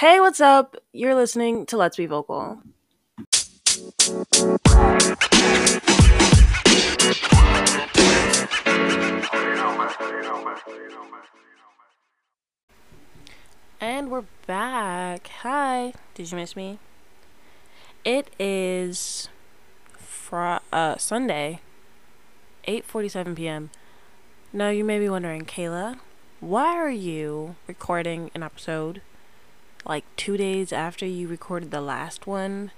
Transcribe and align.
Hey, 0.00 0.20
what's 0.20 0.42
up? 0.42 0.76
You're 0.92 1.14
listening 1.14 1.64
to 1.64 1.78
Let's 1.78 1.96
Be 1.96 2.04
Vocal. 2.04 2.60
And 13.80 14.10
we're 14.10 14.24
back. 14.46 15.28
Hi. 15.40 15.94
Did 16.14 16.30
you 16.30 16.36
miss 16.36 16.54
me? 16.54 16.78
It 18.04 18.28
is 18.38 19.30
fr- 19.96 20.58
uh, 20.74 20.98
Sunday, 20.98 21.60
8:47 22.68 23.34
p.m. 23.34 23.70
Now 24.52 24.68
you 24.68 24.84
may 24.84 24.98
be 24.98 25.08
wondering, 25.08 25.46
Kayla, 25.46 26.00
why 26.40 26.76
are 26.76 26.90
you 26.90 27.56
recording 27.66 28.30
an 28.34 28.42
episode 28.42 29.00
like 29.86 30.04
2 30.16 30.36
days 30.36 30.72
after 30.72 31.06
you 31.06 31.28
recorded 31.28 31.70
the 31.70 31.80
last 31.80 32.26
one 32.26 32.72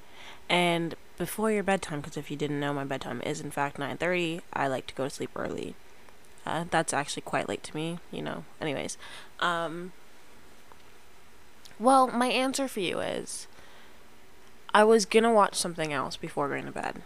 and 0.48 0.94
before 1.16 1.50
your 1.50 1.62
bedtime 1.62 2.00
because 2.00 2.16
if 2.16 2.30
you 2.30 2.36
didn't 2.36 2.60
know 2.60 2.72
my 2.72 2.84
bedtime 2.84 3.20
is 3.22 3.40
in 3.40 3.50
fact 3.50 3.78
9:30. 3.78 4.42
I 4.52 4.68
like 4.68 4.86
to 4.88 4.94
go 4.94 5.04
to 5.04 5.10
sleep 5.10 5.30
early. 5.34 5.74
Uh, 6.46 6.64
that's 6.70 6.94
actually 6.94 7.22
quite 7.22 7.48
late 7.48 7.62
to 7.64 7.76
me, 7.76 7.98
you 8.10 8.22
know. 8.22 8.44
Anyways, 8.60 8.96
um 9.40 9.92
well, 11.78 12.08
my 12.08 12.26
answer 12.26 12.66
for 12.66 12.80
you 12.80 13.00
is 13.00 13.46
I 14.74 14.84
was 14.84 15.06
gonna 15.06 15.32
watch 15.32 15.54
something 15.54 15.92
else 15.92 16.16
before 16.16 16.48
going 16.48 16.66
to 16.66 16.72
bed. 16.72 17.02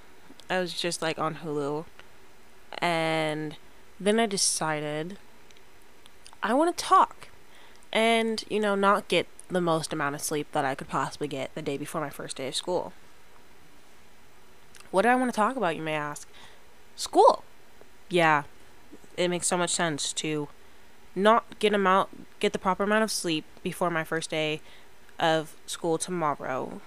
I 0.48 0.60
was 0.60 0.72
just 0.74 1.02
like 1.02 1.18
on 1.18 1.36
Hulu. 1.36 1.84
And 2.78 3.56
then 4.00 4.18
I 4.18 4.26
decided 4.26 5.18
I 6.42 6.54
want 6.54 6.76
to 6.76 6.84
talk. 6.84 7.28
And, 7.92 8.42
you 8.48 8.58
know, 8.58 8.74
not 8.74 9.08
get 9.08 9.26
the 9.52 9.60
most 9.60 9.92
amount 9.92 10.14
of 10.14 10.22
sleep 10.22 10.50
that 10.52 10.64
I 10.64 10.74
could 10.74 10.88
possibly 10.88 11.28
get 11.28 11.54
the 11.54 11.62
day 11.62 11.76
before 11.76 12.00
my 12.00 12.10
first 12.10 12.36
day 12.36 12.48
of 12.48 12.54
school. 12.54 12.92
What 14.90 15.02
do 15.02 15.08
I 15.08 15.14
want 15.14 15.32
to 15.32 15.36
talk 15.36 15.56
about, 15.56 15.76
you 15.76 15.82
may 15.82 15.94
ask? 15.94 16.28
School. 16.96 17.44
Yeah, 18.08 18.44
it 19.16 19.28
makes 19.28 19.46
so 19.46 19.56
much 19.56 19.70
sense 19.70 20.12
to 20.14 20.48
not 21.14 21.58
get 21.58 21.74
amount 21.74 22.26
get 22.40 22.52
the 22.52 22.58
proper 22.58 22.84
amount 22.84 23.04
of 23.04 23.10
sleep 23.10 23.44
before 23.62 23.90
my 23.90 24.02
first 24.02 24.30
day 24.30 24.60
of 25.18 25.54
school 25.66 25.98
tomorrow 25.98 26.80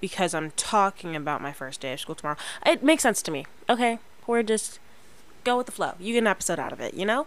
because 0.00 0.32
I'm 0.32 0.52
talking 0.52 1.14
about 1.14 1.42
my 1.42 1.52
first 1.52 1.80
day 1.80 1.92
of 1.92 2.00
school 2.00 2.14
tomorrow. 2.14 2.38
It 2.64 2.82
makes 2.82 3.02
sense 3.02 3.22
to 3.22 3.30
me. 3.30 3.46
Okay, 3.68 3.98
we're 4.26 4.42
just 4.42 4.78
go 5.44 5.56
with 5.56 5.66
the 5.66 5.72
flow. 5.72 5.94
You 5.98 6.14
get 6.14 6.20
an 6.20 6.26
episode 6.26 6.58
out 6.58 6.72
of 6.72 6.80
it, 6.80 6.94
you 6.94 7.04
know? 7.04 7.26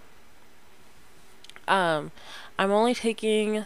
Um 1.67 2.11
I'm 2.57 2.71
only 2.71 2.93
taking 2.93 3.65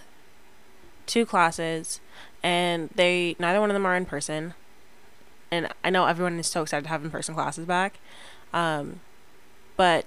two 1.05 1.25
classes 1.25 1.99
and 2.43 2.89
they 2.95 3.35
neither 3.39 3.59
one 3.59 3.69
of 3.69 3.73
them 3.73 3.85
are 3.85 3.95
in 3.95 4.05
person. 4.05 4.53
And 5.51 5.69
I 5.83 5.89
know 5.89 6.05
everyone 6.05 6.39
is 6.39 6.47
so 6.47 6.63
excited 6.63 6.83
to 6.83 6.89
have 6.89 7.03
in-person 7.03 7.35
classes 7.35 7.65
back. 7.65 7.99
Um 8.53 8.99
but 9.75 10.05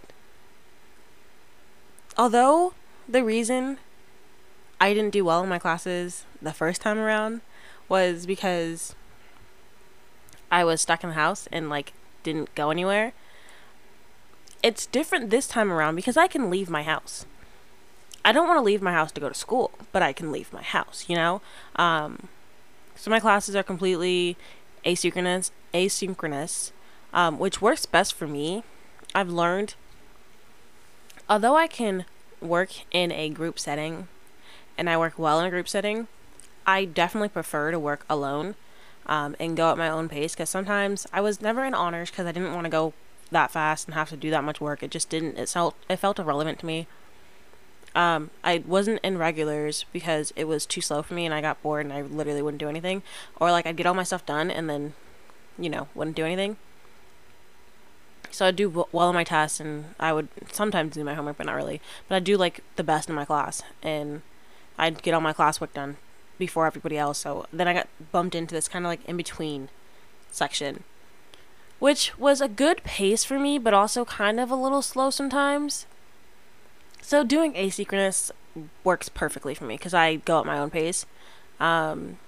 although 2.17 2.75
the 3.09 3.25
reason 3.25 3.79
I 4.81 4.95
didn't 4.95 5.13
do 5.13 5.25
well 5.25 5.43
in 5.43 5.49
my 5.49 5.59
classes 5.59 6.25
the 6.41 6.53
first 6.53 6.81
time 6.81 6.99
around 6.99 7.41
was 7.89 8.25
because 8.25 8.95
I 10.51 10.65
was 10.65 10.81
stuck 10.81 11.03
in 11.03 11.11
the 11.11 11.15
house 11.15 11.49
and 11.53 11.69
like 11.69 11.93
didn't 12.23 12.55
go 12.55 12.71
anywhere. 12.71 13.13
It's 14.63 14.87
different 14.87 15.31
this 15.31 15.47
time 15.47 15.73
around 15.73 15.97
because 15.97 16.17
I 16.17 16.27
can 16.27 16.51
leave 16.51 16.69
my 16.69 16.83
house. 16.83 17.25
I 18.25 18.33
don't 18.33 18.47
want 18.47 18.59
to 18.59 18.63
leave 18.63 18.83
my 18.83 18.93
house 18.93 19.13
to 19.13 19.21
go 19.21 19.29
to 19.29 19.35
school, 19.35 19.71
but 19.93 20.03
I 20.03 20.13
can 20.13 20.31
leave 20.31 20.53
my 20.53 20.63
house, 20.63 21.07
you 21.09 21.17
know? 21.17 21.41
Um, 21.77 22.29
so 22.95 23.11
my 23.11 23.21
classes 23.21 23.57
are 23.57 23.63
completely 23.63 24.37
asynchronous, 24.85 25.51
asynchronous, 25.73 26.73
um, 27.15 27.39
which 27.39 27.63
works 27.63 27.87
best 27.87 28.15
for 28.15 28.27
me. 28.27 28.63
I've 29.15 29.31
learned 29.31 29.75
although 31.29 31.57
I 31.57 31.67
can 31.69 32.05
work 32.41 32.71
in 32.91 33.13
a 33.13 33.29
group 33.31 33.59
setting 33.59 34.09
and 34.77 34.91
I 34.91 34.97
work 34.97 35.19
well 35.19 35.41
in 35.41 35.47
a 35.47 35.51
group 35.51 35.69
setting, 35.69 36.09
I 36.67 36.85
definitely 36.85 37.29
prefer 37.29 37.71
to 37.71 37.79
work 37.79 38.05
alone 38.11 38.55
um, 39.07 39.37
and 39.39 39.57
go 39.57 39.71
at 39.71 39.79
my 39.79 39.89
own 39.89 40.09
pace 40.09 40.35
because 40.35 40.51
sometimes 40.51 41.07
I 41.13 41.21
was 41.21 41.41
never 41.41 41.65
in 41.65 41.75
honors 41.75 42.11
because 42.11 42.27
I 42.27 42.33
didn't 42.33 42.55
want 42.55 42.65
to 42.65 42.71
go 42.71 42.93
that 43.31 43.51
fast 43.51 43.87
and 43.87 43.95
have 43.95 44.11
to 44.11 44.17
do 44.17 44.31
that 44.31 44.45
much 44.45 44.61
work. 44.61 44.83
It 44.83 44.91
just 44.91 45.09
didn't, 45.09 45.39
it 45.39 45.49
felt, 45.49 45.77
it 45.89 45.97
felt 45.97 46.19
irrelevant 46.19 46.59
to 46.61 46.67
me. 46.67 46.87
Um, 47.95 48.31
I 48.45 48.63
wasn't 48.67 49.01
in 49.03 49.19
regulars 49.19 49.85
because 49.93 50.33
it 50.37 50.45
was 50.45 50.65
too 50.65 50.81
slow 50.81 51.03
for 51.03 51.15
me 51.15 51.25
and 51.25 51.35
I 51.35 51.41
got 51.41 51.61
bored 51.63 51.85
and 51.85 51.93
I 51.93 52.03
literally 52.03 52.43
wouldn't 52.43 52.61
do 52.61 52.69
anything. 52.69 53.03
Or 53.41 53.51
like 53.51 53.67
I'd 53.67 53.77
get 53.77 53.87
all 53.87 53.95
my 53.95 54.05
stuff 54.05 54.25
done 54.25 54.51
and 54.51 54.71
then, 54.71 54.95
you 55.59 55.69
know, 55.69 55.89
wouldn't 55.95 56.17
do 56.17 56.25
anything. 56.25 56.57
So 58.31 58.47
I'd 58.47 58.57
do 58.57 58.87
well 58.93 59.09
on 59.09 59.15
my 59.15 59.25
tests, 59.25 59.59
and 59.59 59.95
I 59.99 60.13
would 60.13 60.29
sometimes 60.53 60.95
do 60.95 61.03
my 61.03 61.15
homework, 61.15 61.37
but 61.37 61.47
not 61.47 61.57
really. 61.57 61.81
But 62.09 62.15
I'd 62.15 62.25
do 62.25 62.37
like 62.37 62.61
the 62.77 62.85
best 62.85 63.09
in 63.09 63.15
my 63.15 63.25
class, 63.25 63.63
and 63.83 64.23
I'd 64.79 65.03
get 65.03 65.15
all 65.15 65.21
my 65.21 65.33
classwork 65.33 65.73
done 65.73 65.97
before 66.39 66.67
everybody 66.67 66.97
else. 66.97 67.19
So 67.19 67.47
then 67.53 67.67
I 67.67 67.75
got 67.75 67.89
bumped 68.13 68.37
into 68.37 68.55
this 68.55 68.69
kind 68.69 68.85
of 68.85 68.89
like 68.89 69.05
in 69.05 69.17
between 69.17 69.69
section, 70.31 70.85
which 71.81 72.17
was 72.19 72.41
a 72.41 72.49
good 72.49 72.85
pace 72.85 73.25
for 73.25 73.39
me, 73.39 73.59
but 73.59 73.75
also 73.75 74.05
kind 74.05 74.39
of 74.39 74.51
a 74.51 74.57
little 74.57 74.83
slow 74.83 75.11
sometimes. 75.11 75.87
So 77.03 77.25
doing 77.25 77.55
asynchronous 77.55 78.31
works 78.85 79.09
perfectly 79.09 79.55
for 79.55 79.65
me 79.65 79.77
because 79.77 79.95
I 79.95 80.17
go 80.17 80.41
at 80.41 80.47
my 80.47 80.59
own 80.59 80.71
pace. 80.71 81.07
Um, 81.59 82.19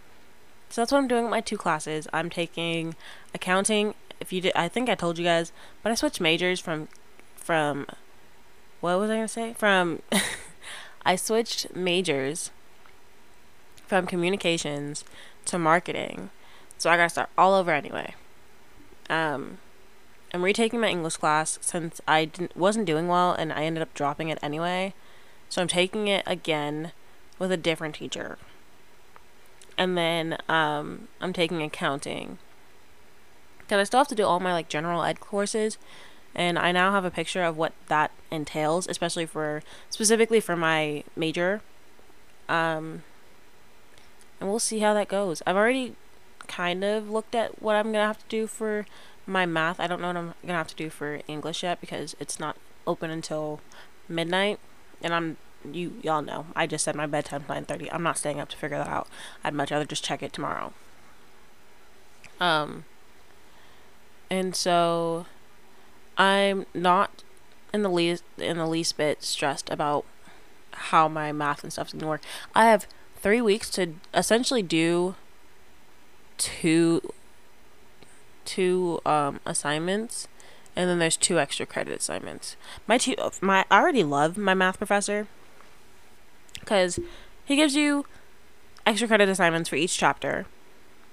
so 0.69 0.81
that's 0.81 0.93
what 0.93 0.99
I'm 0.99 1.09
doing 1.09 1.25
with 1.25 1.31
my 1.31 1.41
two 1.41 1.57
classes. 1.57 2.09
I'm 2.13 2.31
taking 2.31 2.95
accounting 3.35 3.95
if 4.23 4.33
you 4.33 4.41
did, 4.41 4.53
I 4.55 4.69
think 4.69 4.89
I 4.89 4.95
told 4.95 5.19
you 5.19 5.25
guys, 5.25 5.53
but 5.83 5.91
I 5.91 5.97
switched 5.97 6.21
majors 6.21 6.61
from, 6.61 6.89
from, 7.35 7.87
what 8.81 8.99
was 8.99 9.11
I 9.11 9.17
gonna 9.17 9.29
say? 9.29 9.53
From, 9.55 10.01
I 11.05 11.17
switched 11.17 11.75
majors 11.75 12.53
from 13.87 14.07
communications 14.07 15.05
to 15.47 15.59
marketing, 15.59 16.31
so 16.79 16.89
I 16.89 16.97
gotta 16.97 17.11
start 17.11 17.31
all 17.37 17.53
over 17.55 17.73
anyway. 17.73 18.15
Um, 19.11 19.59
I'm 20.33 20.43
retaking 20.43 20.81
my 20.81 20.89
English 20.89 21.19
class 21.19 21.59
since 21.61 22.01
I 22.09 22.25
didn't 22.25 22.57
wasn't 22.57 22.87
doing 22.87 23.07
well 23.07 23.33
and 23.33 23.53
I 23.53 23.65
ended 23.65 23.83
up 23.83 23.93
dropping 23.95 24.29
it 24.29 24.39
anyway, 24.43 24.95
so 25.49 25.61
I'm 25.61 25.69
taking 25.69 26.09
it 26.09 26.23
again 26.27 26.93
with 27.39 27.53
a 27.53 27.57
different 27.57 27.97
teacher. 27.97 28.39
And 29.77 29.97
then 29.97 30.39
um, 30.49 31.09
I'm 31.21 31.33
taking 31.33 31.63
accounting 31.63 32.39
because 33.59 33.81
I 33.81 33.85
still 33.85 34.01
have 34.01 34.09
to 34.09 34.15
do 34.15 34.25
all 34.25 34.41
my 34.41 34.53
like 34.53 34.69
general 34.69 35.03
ed 35.03 35.21
courses 35.21 35.79
and 36.35 36.59
I 36.59 36.73
now 36.73 36.93
have 36.93 37.05
a 37.05 37.11
picture 37.11 37.43
of 37.43 37.57
what 37.57 37.73
that 37.89 38.11
entails, 38.31 38.87
especially 38.89 39.27
for 39.27 39.63
specifically 39.91 40.41
for 40.41 40.57
my 40.57 41.05
major. 41.15 41.61
Um, 42.49 43.03
and 44.41 44.49
we'll 44.49 44.59
see 44.59 44.81
how 44.81 44.95
that 44.95 45.09
goes. 45.09 45.43
I've 45.47 45.57
already 45.57 45.95
kind 46.49 46.85
of 46.85 47.11
looked 47.11 47.35
at 47.35 47.63
what 47.63 47.77
I'm 47.77 47.93
gonna 47.93 48.07
have 48.07 48.19
to 48.19 48.29
do 48.29 48.47
for 48.47 48.87
my 49.27 49.47
math. 49.47 49.81
I 49.81 49.87
don't 49.87 50.01
know 50.01 50.09
what 50.09 50.17
I'm 50.17 50.35
gonna 50.43 50.55
have 50.55 50.69
to 50.69 50.75
do 50.75 50.91
for 50.91 51.21
English 51.29 51.63
yet 51.63 51.81
because 51.81 52.17
it's 52.19 52.41
not 52.41 52.57
open 52.87 53.11
until 53.11 53.61
midnight, 54.09 54.59
and 55.03 55.15
I'm 55.15 55.37
you 55.71 55.95
y'all 56.03 56.23
know 56.23 56.47
I 56.57 56.67
just 56.67 56.85
said 56.85 56.97
my 56.97 57.07
bedtime 57.07 57.45
nine 57.49 57.65
thirty. 57.65 57.91
I'm 57.91 58.03
not 58.03 58.19
staying 58.19 58.41
up 58.41 58.49
to 58.51 58.57
figure 58.57 58.79
that 58.79 58.89
out. 58.89 59.09
I'd 59.45 59.55
much 59.55 59.71
rather 59.71 59.85
just 59.85 60.05
check 60.05 60.23
it 60.23 60.33
tomorrow. 60.33 60.73
Um, 62.41 62.85
and 64.31 64.57
so 64.57 65.27
I'm 66.19 66.67
not 66.75 67.23
in 67.73 67.83
the 67.83 67.91
least 67.91 68.25
in 68.39 68.59
the 68.59 68.67
least 68.67 68.97
bit 68.97 69.23
stressed 69.23 69.71
about 69.71 70.05
how 70.73 71.07
my 71.07 71.33
math 71.33 71.63
and 71.63 71.73
stuff's 71.73 71.93
gonna 71.93 72.09
work. 72.09 72.23
I 72.55 72.67
have 72.67 72.87
three 73.17 73.41
weeks 73.41 73.71
to 73.71 73.95
essentially 74.13 74.63
do 74.63 75.15
two 76.39 77.13
two 78.45 79.01
um 79.05 79.41
assignments 79.47 80.29
and 80.75 80.89
then 80.89 80.99
there's 80.99 81.17
two 81.17 81.39
extra 81.39 81.67
credit 81.67 82.01
assignments. 82.01 82.57
My 82.87 82.99
two 82.99 83.15
my 83.41 83.65
I 83.71 83.81
already 83.81 84.05
love 84.05 84.37
my 84.37 84.55
math 84.55 84.79
professor 84.79 85.27
cuz 86.65 86.99
he 87.45 87.57
gives 87.57 87.75
you 87.75 88.07
extra 88.87 89.09
credit 89.09 89.29
assignments 89.29 89.69
for 89.69 89.77
each 89.77 89.97
chapter. 89.97 90.47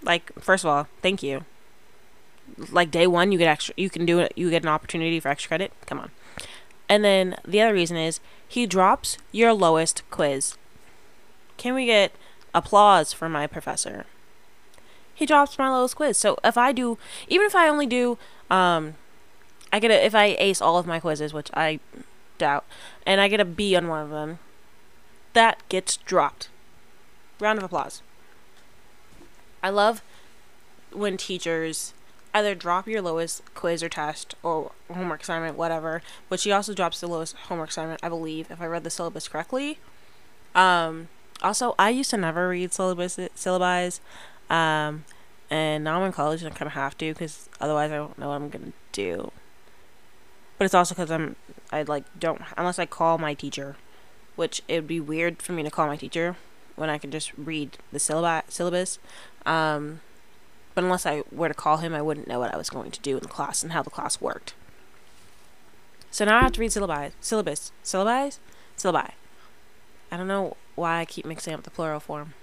Like 0.02 0.32
first 0.40 0.64
of 0.64 0.70
all, 0.70 0.88
thank 1.02 1.22
you. 1.22 1.46
Like 2.72 2.92
day 2.92 3.08
one 3.08 3.32
you 3.32 3.38
get 3.38 3.48
extra 3.48 3.74
you 3.78 3.90
can 3.90 4.06
do 4.06 4.20
it 4.20 4.34
you 4.36 4.50
get 4.50 4.64
an 4.64 4.70
opportunity 4.70 5.20
for 5.20 5.30
extra 5.30 5.50
credit? 5.50 5.74
Come 5.86 6.00
on. 6.00 6.12
And 6.88 7.04
then 7.04 7.36
the 7.46 7.62
other 7.62 7.74
reason 7.74 7.98
is 7.98 8.20
he 8.48 8.66
drops 8.66 9.18
your 9.32 9.54
lowest 9.54 10.02
quiz. 10.10 10.58
Can 11.58 11.76
we 11.76 11.86
get 11.86 12.12
applause 12.54 13.14
for 13.14 13.30
my 13.30 13.46
professor 13.46 14.06
he 15.20 15.26
drops 15.26 15.60
my 15.60 15.70
lowest 15.70 15.96
quiz 15.96 16.18
so 16.18 16.38
if 16.44 16.58
i 16.58 16.72
do 16.72 16.98
even 17.28 17.46
if 17.46 17.56
i 17.56 17.68
only 17.68 17.86
do 17.86 18.18
um 18.50 18.96
i 19.72 19.80
get 19.80 19.92
a 19.92 20.06
if 20.06 20.16
i 20.16 20.36
ace 20.40 20.62
all 20.62 20.78
of 20.78 20.88
my 20.88 21.00
quizzes 21.00 21.34
which 21.34 21.50
i 21.54 21.80
doubt 22.40 22.66
and 23.06 23.22
i 23.22 23.28
get 23.28 23.40
a 23.40 23.46
b 23.46 23.76
on 23.76 23.88
one 23.88 24.02
of 24.02 24.10
them 24.10 24.40
that 25.34 25.62
gets 25.70 25.98
dropped 25.98 26.50
round 27.40 27.58
of 27.58 27.64
applause. 27.64 28.02
I 29.62 29.70
love 29.70 30.02
when 30.92 31.18
teachers 31.18 31.94
either 32.34 32.56
drop 32.56 32.88
your 32.88 33.02
lowest 33.02 33.42
quiz 33.56 33.84
or 33.84 33.90
test 33.90 34.36
or 34.44 34.72
homework 34.92 35.24
assignment, 35.24 35.58
whatever, 35.58 36.02
but 36.30 36.40
she 36.40 36.52
also 36.52 36.74
drops 36.74 37.00
the 37.00 37.08
lowest 37.08 37.36
homework 37.48 37.70
assignment, 37.70 38.00
I 38.04 38.10
believe, 38.10 38.52
if 38.52 38.62
I 38.62 38.68
read 38.68 38.84
the 38.84 38.90
syllabus 38.90 39.28
correctly. 39.28 39.80
Um, 40.56 41.10
also, 41.42 41.76
I 41.80 41.90
used 41.90 42.10
to 42.12 42.18
never 42.18 42.50
read 42.50 42.74
syllabus 42.74 43.18
syllabi, 43.18 44.00
um, 44.50 45.06
and 45.50 45.84
now 45.84 46.00
I'm 46.00 46.08
in 46.08 46.12
college 46.12 46.42
and 46.44 46.54
I 46.54 46.56
kind 46.56 46.68
of 46.68 46.74
have 46.74 46.98
to 47.00 47.14
because 47.14 47.50
otherwise 47.60 47.92
I 47.92 47.96
don't 47.96 48.18
know 48.18 48.30
what 48.30 48.36
I'm 48.36 48.50
gonna 48.50 48.74
do. 48.92 49.32
But 50.58 50.66
it's 50.66 50.74
also 50.74 50.94
because 50.94 51.12
I'm 51.12 51.36
I 51.72 51.84
like 51.84 52.04
don't 52.20 52.42
unless 52.58 52.80
I 52.80 52.86
call 52.86 53.18
my 53.18 53.34
teacher, 53.34 53.76
which 54.36 54.62
it 54.68 54.76
would 54.76 54.88
be 54.88 55.00
weird 55.00 55.42
for 55.42 55.54
me 55.54 55.64
to 55.64 55.72
call 55.72 55.88
my 55.88 55.98
teacher 55.98 56.36
when 56.76 56.90
I 56.90 56.98
can 56.98 57.12
just 57.12 57.32
read 57.38 57.78
the 57.92 58.00
syllabi 58.00 58.44
syllabus. 58.50 59.00
Um, 59.46 60.02
but 60.76 60.84
unless 60.84 61.06
I 61.06 61.24
were 61.32 61.48
to 61.48 61.54
call 61.54 61.78
him, 61.78 61.94
I 61.94 62.02
wouldn't 62.02 62.28
know 62.28 62.40
what 62.40 62.54
I 62.54 62.58
was 62.58 62.70
going 62.70 62.92
to 62.92 63.00
do 63.02 63.18
in 63.18 63.24
the 63.24 63.30
class 63.30 63.64
and 63.64 63.74
how 63.74 63.82
the 63.82 63.90
class 63.90 64.22
worked. 64.22 64.54
So 66.12 66.26
now 66.26 66.38
I 66.38 66.42
have 66.42 66.54
to 66.54 66.62
read 66.62 66.72
syllabi, 66.72 67.12
syllabus, 67.22 67.72
syllabi, 67.84 68.38
syllabi. 68.78 69.12
I 70.12 70.18
don't 70.18 70.28
know 70.28 70.58
why 70.76 71.00
I 71.00 71.06
keep 71.06 71.26
mixing 71.26 71.54
up 71.54 71.64
the 71.64 71.70
plural 71.70 72.00
form. 72.00 72.34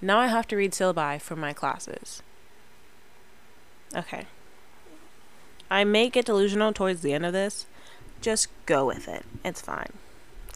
Now 0.00 0.18
I 0.18 0.26
have 0.26 0.46
to 0.48 0.56
read 0.56 0.72
syllabi 0.72 1.20
for 1.20 1.36
my 1.36 1.52
classes. 1.52 2.22
Okay. 3.94 4.26
I 5.70 5.84
may 5.84 6.08
get 6.10 6.26
delusional 6.26 6.72
towards 6.72 7.02
the 7.02 7.12
end 7.12 7.26
of 7.26 7.32
this. 7.32 7.66
Just 8.20 8.48
go 8.66 8.86
with 8.86 9.08
it. 9.08 9.24
It's 9.44 9.60
fine. 9.60 9.92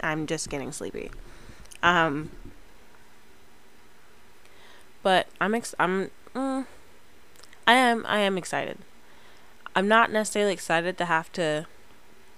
I'm 0.02 0.26
just 0.26 0.48
getting 0.48 0.72
sleepy. 0.72 1.10
Um, 1.82 2.30
but 5.02 5.26
I'm 5.40 5.54
ex- 5.54 5.74
I'm 5.78 6.10
mm, 6.34 6.66
I 7.66 7.74
am 7.74 8.04
I 8.06 8.20
am 8.20 8.38
excited. 8.38 8.78
I'm 9.74 9.88
not 9.88 10.10
necessarily 10.10 10.52
excited 10.52 10.98
to 10.98 11.04
have 11.04 11.30
to 11.32 11.66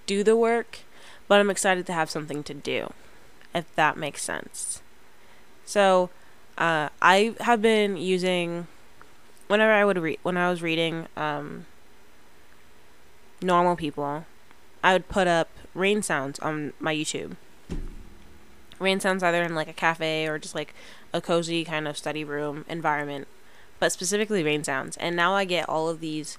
do 0.05 0.23
the 0.23 0.37
work, 0.37 0.79
but 1.27 1.39
I'm 1.39 1.49
excited 1.49 1.85
to 1.87 1.93
have 1.93 2.09
something 2.09 2.43
to 2.43 2.53
do, 2.53 2.93
if 3.55 3.73
that 3.75 3.97
makes 3.97 4.21
sense. 4.21 4.81
So, 5.65 6.09
uh, 6.57 6.89
I 7.01 7.35
have 7.39 7.61
been 7.61 7.97
using 7.97 8.67
whenever 9.47 9.71
I 9.71 9.85
would 9.85 9.97
read 9.97 10.19
when 10.23 10.37
I 10.37 10.49
was 10.49 10.61
reading 10.61 11.07
um, 11.15 11.65
normal 13.41 13.75
people, 13.75 14.25
I 14.83 14.93
would 14.93 15.07
put 15.09 15.27
up 15.27 15.49
rain 15.73 16.01
sounds 16.01 16.39
on 16.39 16.73
my 16.79 16.93
YouTube. 16.95 17.35
Rain 18.79 18.99
sounds 18.99 19.23
either 19.23 19.43
in 19.43 19.55
like 19.55 19.67
a 19.67 19.73
cafe 19.73 20.27
or 20.27 20.37
just 20.39 20.55
like 20.55 20.73
a 21.13 21.21
cozy 21.21 21.63
kind 21.63 21.87
of 21.87 21.97
study 21.97 22.23
room 22.23 22.65
environment, 22.67 23.27
but 23.79 23.91
specifically 23.91 24.43
rain 24.43 24.63
sounds. 24.63 24.97
And 24.97 25.15
now 25.15 25.33
I 25.33 25.45
get 25.45 25.69
all 25.69 25.87
of 25.87 25.99
these 25.99 26.37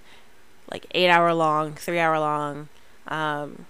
like 0.70 0.86
eight 0.92 1.08
hour 1.08 1.32
long, 1.32 1.74
three 1.74 1.98
hour 1.98 2.18
long 2.18 2.68
um, 3.08 3.66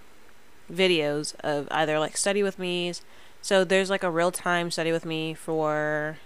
videos 0.71 1.35
of 1.41 1.67
either 1.71 1.99
like 1.99 2.17
study 2.17 2.43
with 2.43 2.59
me's. 2.59 3.01
So 3.41 3.63
there's 3.63 3.89
like 3.89 4.03
a 4.03 4.09
real 4.09 4.31
time 4.31 4.71
study 4.71 4.91
with 4.91 5.05
me 5.05 5.33
for 5.33 6.17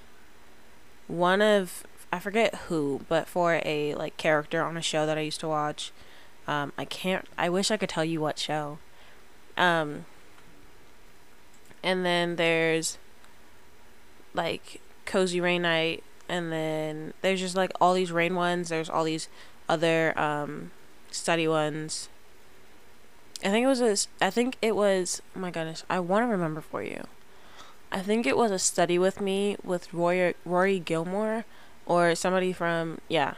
one 1.10 1.42
of 1.42 1.84
I 2.12 2.20
forget 2.20 2.56
who, 2.68 3.02
but 3.10 3.28
for 3.28 3.62
a 3.66 3.94
like 3.96 4.16
character 4.18 4.64
on 4.64 4.78
a 4.78 4.82
show 4.82 5.06
that 5.06 5.18
I 5.18 5.22
used 5.22 5.42
to 5.42 5.48
watch. 5.48 5.92
Um, 6.48 6.74
I 6.78 6.86
can't. 6.86 7.28
I 7.38 7.50
wish 7.50 7.70
I 7.70 7.78
could 7.78 7.90
tell 7.90 8.06
you 8.06 8.22
what 8.22 8.40
show. 8.40 8.80
Um, 9.58 10.06
and 11.84 12.06
then 12.06 12.36
there's 12.36 12.98
like 14.34 14.82
cozy 15.06 15.42
rain 15.42 15.64
night 15.64 16.04
and 16.28 16.52
then 16.52 17.14
there's 17.22 17.40
just 17.40 17.56
like 17.56 17.72
all 17.82 17.94
these 17.94 18.12
rain 18.12 18.36
ones 18.36 18.70
there's 18.70 18.90
all 18.90 19.04
these 19.04 19.28
other 19.68 20.18
um 20.20 20.72
study 21.10 21.48
ones 21.48 22.10
i 23.44 23.50
think 23.50 23.64
it 23.64 23.68
was 23.68 23.82
a 23.82 24.26
i 24.26 24.30
think 24.30 24.56
it 24.62 24.76
was 24.76 25.22
oh 25.36 25.40
my 25.40 25.50
goodness 25.50 25.84
i 25.90 26.00
want 26.00 26.24
to 26.24 26.28
remember 26.28 26.62
for 26.62 26.84
you 26.84 27.04
i 27.92 28.00
think 28.00 28.26
it 28.26 28.38
was 28.38 28.52
a 28.52 28.60
study 28.60 28.98
with 29.00 29.20
me 29.20 29.58
with 29.64 29.94
rory 29.94 30.34
rory 30.46 30.80
gilmore 30.80 31.46
or 31.86 32.16
somebody 32.16 32.54
from 32.54 33.00
yeah. 33.10 33.34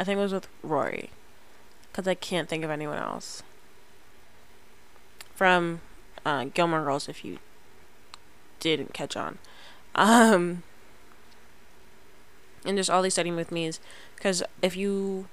I 0.00 0.04
think 0.04 0.18
it 0.18 0.22
was 0.22 0.32
with 0.32 0.48
rory 0.62 1.10
because 1.90 2.08
i 2.08 2.14
can't 2.14 2.48
think 2.48 2.64
of 2.64 2.70
anyone 2.70 2.98
else. 2.98 3.42
From 5.34 5.80
uh, 6.24 6.46
gilmore 6.54 6.82
girls 6.82 7.08
if 7.08 7.24
you 7.24 7.38
didn't 8.58 8.92
catch 8.94 9.16
on. 9.16 9.38
Um, 9.94 10.62
and 12.64 12.76
just 12.76 12.88
all 12.88 13.02
these 13.02 13.14
studying 13.14 13.34
with 13.34 13.50
me 13.50 13.66
is 13.66 13.80
because 14.14 14.44
if 14.62 14.76
you, 14.76 15.26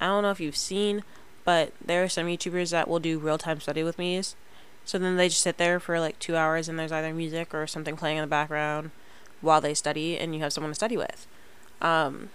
I 0.00 0.06
don't 0.06 0.24
know 0.24 0.32
if 0.32 0.40
you've 0.40 0.56
seen, 0.56 1.04
but 1.44 1.72
there 1.84 2.02
are 2.02 2.08
some 2.08 2.26
YouTubers 2.26 2.72
that 2.72 2.88
will 2.88 2.98
do 2.98 3.20
real 3.20 3.38
time 3.38 3.60
study 3.60 3.84
with 3.84 3.98
me's. 3.98 4.34
So 4.88 4.98
then 4.98 5.18
they 5.18 5.28
just 5.28 5.42
sit 5.42 5.58
there 5.58 5.78
for 5.78 6.00
like 6.00 6.18
two 6.18 6.34
hours 6.34 6.66
and 6.66 6.78
there's 6.78 6.92
either 6.92 7.12
music 7.12 7.52
or 7.52 7.66
something 7.66 7.94
playing 7.94 8.16
in 8.16 8.22
the 8.22 8.26
background 8.26 8.90
while 9.42 9.60
they 9.60 9.74
study 9.74 10.16
and 10.16 10.34
you 10.34 10.40
have 10.40 10.50
someone 10.50 10.70
to 10.70 10.74
study 10.74 10.96
with. 10.96 11.26
Um, 11.82 12.30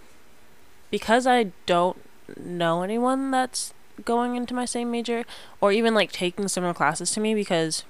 because 0.91 1.25
I 1.25 1.51
don't 1.65 1.99
know 2.39 2.83
anyone 2.83 3.31
that's 3.31 3.73
going 4.05 4.35
into 4.35 4.53
my 4.53 4.65
same 4.65 4.91
major 4.91 5.23
or 5.61 5.71
even 5.71 5.95
like 5.95 6.11
taking 6.11 6.47
similar 6.47 6.75
classes 6.75 7.09
to 7.13 7.19
me 7.19 7.33
because 7.33 7.85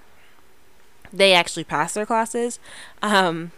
they 1.11 1.33
actually 1.33 1.65
pass 1.65 1.93
their 1.93 2.05
classes. 2.05 2.57
Um, 3.01 3.51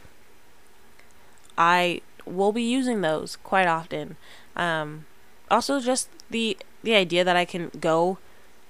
I 1.56 2.02
will 2.25 2.52
be 2.52 2.63
using 2.63 3.02
those 3.02 3.36
quite 3.36 3.68
often. 3.68 4.18
Um, 4.56 5.06
also, 5.52 5.80
just 5.80 6.10
the 6.31 6.57
the 6.81 6.96
idea 6.96 7.24
that 7.24 7.36
I 7.36 7.46
can 7.46 7.69
go 7.80 8.18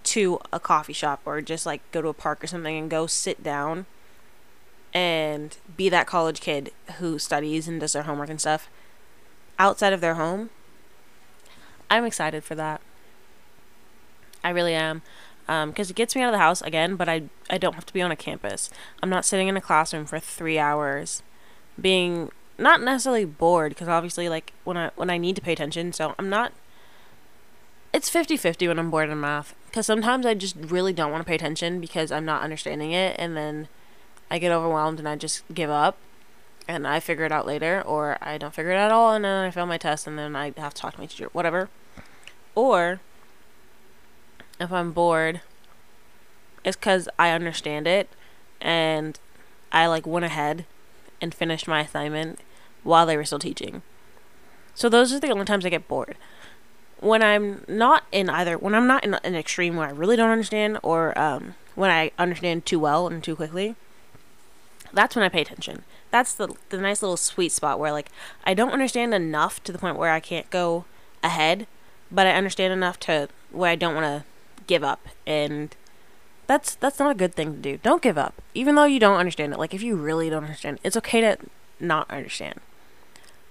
to 0.06 0.40
a 0.54 0.60
coffee 0.60 0.94
shop 0.94 1.22
or 1.26 1.42
just 1.42 1.66
like 1.66 1.82
go 1.92 2.02
to 2.02 2.08
a 2.08 2.14
park 2.14 2.44
or 2.44 2.48
something 2.48 2.78
and 2.78 2.90
go 2.90 3.08
sit 3.08 3.44
down 3.44 3.86
and 4.94 5.58
be 5.76 5.90
that 5.90 6.08
college 6.08 6.40
kid 6.40 6.72
who 7.00 7.20
studies 7.20 7.68
and 7.68 7.80
does 7.82 7.94
their 7.94 8.04
homework 8.04 8.30
and 8.30 8.40
stuff 8.40 8.70
outside 9.60 9.94
of 9.94 10.02
their 10.02 10.16
home. 10.16 10.50
I'm 11.90 12.06
excited 12.06 12.44
for 12.44 12.56
that. 12.56 12.82
I 14.44 14.50
really 14.50 14.74
am 14.74 15.02
because 15.46 15.90
um, 15.90 15.92
it 15.92 15.96
gets 15.96 16.16
me 16.16 16.22
out 16.22 16.30
of 16.30 16.34
the 16.34 16.40
house 16.40 16.62
again, 16.62 16.96
but 16.96 17.10
I 17.10 17.24
I 17.50 17.58
don't 17.58 17.76
have 17.76 17.86
to 17.86 17.94
be 17.94 18.02
on 18.02 18.12
a 18.12 18.16
campus. 18.16 18.70
I'm 19.04 19.10
not 19.10 19.26
sitting 19.26 19.48
in 19.48 19.58
a 19.58 19.62
classroom 19.62 20.06
for 20.06 20.20
three 20.20 20.58
hours, 20.58 21.22
being 21.80 22.32
not 22.58 22.82
necessarily 22.82 23.26
bored 23.26 23.72
because 23.72 23.88
obviously 23.88 24.30
like 24.30 24.54
when 24.64 24.78
I 24.78 24.92
when 24.96 25.10
I 25.10 25.18
need 25.18 25.36
to 25.36 25.42
pay 25.42 25.54
attention, 25.54 25.94
so 25.94 26.16
I'm 26.18 26.30
not. 26.30 26.54
It's 27.96 28.10
50-50 28.10 28.68
when 28.68 28.78
I'm 28.78 28.92
bored 28.92 29.10
in 29.10 29.22
math 29.22 29.56
because 29.68 29.86
sometimes 29.86 30.26
I 30.26 30.34
just 30.34 30.58
really 30.58 30.92
don't 30.92 31.14
want 31.14 31.22
to 31.24 31.26
pay 31.26 31.36
attention 31.36 31.80
because 31.80 32.12
I'm 32.12 32.26
not 32.26 32.42
understanding 32.42 32.92
it, 32.92 33.16
and 33.18 33.38
then 33.38 33.70
I 34.30 34.38
get 34.38 34.52
overwhelmed 34.52 35.00
and 35.00 35.08
I 35.08 35.16
just 35.16 35.44
give 35.54 35.70
up, 35.70 35.98
and 36.68 36.86
I 36.86 37.00
figure 37.00 37.24
it 37.24 37.32
out 37.32 37.48
later, 37.48 37.82
or 37.86 38.18
I 38.22 38.38
don't 38.38 38.54
figure 38.54 38.74
it 38.74 38.76
out 38.76 38.88
at 38.88 38.92
all, 38.92 39.14
and 39.14 39.24
then 39.24 39.46
I 39.46 39.50
fail 39.50 39.66
my 39.66 39.78
test, 39.78 40.08
and 40.08 40.20
then 40.20 40.36
I 40.36 40.52
have 40.58 40.74
to 40.74 40.82
talk 40.82 40.96
to 40.96 41.00
my 41.00 41.06
teacher, 41.06 41.30
whatever, 41.32 41.70
or 42.54 43.00
if 44.60 44.74
I'm 44.74 44.92
bored, 44.92 45.40
it's 46.66 46.76
because 46.76 47.08
I 47.18 47.30
understand 47.30 47.88
it 47.88 48.10
and 48.60 49.18
I 49.72 49.88
like 49.88 50.06
went 50.06 50.26
ahead 50.26 50.66
and 51.22 51.34
finished 51.34 51.66
my 51.66 51.84
assignment 51.84 52.42
while 52.84 53.06
they 53.06 53.16
were 53.16 53.24
still 53.24 53.40
teaching. 53.40 53.84
So 54.74 54.90
those 54.90 55.14
are 55.14 55.20
the 55.22 55.30
only 55.30 55.46
times 55.46 55.66
I 55.66 55.70
get 55.70 55.88
bored. 55.88 56.18
When 57.00 57.22
I'm 57.22 57.64
not 57.68 58.04
in 58.12 58.30
either, 58.30 58.58
when 58.58 58.74
I'm 58.74 58.88
not 58.88 59.04
in 59.04 59.14
an 59.16 59.36
extreme 59.36 59.76
where 59.76 59.88
I 59.88 59.92
really 59.92 60.16
don't 60.16 60.30
understand, 60.30 60.80
or 60.82 61.18
um, 61.20 61.56
when 61.76 61.92
I 61.92 62.12
understand 62.18 62.66
too 62.66 62.80
well 62.80 63.08
and 63.08 63.24
too 63.24 63.36
quickly, 63.36 63.76
that's 64.94 65.16
when 65.16 65.24
I 65.24 65.30
pay 65.30 65.42
attention. 65.42 65.84
That's 66.10 66.34
the 66.34 66.56
the 66.70 66.78
nice 66.78 67.02
little 67.02 67.18
sweet 67.18 67.52
spot 67.52 67.80
where 67.80 67.92
like 67.92 68.10
I 68.46 68.54
don't 68.54 68.72
understand 68.72 69.14
enough 69.14 69.62
to 69.66 69.72
the 69.72 69.78
point 69.78 69.98
where 69.98 70.12
I 70.12 70.22
can't 70.22 70.50
go 70.50 70.86
ahead, 71.22 71.68
but 72.10 72.26
I 72.26 72.32
understand 72.32 72.72
enough 72.72 73.00
to 73.02 73.28
where 73.52 73.70
I 73.70 73.76
don't 73.76 73.96
want 73.96 74.06
to 74.06 74.24
give 74.68 74.84
up 74.84 75.08
and 75.28 75.76
that's 76.48 76.76
that's 76.76 77.00
not 77.00 77.12
a 77.12 77.16
good 77.16 77.36
thing 77.36 77.54
to 77.54 77.60
do. 77.60 77.78
Don't 77.84 78.02
give 78.02 78.18
up. 78.18 78.42
Even 78.54 78.76
though 78.76 78.86
you 78.86 79.00
don't 79.00 79.18
understand 79.18 79.54
it. 79.54 79.60
Like 79.60 79.74
if 79.74 79.84
you 79.84 79.96
really 79.96 80.30
don't 80.30 80.44
understand, 80.44 80.80
it's 80.84 80.98
okay 80.98 81.22
to 81.22 81.38
not 81.80 82.10
understand. 82.10 82.62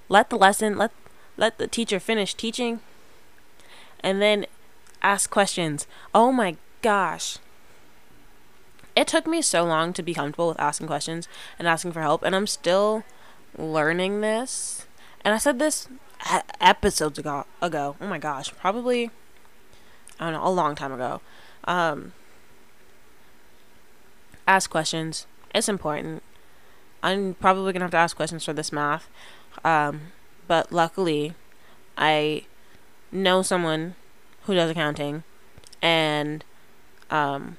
Let 0.08 0.30
the 0.30 0.38
lesson 0.38 0.78
let 0.78 0.92
let 1.36 1.58
the 1.58 1.66
teacher 1.66 2.00
finish 2.00 2.34
teaching 2.34 2.80
and 4.04 4.20
then 4.22 4.46
ask 5.02 5.30
questions. 5.30 5.88
Oh 6.14 6.30
my 6.30 6.56
gosh. 6.82 7.38
It 8.94 9.08
took 9.08 9.26
me 9.26 9.42
so 9.42 9.64
long 9.64 9.92
to 9.94 10.02
be 10.02 10.14
comfortable 10.14 10.46
with 10.48 10.60
asking 10.60 10.86
questions 10.86 11.26
and 11.58 11.66
asking 11.66 11.92
for 11.92 12.02
help 12.02 12.22
and 12.22 12.36
I'm 12.36 12.46
still 12.46 13.02
learning 13.58 14.20
this. 14.20 14.86
And 15.24 15.34
I 15.34 15.38
said 15.38 15.58
this 15.58 15.88
episodes 16.60 17.18
ago 17.18 17.46
ago. 17.60 17.96
Oh 18.00 18.06
my 18.06 18.18
gosh, 18.18 18.52
probably 18.54 19.10
I 20.20 20.30
don't 20.30 20.34
know, 20.34 20.46
a 20.46 20.50
long 20.50 20.76
time 20.76 20.92
ago. 20.92 21.20
Um, 21.64 22.12
ask 24.46 24.70
questions. 24.70 25.26
It's 25.54 25.68
important. 25.68 26.22
I'm 27.02 27.34
probably 27.34 27.72
gonna 27.72 27.86
have 27.86 27.90
to 27.92 27.96
ask 27.96 28.14
questions 28.14 28.44
for 28.44 28.52
this 28.52 28.70
math. 28.70 29.08
Um, 29.64 30.12
but 30.46 30.70
luckily, 30.70 31.34
I 31.96 32.44
know 33.14 33.40
someone 33.40 33.94
who 34.42 34.54
does 34.54 34.70
accounting, 34.70 35.22
and 35.80 36.44
um, 37.10 37.56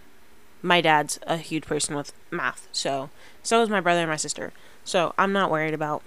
my 0.62 0.81
dad's 0.81 1.17
a 1.25 1.38
huge 1.38 1.63
person 1.65 1.95
with 1.95 2.13
math. 2.29 2.67
So 2.71 3.09
so 3.41 3.62
is 3.62 3.69
my 3.69 3.81
brother 3.81 4.01
and 4.01 4.09
my 4.09 4.17
sister. 4.17 4.53
So 4.83 5.13
I'm 5.17 5.31
not 5.31 5.50
worried 5.50 5.74
about 5.74 6.03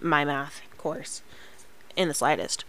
my 0.00 0.24
math 0.24 0.60
course 0.76 1.22
in 1.96 2.08
the 2.08 2.14
slightest. 2.14 2.64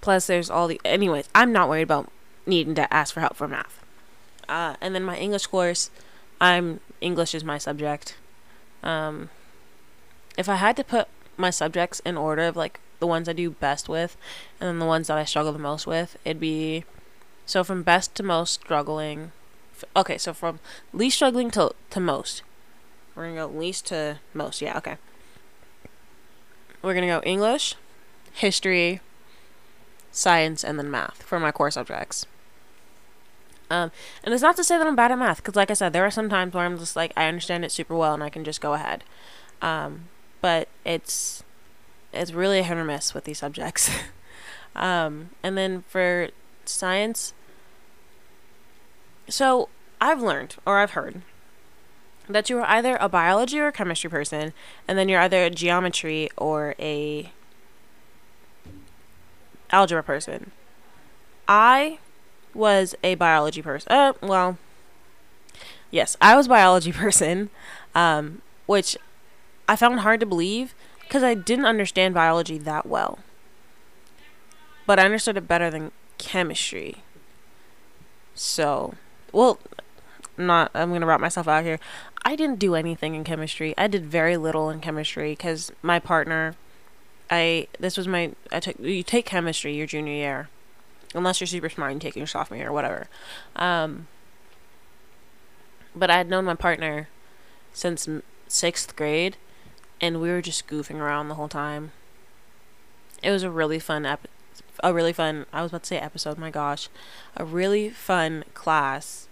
Plus, 0.00 0.26
there's 0.26 0.50
all 0.50 0.68
the. 0.68 0.80
Anyways, 0.84 1.28
I'm 1.34 1.52
not 1.52 1.68
worried 1.68 1.82
about 1.82 2.12
needing 2.46 2.74
to 2.76 2.92
ask 2.92 3.14
for 3.14 3.20
help 3.20 3.36
for 3.36 3.48
math. 3.48 3.82
Uh, 4.48 4.76
and 4.80 4.94
then 4.94 5.02
my 5.02 5.16
English 5.16 5.46
course, 5.46 5.90
I'm 6.40 6.80
English 7.00 7.34
is 7.34 7.42
my 7.42 7.58
subject. 7.58 8.16
Um, 8.82 9.30
if 10.38 10.48
I 10.48 10.56
had 10.56 10.76
to 10.76 10.84
put 10.84 11.08
my 11.36 11.50
subjects 11.50 12.00
in 12.00 12.16
order 12.16 12.42
of 12.42 12.56
like 12.56 12.80
the 12.98 13.06
ones 13.06 13.28
I 13.28 13.32
do 13.32 13.50
best 13.50 13.88
with, 13.88 14.16
and 14.60 14.68
then 14.68 14.78
the 14.78 14.86
ones 14.86 15.08
that 15.08 15.18
I 15.18 15.24
struggle 15.24 15.52
the 15.52 15.58
most 15.58 15.86
with, 15.86 16.16
it'd 16.24 16.40
be 16.40 16.84
so 17.44 17.62
from 17.62 17.82
best 17.82 18.14
to 18.16 18.22
most 18.22 18.54
struggling. 18.54 19.32
Okay, 19.94 20.18
so 20.18 20.32
from 20.32 20.58
least 20.92 21.16
struggling 21.16 21.50
to 21.52 21.72
to 21.90 22.00
most. 22.00 22.42
We're 23.14 23.24
gonna 23.24 23.48
go 23.48 23.58
least 23.58 23.86
to 23.86 24.18
most. 24.34 24.60
Yeah, 24.60 24.76
okay. 24.78 24.96
We're 26.82 26.94
gonna 26.94 27.06
go 27.06 27.22
English, 27.24 27.74
history, 28.32 29.00
science, 30.10 30.64
and 30.64 30.78
then 30.78 30.90
math 30.90 31.22
for 31.22 31.38
my 31.38 31.52
core 31.52 31.70
subjects. 31.70 32.26
Um, 33.68 33.90
and 34.22 34.32
it's 34.32 34.42
not 34.42 34.56
to 34.56 34.64
say 34.64 34.78
that 34.78 34.86
I'm 34.86 34.94
bad 34.94 35.10
at 35.10 35.18
math, 35.18 35.38
because 35.38 35.56
like 35.56 35.70
I 35.70 35.74
said, 35.74 35.92
there 35.92 36.04
are 36.06 36.10
some 36.10 36.28
times 36.28 36.54
where 36.54 36.64
I'm 36.64 36.78
just 36.78 36.94
like 36.96 37.12
I 37.16 37.26
understand 37.26 37.64
it 37.64 37.72
super 37.72 37.96
well 37.96 38.14
and 38.14 38.22
I 38.22 38.30
can 38.30 38.44
just 38.44 38.60
go 38.60 38.74
ahead. 38.74 39.02
Um, 39.60 40.08
but 40.40 40.68
it's 40.84 41.42
it's 42.16 42.32
really 42.32 42.58
a 42.58 42.62
hit 42.62 42.76
or 42.76 42.84
miss 42.84 43.14
with 43.14 43.24
these 43.24 43.38
subjects. 43.38 43.90
um, 44.76 45.30
and 45.42 45.56
then 45.56 45.84
for 45.88 46.28
science, 46.64 47.32
so 49.28 49.68
I've 50.00 50.20
learned 50.20 50.56
or 50.66 50.78
I've 50.78 50.92
heard 50.92 51.22
that 52.28 52.50
you 52.50 52.58
are 52.58 52.66
either 52.66 52.96
a 53.00 53.08
biology 53.08 53.60
or 53.60 53.68
a 53.68 53.72
chemistry 53.72 54.10
person, 54.10 54.52
and 54.88 54.98
then 54.98 55.08
you're 55.08 55.20
either 55.20 55.44
a 55.44 55.50
geometry 55.50 56.28
or 56.36 56.74
a 56.78 57.32
algebra 59.70 60.02
person. 60.02 60.52
I 61.48 61.98
was 62.54 62.94
a 63.04 63.14
biology 63.14 63.62
person. 63.62 63.92
Uh, 63.92 64.12
well, 64.20 64.58
yes, 65.90 66.16
I 66.20 66.36
was 66.36 66.48
biology 66.48 66.92
person, 67.04 67.50
um, 67.94 68.42
which 68.66 68.96
I 69.68 69.76
found 69.76 70.00
hard 70.00 70.20
to 70.20 70.26
believe 70.26 70.74
because 71.06 71.22
I 71.22 71.34
didn't 71.34 71.66
understand 71.66 72.14
biology 72.14 72.58
that 72.58 72.86
well. 72.86 73.18
But 74.86 74.98
I 74.98 75.04
understood 75.04 75.36
it 75.36 75.48
better 75.48 75.70
than 75.70 75.92
chemistry. 76.18 77.02
So, 78.34 78.94
well, 79.32 79.58
not 80.36 80.70
I'm 80.74 80.92
gonna 80.92 81.06
wrap 81.06 81.20
myself 81.20 81.48
out 81.48 81.64
here. 81.64 81.78
I 82.24 82.36
didn't 82.36 82.58
do 82.58 82.74
anything 82.74 83.14
in 83.14 83.24
chemistry. 83.24 83.74
I 83.78 83.86
did 83.86 84.04
very 84.04 84.36
little 84.36 84.68
in 84.70 84.80
chemistry 84.80 85.32
because 85.32 85.72
my 85.82 85.98
partner, 85.98 86.54
I 87.30 87.68
this 87.78 87.96
was 87.96 88.06
my 88.08 88.32
I 88.52 88.60
took 88.60 88.78
you 88.78 89.02
take 89.02 89.26
chemistry 89.26 89.76
your 89.76 89.86
junior 89.86 90.12
year, 90.12 90.48
unless 91.14 91.40
you're 91.40 91.46
super 91.46 91.68
smart 91.68 91.92
and 91.92 92.00
taking 92.00 92.20
your 92.20 92.26
sophomore 92.26 92.58
year 92.58 92.68
or 92.68 92.72
whatever. 92.72 93.08
Um, 93.54 94.08
but 95.94 96.10
I 96.10 96.18
had 96.18 96.28
known 96.28 96.44
my 96.44 96.54
partner 96.54 97.08
since 97.72 98.08
sixth 98.48 98.96
grade, 98.96 99.36
and 100.00 100.20
we 100.20 100.28
were 100.28 100.42
just 100.42 100.66
goofing 100.66 100.96
around 100.96 101.28
the 101.28 101.34
whole 101.34 101.48
time. 101.48 101.92
It 103.22 103.30
was 103.30 103.42
a 103.42 103.50
really 103.50 103.78
fun 103.78 104.04
ep- 104.06 104.28
a 104.82 104.92
really 104.92 105.12
fun 105.12 105.46
I 105.52 105.62
was 105.62 105.70
about 105.70 105.82
to 105.84 105.88
say 105.88 105.98
episode, 105.98 106.38
my 106.38 106.50
gosh. 106.50 106.88
A 107.36 107.44
really 107.44 107.90
fun 107.90 108.44
class. 108.54 109.28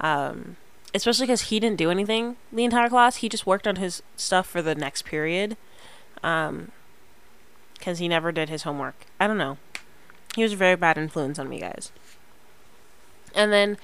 Um 0.00 0.56
especially 0.94 1.26
cuz 1.26 1.42
he 1.42 1.60
didn't 1.60 1.78
do 1.78 1.90
anything 1.90 2.36
the 2.52 2.64
entire 2.64 2.88
class. 2.88 3.16
He 3.16 3.28
just 3.28 3.46
worked 3.46 3.66
on 3.68 3.76
his 3.76 4.02
stuff 4.16 4.46
for 4.46 4.62
the 4.62 4.74
next 4.74 5.04
period. 5.04 5.56
Um 6.22 6.72
cuz 7.80 7.98
he 7.98 8.08
never 8.08 8.32
did 8.32 8.48
his 8.48 8.64
homework. 8.64 9.06
I 9.18 9.26
don't 9.26 9.38
know. 9.38 9.58
He 10.34 10.42
was 10.42 10.52
a 10.52 10.56
very 10.56 10.76
bad 10.76 10.98
influence 10.98 11.38
on 11.38 11.48
me, 11.48 11.60
guys. 11.60 11.92
And 13.34 13.52
then 13.52 13.78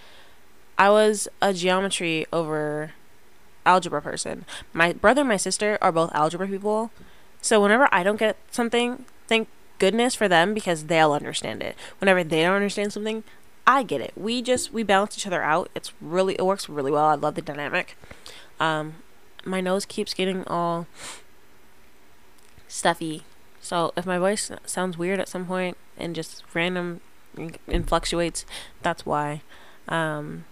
I 0.78 0.90
was 0.90 1.28
a 1.40 1.52
geometry 1.54 2.26
over 2.32 2.92
algebra 3.66 4.00
person. 4.00 4.44
My 4.72 4.92
brother 4.92 5.20
and 5.22 5.28
my 5.28 5.36
sister 5.36 5.76
are 5.82 5.92
both 5.92 6.14
algebra 6.14 6.46
people. 6.48 6.90
So 7.42 7.60
whenever 7.60 7.88
I 7.92 8.02
don't 8.02 8.18
get 8.18 8.36
something, 8.50 9.04
thank 9.26 9.48
goodness 9.78 10.14
for 10.14 10.28
them 10.28 10.54
because 10.54 10.84
they'll 10.84 11.12
understand 11.12 11.62
it. 11.62 11.76
Whenever 11.98 12.24
they 12.24 12.42
don't 12.42 12.54
understand 12.54 12.92
something, 12.92 13.24
I 13.66 13.82
get 13.82 14.00
it. 14.00 14.12
We 14.16 14.42
just 14.42 14.72
we 14.72 14.82
balance 14.82 15.18
each 15.18 15.26
other 15.26 15.42
out. 15.42 15.70
It's 15.74 15.92
really 16.00 16.34
it 16.34 16.46
works 16.46 16.68
really 16.68 16.92
well. 16.92 17.06
I 17.06 17.14
love 17.14 17.34
the 17.34 17.42
dynamic. 17.42 17.98
Um 18.60 18.94
my 19.44 19.60
nose 19.60 19.84
keeps 19.84 20.14
getting 20.14 20.44
all 20.46 20.86
stuffy. 22.68 23.24
So 23.60 23.92
if 23.96 24.06
my 24.06 24.18
voice 24.18 24.50
sounds 24.64 24.96
weird 24.96 25.18
at 25.18 25.28
some 25.28 25.46
point 25.46 25.76
and 25.98 26.14
just 26.14 26.44
random 26.54 27.00
and 27.36 27.88
fluctuates, 27.88 28.46
that's 28.82 29.04
why. 29.04 29.42
Um 29.88 30.44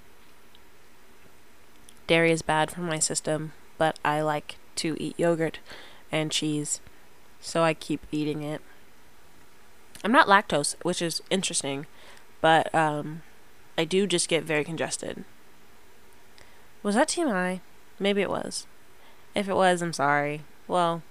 dairy 2.06 2.30
is 2.30 2.42
bad 2.42 2.70
for 2.70 2.80
my 2.80 2.99
system, 2.99 3.52
but 3.78 3.99
I 4.04 4.20
like 4.20 4.56
to 4.76 4.96
eat 5.00 5.18
yogurt 5.18 5.61
and 6.11 6.30
cheese, 6.30 6.80
so 7.40 7.62
I 7.62 7.75
keep 7.75 8.00
eating 8.12 8.42
it. 8.42 8.61
I'm 10.02 10.12
not 10.12 10.26
lactose, 10.26 10.76
which 10.82 11.00
is 11.00 11.23
interesting, 11.30 11.87
but 12.40 12.75
um, 12.75 13.23
I 13.78 13.84
do 13.84 14.06
just 14.06 14.28
get 14.28 14.44
very 14.44 14.64
congested. 14.64 15.25
Was 16.82 16.94
that 16.94 17.08
TMI? 17.08 17.61
Maybe 17.99 18.20
it 18.20 18.30
was. 18.30 18.66
If 19.34 19.49
it 19.49 19.54
was, 19.54 19.80
I'm 19.80 19.94
sorry. 19.94 20.42
Well, 20.68 21.02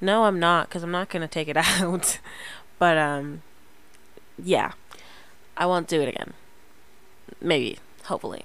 no, 0.00 0.24
I'm 0.24 0.40
not, 0.40 0.68
because 0.68 0.82
I'm 0.82 0.90
not 0.90 1.08
going 1.08 1.22
to 1.22 1.28
take 1.28 1.48
it 1.48 1.56
out. 1.56 2.18
but, 2.78 2.98
um, 2.98 3.42
yeah. 4.42 4.72
I 5.56 5.66
won't 5.66 5.86
do 5.86 6.02
it 6.02 6.08
again. 6.08 6.32
Maybe. 7.40 7.78
Hopefully 8.06 8.44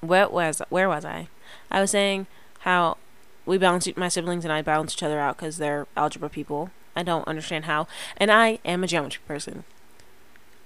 where 0.00 0.28
was 0.28 0.62
where 0.68 0.88
was 0.88 1.04
I? 1.04 1.28
I 1.70 1.80
was 1.80 1.90
saying 1.90 2.26
how 2.60 2.96
we 3.44 3.58
balance 3.58 3.88
my 3.96 4.08
siblings 4.08 4.44
and 4.44 4.52
I 4.52 4.62
balance 4.62 4.94
each 4.94 5.02
other 5.02 5.20
out 5.20 5.36
because 5.36 5.58
they're 5.58 5.86
algebra 5.96 6.28
people. 6.28 6.70
I 6.94 7.02
don't 7.02 7.28
understand 7.28 7.66
how, 7.66 7.86
and 8.16 8.30
I 8.30 8.58
am 8.64 8.82
a 8.82 8.86
geometry 8.86 9.22
person. 9.26 9.64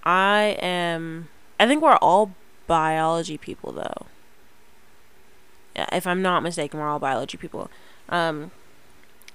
I 0.05 0.57
am. 0.61 1.29
I 1.59 1.67
think 1.67 1.83
we're 1.83 1.97
all 1.97 2.33
biology 2.67 3.37
people 3.37 3.73
though. 3.73 4.07
If 5.93 6.07
I'm 6.07 6.23
not 6.23 6.43
mistaken, 6.43 6.81
we're 6.81 6.89
all 6.89 6.99
biology 6.99 7.37
people. 7.37 7.71
Um, 8.09 8.51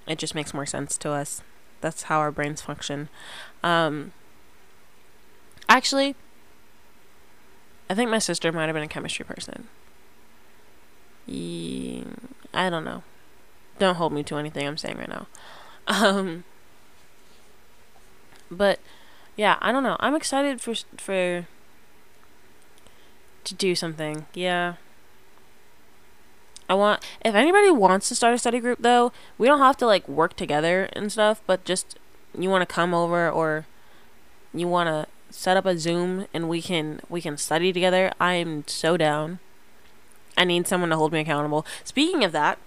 it 0.08 0.18
just 0.18 0.36
makes 0.36 0.54
more 0.54 0.66
sense 0.66 0.98
to 0.98 1.12
us. 1.12 1.42
That's 1.82 2.04
how 2.04 2.20
our 2.20 2.32
brains 2.32 2.62
function. 2.62 3.10
Um, 3.64 4.12
actually, 5.68 6.16
I 7.90 7.94
think 7.94 8.10
my 8.10 8.20
sister 8.20 8.52
might 8.52 8.66
have 8.66 8.74
been 8.74 8.84
a 8.84 8.88
chemistry 8.88 9.26
person. 9.26 9.68
I 11.28 12.70
don't 12.70 12.86
know. 12.86 13.04
Don't 13.80 13.96
hold 13.96 14.14
me 14.14 14.24
to 14.24 14.38
anything 14.38 14.68
I'm 14.68 14.78
saying 14.78 14.98
right 14.98 15.10
now. 15.10 15.28
Um, 15.88 16.44
but 18.50 18.80
yeah, 19.36 19.58
I 19.62 19.72
don't 19.72 19.84
know. 19.84 19.98
I'm 20.00 20.16
excited 20.16 20.62
for 20.62 20.74
for 20.98 21.48
to 23.44 23.54
do 23.54 23.76
something. 23.76 24.26
Yeah. 24.34 24.76
I 26.68 26.74
want 26.74 27.06
if 27.24 27.36
anybody 27.36 27.70
wants 27.70 28.08
to 28.10 28.16
start 28.16 28.34
a 28.34 28.38
study 28.38 28.60
group 28.60 28.80
though, 28.82 29.12
we 29.38 29.48
don't 29.48 29.60
have 29.60 29.78
to 29.78 29.86
like 29.86 30.08
work 30.08 30.36
together 30.36 30.90
and 30.94 31.12
stuff, 31.12 31.42
but 31.46 31.66
just 31.66 32.00
you 32.38 32.50
want 32.50 32.68
to 32.68 32.74
come 32.74 32.94
over 32.94 33.30
or 33.30 33.66
you 34.54 34.68
want 34.68 34.88
to 34.88 35.08
set 35.30 35.58
up 35.58 35.66
a 35.66 35.78
Zoom 35.78 36.28
and 36.34 36.50
we 36.50 36.62
can 36.62 37.02
we 37.10 37.22
can 37.22 37.38
study 37.38 37.72
together. 37.72 38.12
I 38.20 38.36
am 38.36 38.64
so 38.68 38.98
down. 38.98 39.40
I 40.38 40.44
need 40.44 40.68
someone 40.68 40.90
to 40.90 40.98
hold 40.98 41.14
me 41.14 41.22
accountable. 41.22 41.66
Speaking 41.84 42.24
of 42.24 42.32
that, 42.34 42.58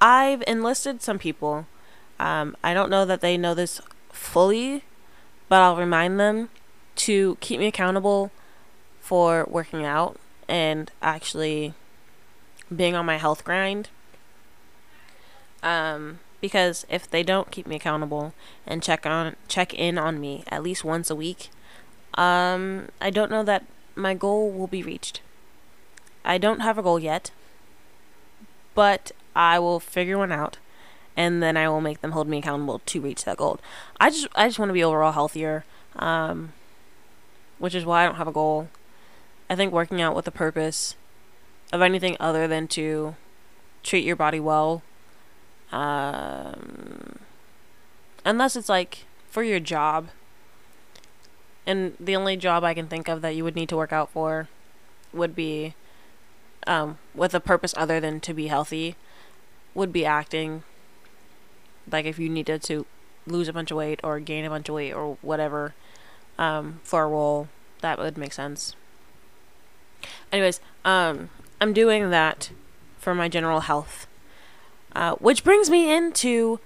I've 0.00 0.42
enlisted 0.46 1.02
some 1.02 1.18
people. 1.18 1.66
Um, 2.18 2.56
I 2.62 2.74
don't 2.74 2.90
know 2.90 3.04
that 3.04 3.20
they 3.20 3.36
know 3.36 3.54
this 3.54 3.80
fully, 4.10 4.84
but 5.48 5.60
I'll 5.60 5.76
remind 5.76 6.18
them 6.18 6.50
to 6.96 7.36
keep 7.40 7.60
me 7.60 7.66
accountable 7.66 8.30
for 9.00 9.46
working 9.48 9.84
out 9.84 10.18
and 10.48 10.90
actually 11.00 11.74
being 12.74 12.94
on 12.94 13.06
my 13.06 13.16
health 13.16 13.44
grind. 13.44 13.88
Um, 15.62 16.18
because 16.40 16.84
if 16.88 17.08
they 17.08 17.22
don't 17.22 17.50
keep 17.50 17.66
me 17.66 17.76
accountable 17.76 18.34
and 18.66 18.82
check 18.82 19.06
on 19.06 19.36
check 19.46 19.72
in 19.72 19.96
on 19.96 20.20
me 20.20 20.42
at 20.48 20.62
least 20.62 20.84
once 20.84 21.08
a 21.08 21.14
week, 21.14 21.50
um, 22.14 22.88
I 23.00 23.10
don't 23.10 23.30
know 23.30 23.44
that 23.44 23.64
my 23.94 24.14
goal 24.14 24.50
will 24.50 24.66
be 24.66 24.82
reached. 24.82 25.20
I 26.24 26.38
don't 26.38 26.60
have 26.60 26.78
a 26.78 26.82
goal 26.82 26.98
yet. 26.98 27.30
but 28.74 29.12
I 29.34 29.58
will 29.58 29.80
figure 29.80 30.18
one 30.18 30.32
out 30.32 30.58
and 31.16 31.42
then 31.42 31.56
I 31.56 31.68
will 31.68 31.80
make 31.80 32.00
them 32.00 32.12
hold 32.12 32.28
me 32.28 32.38
accountable 32.38 32.80
to 32.86 33.00
reach 33.00 33.24
that 33.24 33.36
goal. 33.36 33.60
I 34.00 34.10
just 34.10 34.28
I 34.34 34.48
just 34.48 34.58
want 34.58 34.70
to 34.70 34.74
be 34.74 34.84
overall 34.84 35.12
healthier. 35.12 35.64
Um, 35.96 36.52
which 37.58 37.74
is 37.74 37.84
why 37.84 38.02
I 38.02 38.06
don't 38.06 38.16
have 38.16 38.28
a 38.28 38.32
goal. 38.32 38.68
I 39.48 39.54
think 39.56 39.72
working 39.72 40.00
out 40.00 40.16
with 40.16 40.26
a 40.26 40.30
purpose 40.32 40.96
of 41.72 41.82
anything 41.82 42.16
other 42.18 42.48
than 42.48 42.66
to 42.68 43.14
treat 43.82 44.04
your 44.04 44.16
body 44.16 44.40
well 44.40 44.82
um, 45.70 47.18
unless 48.24 48.56
it's 48.56 48.68
like 48.68 49.04
for 49.30 49.42
your 49.42 49.60
job. 49.60 50.08
And 51.66 51.94
the 52.00 52.16
only 52.16 52.36
job 52.36 52.64
I 52.64 52.74
can 52.74 52.88
think 52.88 53.08
of 53.08 53.22
that 53.22 53.36
you 53.36 53.44
would 53.44 53.54
need 53.54 53.68
to 53.68 53.76
work 53.76 53.92
out 53.92 54.10
for 54.10 54.48
would 55.12 55.34
be 55.36 55.74
um, 56.66 56.98
with 57.14 57.34
a 57.34 57.40
purpose 57.40 57.74
other 57.76 58.00
than 58.00 58.20
to 58.20 58.34
be 58.34 58.46
healthy 58.46 58.96
would 59.74 59.92
be 59.92 60.04
acting. 60.04 60.62
Like 61.90 62.04
if 62.04 62.18
you 62.18 62.28
needed 62.28 62.62
to 62.64 62.86
lose 63.26 63.48
a 63.48 63.52
bunch 63.52 63.70
of 63.70 63.76
weight 63.76 64.00
or 64.02 64.20
gain 64.20 64.44
a 64.44 64.50
bunch 64.50 64.68
of 64.68 64.74
weight 64.74 64.92
or 64.92 65.16
whatever 65.22 65.74
um, 66.38 66.80
for 66.82 67.04
a 67.04 67.08
role, 67.08 67.48
that 67.80 67.98
would 67.98 68.16
make 68.16 68.32
sense. 68.32 68.74
Anyways, 70.30 70.60
um, 70.84 71.30
I'm 71.60 71.72
doing 71.72 72.10
that 72.10 72.50
for 72.98 73.14
my 73.14 73.28
general 73.28 73.60
health. 73.60 74.06
Uh, 74.94 75.14
which 75.14 75.42
brings 75.42 75.70
me 75.70 75.90
into 75.90 76.60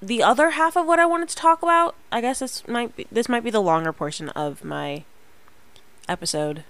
the 0.00 0.22
other 0.22 0.50
half 0.50 0.76
of 0.76 0.86
what 0.86 0.98
I 0.98 1.06
wanted 1.06 1.28
to 1.30 1.36
talk 1.36 1.62
about. 1.62 1.94
I 2.12 2.20
guess 2.20 2.38
this 2.38 2.66
might 2.68 2.94
be 2.96 3.06
this 3.10 3.28
might 3.28 3.44
be 3.44 3.50
the 3.50 3.60
longer 3.60 3.92
portion 3.92 4.28
of 4.30 4.64
my 4.64 5.04
episode. 6.08 6.64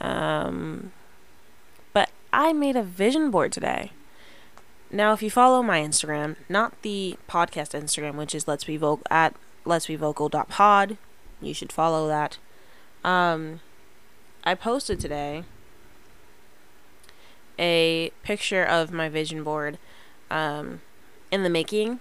Um, 0.00 0.92
I 2.36 2.52
made 2.52 2.76
a 2.76 2.82
vision 2.82 3.30
board 3.30 3.50
today. 3.50 3.92
Now, 4.90 5.14
if 5.14 5.22
you 5.22 5.30
follow 5.30 5.62
my 5.62 5.80
Instagram, 5.80 6.36
not 6.50 6.82
the 6.82 7.16
podcast 7.26 7.72
Instagram, 7.72 8.16
which 8.16 8.34
is 8.34 8.46
let's 8.46 8.64
be 8.64 8.76
vocal 8.76 9.06
at 9.10 9.34
let's 9.64 9.86
be 9.86 9.96
vocal 9.96 10.28
pod, 10.28 10.98
you 11.40 11.54
should 11.54 11.72
follow 11.72 12.06
that. 12.08 12.36
Um, 13.02 13.60
I 14.44 14.54
posted 14.54 15.00
today 15.00 15.44
a 17.58 18.12
picture 18.22 18.64
of 18.64 18.92
my 18.92 19.08
vision 19.08 19.42
board 19.42 19.78
um, 20.30 20.82
in 21.30 21.42
the 21.42 21.48
making. 21.48 22.00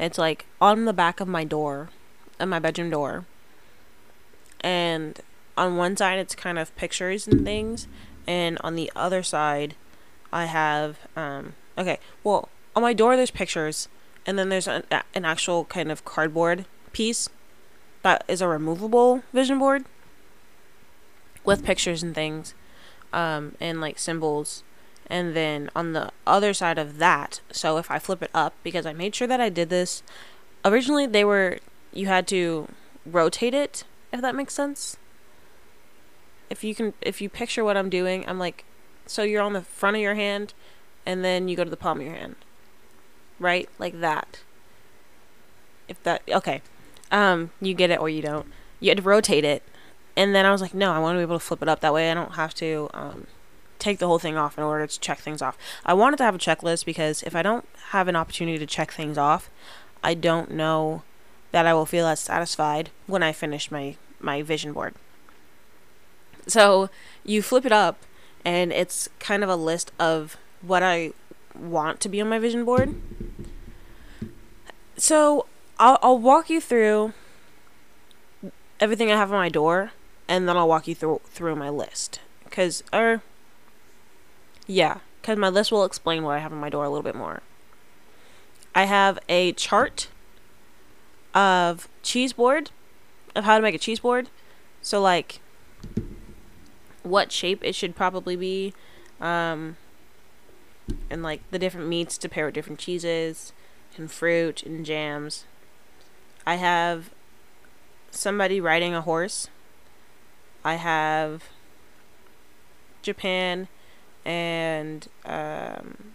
It's 0.00 0.18
like 0.18 0.46
on 0.60 0.84
the 0.84 0.92
back 0.92 1.20
of 1.20 1.28
my 1.28 1.44
door, 1.44 1.90
of 2.40 2.48
my 2.48 2.58
bedroom 2.58 2.90
door. 2.90 3.24
And 4.62 5.20
on 5.56 5.76
one 5.76 5.96
side, 5.96 6.18
it's 6.18 6.34
kind 6.34 6.58
of 6.58 6.74
pictures 6.74 7.28
and 7.28 7.44
things. 7.44 7.86
And 8.26 8.58
on 8.62 8.74
the 8.74 8.90
other 8.96 9.22
side, 9.22 9.74
I 10.32 10.46
have, 10.46 10.98
um, 11.16 11.54
okay, 11.78 11.98
well, 12.24 12.48
on 12.74 12.82
my 12.82 12.92
door, 12.92 13.16
there's 13.16 13.30
pictures. 13.30 13.88
And 14.26 14.38
then 14.38 14.48
there's 14.48 14.66
an, 14.66 14.82
an 15.14 15.24
actual 15.24 15.64
kind 15.66 15.92
of 15.92 16.04
cardboard 16.04 16.66
piece 16.92 17.28
that 18.02 18.24
is 18.28 18.40
a 18.40 18.48
removable 18.48 19.22
vision 19.32 19.58
board 19.58 19.84
with 21.44 21.64
pictures 21.64 22.02
and 22.02 22.14
things 22.14 22.54
um, 23.12 23.54
and 23.60 23.80
like 23.80 23.98
symbols. 23.98 24.62
And 25.08 25.36
then 25.36 25.70
on 25.76 25.92
the 25.92 26.10
other 26.26 26.52
side 26.52 26.78
of 26.78 26.98
that, 26.98 27.40
so 27.52 27.78
if 27.78 27.90
I 27.90 27.98
flip 27.98 28.22
it 28.22 28.30
up, 28.34 28.54
because 28.62 28.86
I 28.86 28.92
made 28.92 29.14
sure 29.14 29.28
that 29.28 29.40
I 29.40 29.48
did 29.48 29.70
this, 29.70 30.02
originally 30.64 31.06
they 31.06 31.24
were, 31.24 31.58
you 31.92 32.06
had 32.06 32.26
to 32.28 32.68
rotate 33.04 33.54
it, 33.54 33.84
if 34.12 34.20
that 34.20 34.34
makes 34.34 34.54
sense. 34.54 34.96
If 36.48 36.64
you 36.64 36.74
can, 36.74 36.94
if 37.00 37.20
you 37.20 37.28
picture 37.28 37.64
what 37.64 37.76
I'm 37.76 37.90
doing, 37.90 38.24
I'm 38.28 38.38
like, 38.38 38.64
so 39.06 39.22
you're 39.22 39.42
on 39.42 39.52
the 39.52 39.62
front 39.62 39.96
of 39.96 40.02
your 40.02 40.14
hand, 40.14 40.54
and 41.04 41.24
then 41.24 41.48
you 41.48 41.56
go 41.56 41.64
to 41.64 41.70
the 41.70 41.76
palm 41.76 42.00
of 42.00 42.06
your 42.06 42.14
hand. 42.14 42.36
Right? 43.38 43.68
Like 43.78 44.00
that. 44.00 44.40
If 45.88 46.02
that, 46.02 46.22
okay. 46.28 46.62
Um, 47.12 47.50
you 47.60 47.74
get 47.74 47.90
it 47.90 48.00
or 48.00 48.08
you 48.08 48.22
don't. 48.22 48.46
You 48.80 48.90
had 48.90 48.98
to 48.98 49.02
rotate 49.02 49.44
it 49.44 49.62
and 50.16 50.34
then 50.34 50.46
I 50.46 50.50
was 50.50 50.62
like, 50.62 50.72
no, 50.72 50.92
I 50.92 50.98
want 50.98 51.16
to 51.16 51.18
be 51.18 51.22
able 51.22 51.38
to 51.38 51.44
flip 51.44 51.62
it 51.62 51.68
up. 51.68 51.80
That 51.80 51.92
way 51.92 52.10
I 52.10 52.14
don't 52.14 52.34
have 52.34 52.54
to 52.54 52.88
um, 52.94 53.26
take 53.78 53.98
the 53.98 54.06
whole 54.06 54.18
thing 54.18 54.36
off 54.36 54.56
in 54.56 54.64
order 54.64 54.86
to 54.86 55.00
check 55.00 55.18
things 55.18 55.42
off. 55.42 55.58
I 55.84 55.92
wanted 55.92 56.16
to 56.16 56.24
have 56.24 56.34
a 56.34 56.38
checklist 56.38 56.86
because 56.86 57.22
if 57.22 57.36
I 57.36 57.42
don't 57.42 57.68
have 57.90 58.08
an 58.08 58.16
opportunity 58.16 58.58
to 58.58 58.66
check 58.66 58.90
things 58.90 59.18
off, 59.18 59.50
I 60.02 60.14
don't 60.14 60.50
know 60.50 61.02
that 61.52 61.66
I 61.66 61.74
will 61.74 61.86
feel 61.86 62.06
as 62.06 62.20
satisfied 62.20 62.90
when 63.06 63.22
I 63.22 63.32
finish 63.32 63.70
my, 63.70 63.96
my 64.18 64.40
vision 64.42 64.72
board. 64.72 64.94
So 66.46 66.90
you 67.24 67.42
flip 67.42 67.66
it 67.66 67.72
up, 67.72 67.98
and 68.44 68.72
it's 68.72 69.08
kind 69.18 69.42
of 69.42 69.50
a 69.50 69.56
list 69.56 69.92
of 69.98 70.36
what 70.62 70.82
I 70.82 71.12
want 71.58 72.00
to 72.00 72.08
be 72.08 72.20
on 72.20 72.28
my 72.28 72.38
vision 72.38 72.64
board. 72.64 72.94
So 74.96 75.46
I'll, 75.78 75.98
I'll 76.02 76.18
walk 76.18 76.48
you 76.48 76.60
through 76.60 77.12
everything 78.80 79.10
I 79.10 79.16
have 79.16 79.32
on 79.32 79.38
my 79.38 79.48
door 79.48 79.92
and 80.28 80.48
then 80.48 80.56
I'll 80.56 80.68
walk 80.68 80.88
you 80.88 80.94
through 80.94 81.20
through 81.26 81.56
my 81.56 81.68
list. 81.68 82.20
Cause 82.50 82.82
er, 82.92 83.22
yeah, 84.66 84.98
cause 85.22 85.36
my 85.36 85.48
list 85.48 85.70
will 85.70 85.84
explain 85.84 86.22
what 86.22 86.32
I 86.32 86.38
have 86.38 86.52
on 86.52 86.58
my 86.58 86.70
door 86.70 86.84
a 86.84 86.88
little 86.88 87.02
bit 87.02 87.14
more. 87.14 87.42
I 88.74 88.84
have 88.84 89.18
a 89.28 89.52
chart 89.52 90.08
of 91.34 91.88
cheese 92.02 92.32
board, 92.32 92.70
of 93.34 93.44
how 93.44 93.56
to 93.56 93.62
make 93.62 93.74
a 93.74 93.78
cheese 93.78 94.00
board. 94.00 94.28
So 94.82 95.00
like, 95.00 95.40
what 97.06 97.32
shape 97.32 97.64
it 97.64 97.74
should 97.74 97.96
probably 97.96 98.36
be, 98.36 98.74
um, 99.20 99.76
and 101.10 101.22
like 101.22 101.42
the 101.50 101.58
different 101.58 101.88
meats 101.88 102.18
to 102.18 102.28
pair 102.28 102.46
with 102.46 102.54
different 102.54 102.78
cheeses, 102.78 103.52
and 103.96 104.10
fruit 104.10 104.62
and 104.62 104.84
jams. 104.84 105.44
I 106.46 106.56
have 106.56 107.10
somebody 108.10 108.60
riding 108.60 108.94
a 108.94 109.00
horse 109.00 109.48
I 110.66 110.74
have 110.74 111.44
Japan 113.00 113.68
and 114.24 115.06
um, 115.24 116.12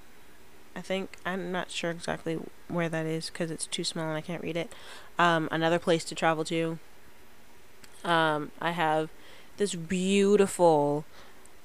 I 0.75 0.81
think 0.81 1.15
I'm 1.25 1.53
not 1.53 1.71
sure 1.71 1.89
exactly 1.89 2.37
where 2.67 2.89
that 2.89 3.05
is 3.05 3.29
because 3.29 3.49
it's 3.49 3.65
too 3.65 3.85
small 3.85 4.09
and 4.09 4.17
I 4.17 4.19
can't 4.19 4.43
read 4.43 4.57
it. 4.57 4.73
Um, 5.17 5.47
another 5.53 5.79
place 5.79 6.03
to 6.03 6.15
travel 6.15 6.43
to. 6.43 6.79
Um, 8.03 8.51
I 8.59 8.71
have 8.71 9.09
this 9.61 9.75
beautiful 9.75 11.05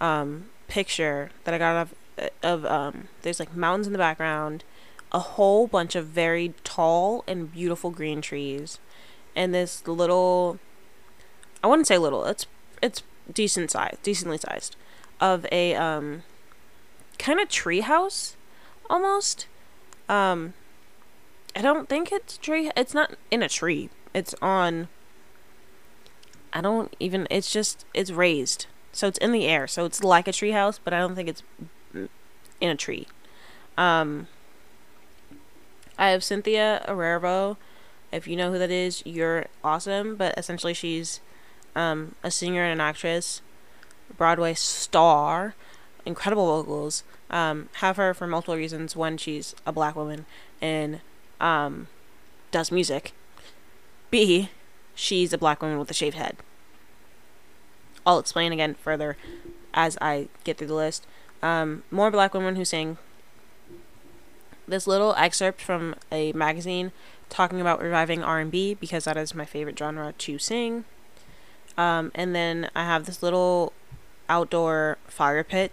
um, 0.03 0.51
picture 0.69 1.31
that 1.45 1.55
I 1.55 1.59
got 1.59 1.77
of 1.77 1.95
of 2.43 2.67
um, 2.67 3.09
there's 3.23 3.41
like 3.41 3.57
mountains 3.57 3.87
in 3.87 3.95
the 3.95 3.99
background, 3.99 4.65
a 5.13 5.19
whole 5.19 5.67
bunch 5.67 5.95
of 5.95 6.05
very 6.05 6.53
tall 6.63 7.25
and 7.27 7.51
beautiful 7.51 7.91
green 7.91 8.21
trees, 8.21 8.79
and 9.35 9.55
this 9.55 9.89
little. 9.89 10.59
I 11.65 11.69
wouldn't 11.69 11.87
say 11.87 11.97
little. 11.97 12.27
It's 12.27 12.47
it's 12.83 13.03
decent 13.33 13.71
size, 13.71 13.97
decently 14.03 14.37
sized, 14.37 14.77
of 15.19 15.47
a 15.51 15.75
um, 15.75 16.23
kind 17.19 17.41
of 17.41 17.49
tree 17.49 17.81
house, 17.81 18.37
almost. 18.91 19.47
Um, 20.07 20.53
I 21.57 21.63
don't 21.63 21.89
think 21.89 22.13
it's 22.13 22.37
tree. 22.37 22.71
It's 22.77 22.93
not 22.93 23.15
in 23.31 23.43
a 23.43 23.49
tree. 23.49 23.89
It's 24.13 24.35
on. 24.43 24.89
I 26.57 26.63
don't 26.63 26.97
even. 26.99 27.27
It's 27.31 27.53
just 27.53 27.85
it's 27.93 28.11
raised, 28.11 28.65
so 28.91 29.09
it's 29.09 29.19
in 29.19 29.31
the 29.31 29.45
air. 29.45 29.67
So 29.67 29.85
it's 29.85 30.03
like 30.03 30.27
a 30.27 30.33
tree 30.33 30.53
house, 30.53 30.81
but 30.83 30.95
I 30.95 30.99
don't 30.99 31.15
think 31.15 31.29
it's 31.29 31.43
in 31.93 32.71
a 32.71 32.75
tree. 32.75 33.07
Um, 33.77 34.27
I 35.99 36.09
have 36.09 36.25
Cynthia 36.25 36.83
Erivo. 36.89 37.59
If 38.11 38.27
you 38.27 38.37
know 38.37 38.53
who 38.53 38.59
that 38.59 38.71
is, 38.71 39.03
you're 39.05 39.45
awesome. 39.63 40.17
But 40.17 40.33
essentially, 40.39 40.73
she's 40.73 41.21
um, 41.75 42.15
a 42.23 42.31
singer 42.31 42.63
and 42.63 42.73
an 42.73 42.81
actress, 42.81 43.43
Broadway 44.17 44.55
star, 44.55 45.55
incredible 46.07 46.47
vocals. 46.47 47.05
Um, 47.29 47.69
have 47.81 47.99
her 47.99 48.15
for 48.15 48.27
multiple 48.27 48.57
reasons. 48.57 48.97
One, 48.97 49.19
she's 49.19 49.55
a 49.67 49.73
black 49.73 49.95
woman 49.95 50.25
and 50.63 51.01
um, 51.39 51.89
does 52.51 52.73
music. 52.73 53.13
B, 54.11 54.49
she's 54.95 55.35
a 55.35 55.39
black 55.39 55.61
woman 55.61 55.79
with 55.79 55.91
a 55.91 55.95
shaved 55.95 56.17
head. 56.17 56.39
I'll 58.07 58.21
explain 58.21 58.53
again 58.53 58.75
further 58.75 59.17
as 59.75 59.99
I 60.01 60.29
get 60.45 60.57
through 60.57 60.69
the 60.69 60.75
list. 60.75 61.07
Um, 61.43 61.83
more 61.91 62.11
black 62.11 62.33
women 62.33 62.57
who 62.57 62.65
sing. 62.65 62.97
This 64.69 64.87
little 64.87 65.15
excerpt 65.17 65.61
from 65.61 65.97
a 66.11 66.33
magazine 66.33 66.93
talking 67.29 67.61
about 67.61 67.83
reviving 67.83 68.23
R&B 68.23 68.75
because 68.75 69.05
that 69.05 69.17
is 69.17 69.35
my 69.35 69.45
favorite 69.45 69.79
genre 69.79 70.15
to 70.17 70.39
sing. 70.39 70.85
Um, 71.77 72.11
and 72.15 72.35
then 72.35 72.71
I 72.75 72.85
have 72.85 73.05
this 73.05 73.23
little 73.23 73.73
outdoor 74.29 74.99
fire 75.07 75.45
pit, 75.45 75.73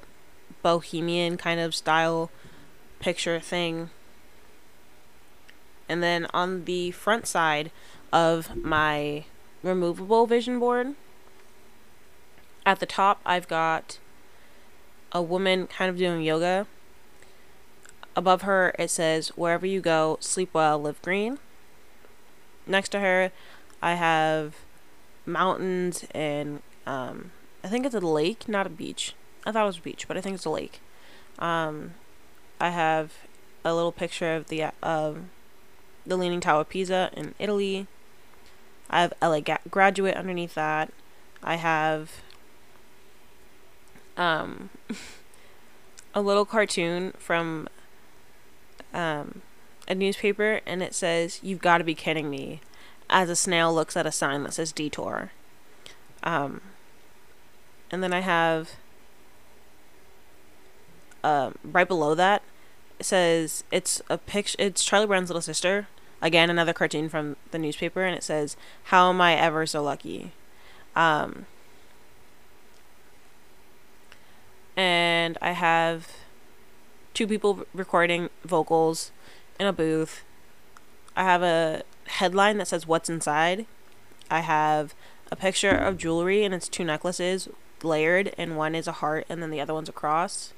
bohemian 0.61 1.37
kind 1.37 1.59
of 1.59 1.73
style 1.73 2.29
picture 2.99 3.39
thing. 3.39 3.89
And 5.87 6.01
then 6.01 6.27
on 6.33 6.65
the 6.65 6.91
front 6.91 7.27
side 7.27 7.71
of 8.11 8.55
my 8.55 9.25
removable 9.61 10.27
vision 10.27 10.59
board, 10.59 10.95
at 12.65 12.79
the 12.79 12.85
top, 12.85 13.19
I've 13.25 13.47
got 13.47 13.99
a 15.11 15.21
woman 15.21 15.67
kind 15.67 15.89
of 15.89 15.97
doing 15.97 16.21
yoga 16.21 16.65
above 18.15 18.43
her 18.43 18.75
it 18.77 18.89
says 18.89 19.29
wherever 19.29 19.65
you 19.65 19.81
go, 19.81 20.17
sleep 20.19 20.49
well, 20.53 20.79
live 20.79 21.01
green. 21.01 21.39
Next 22.65 22.89
to 22.89 22.99
her, 22.99 23.31
I 23.81 23.95
have 23.95 24.55
mountains 25.25 26.05
and 26.11 26.61
um, 26.85 27.31
I 27.63 27.67
think 27.67 27.85
it's 27.85 27.95
a 27.95 27.99
lake, 27.99 28.47
not 28.47 28.67
a 28.67 28.69
beach. 28.69 29.13
I 29.45 29.51
thought 29.51 29.63
it 29.63 29.67
was 29.67 29.77
a 29.77 29.81
beach, 29.81 30.07
but 30.07 30.17
I 30.17 30.21
think 30.21 30.35
it's 30.35 30.45
a 30.45 30.49
lake. 30.49 30.79
Um, 31.39 31.95
I 32.59 32.69
have 32.69 33.13
a 33.65 33.73
little 33.73 33.91
picture 33.91 34.35
of 34.35 34.47
the 34.47 34.65
uh, 34.81 35.13
the 36.05 36.17
Leaning 36.17 36.41
Tower 36.41 36.61
of 36.61 36.69
Pisa 36.69 37.09
in 37.13 37.33
Italy. 37.39 37.87
I 38.89 39.01
have 39.01 39.13
LA 39.21 39.39
ga- 39.39 39.57
Graduate 39.69 40.15
underneath 40.15 40.53
that. 40.55 40.91
I 41.41 41.55
have 41.55 42.21
um, 44.17 44.69
a 46.13 46.21
little 46.21 46.45
cartoon 46.45 47.13
from 47.17 47.67
um, 48.93 49.41
a 49.87 49.95
newspaper, 49.95 50.61
and 50.65 50.81
it 50.83 50.93
says, 50.95 51.39
"You've 51.43 51.61
got 51.61 51.79
to 51.79 51.83
be 51.83 51.95
kidding 51.95 52.29
me," 52.29 52.61
as 53.09 53.29
a 53.29 53.35
snail 53.35 53.73
looks 53.73 53.97
at 53.97 54.05
a 54.05 54.11
sign 54.11 54.43
that 54.43 54.53
says 54.53 54.71
detour. 54.71 55.31
Um, 56.23 56.61
and 57.91 58.01
then 58.01 58.13
I 58.13 58.21
have 58.21 58.71
um, 61.23 61.55
right 61.63 61.87
below 61.87 62.15
that 62.15 62.41
it 63.03 63.05
says 63.05 63.63
it's 63.69 64.01
a 64.09 64.17
picture. 64.17 64.55
It's 64.59 64.83
Charlie 64.83 65.07
Brown's 65.07 65.29
little 65.29 65.41
sister. 65.41 65.87
Again, 66.21 66.49
another 66.49 66.71
cartoon 66.71 67.09
from 67.09 67.35
the 67.51 67.59
newspaper, 67.59 68.03
and 68.03 68.15
it 68.15 68.23
says, 68.23 68.55
"How 68.85 69.09
am 69.09 69.19
I 69.19 69.35
ever 69.35 69.65
so 69.65 69.83
lucky?" 69.83 70.31
Um, 70.95 71.45
and 74.75 75.37
I 75.41 75.51
have 75.51 76.07
two 77.13 77.27
people 77.27 77.65
recording 77.73 78.29
vocals 78.43 79.11
in 79.59 79.67
a 79.67 79.73
booth. 79.73 80.23
I 81.15 81.23
have 81.23 81.43
a 81.43 81.83
headline 82.07 82.57
that 82.57 82.67
says 82.67 82.87
"What's 82.87 83.09
inside." 83.09 83.65
I 84.31 84.39
have 84.39 84.95
a 85.31 85.35
picture 85.35 85.75
of 85.75 85.97
jewelry, 85.97 86.43
and 86.43 86.53
it's 86.53 86.67
two 86.67 86.83
necklaces 86.83 87.49
layered, 87.83 88.33
and 88.37 88.57
one 88.57 88.75
is 88.75 88.87
a 88.87 88.93
heart, 88.93 89.25
and 89.29 89.41
then 89.41 89.51
the 89.51 89.61
other 89.61 89.73
one's 89.73 89.89
a 89.89 89.93
cross. 89.93 90.53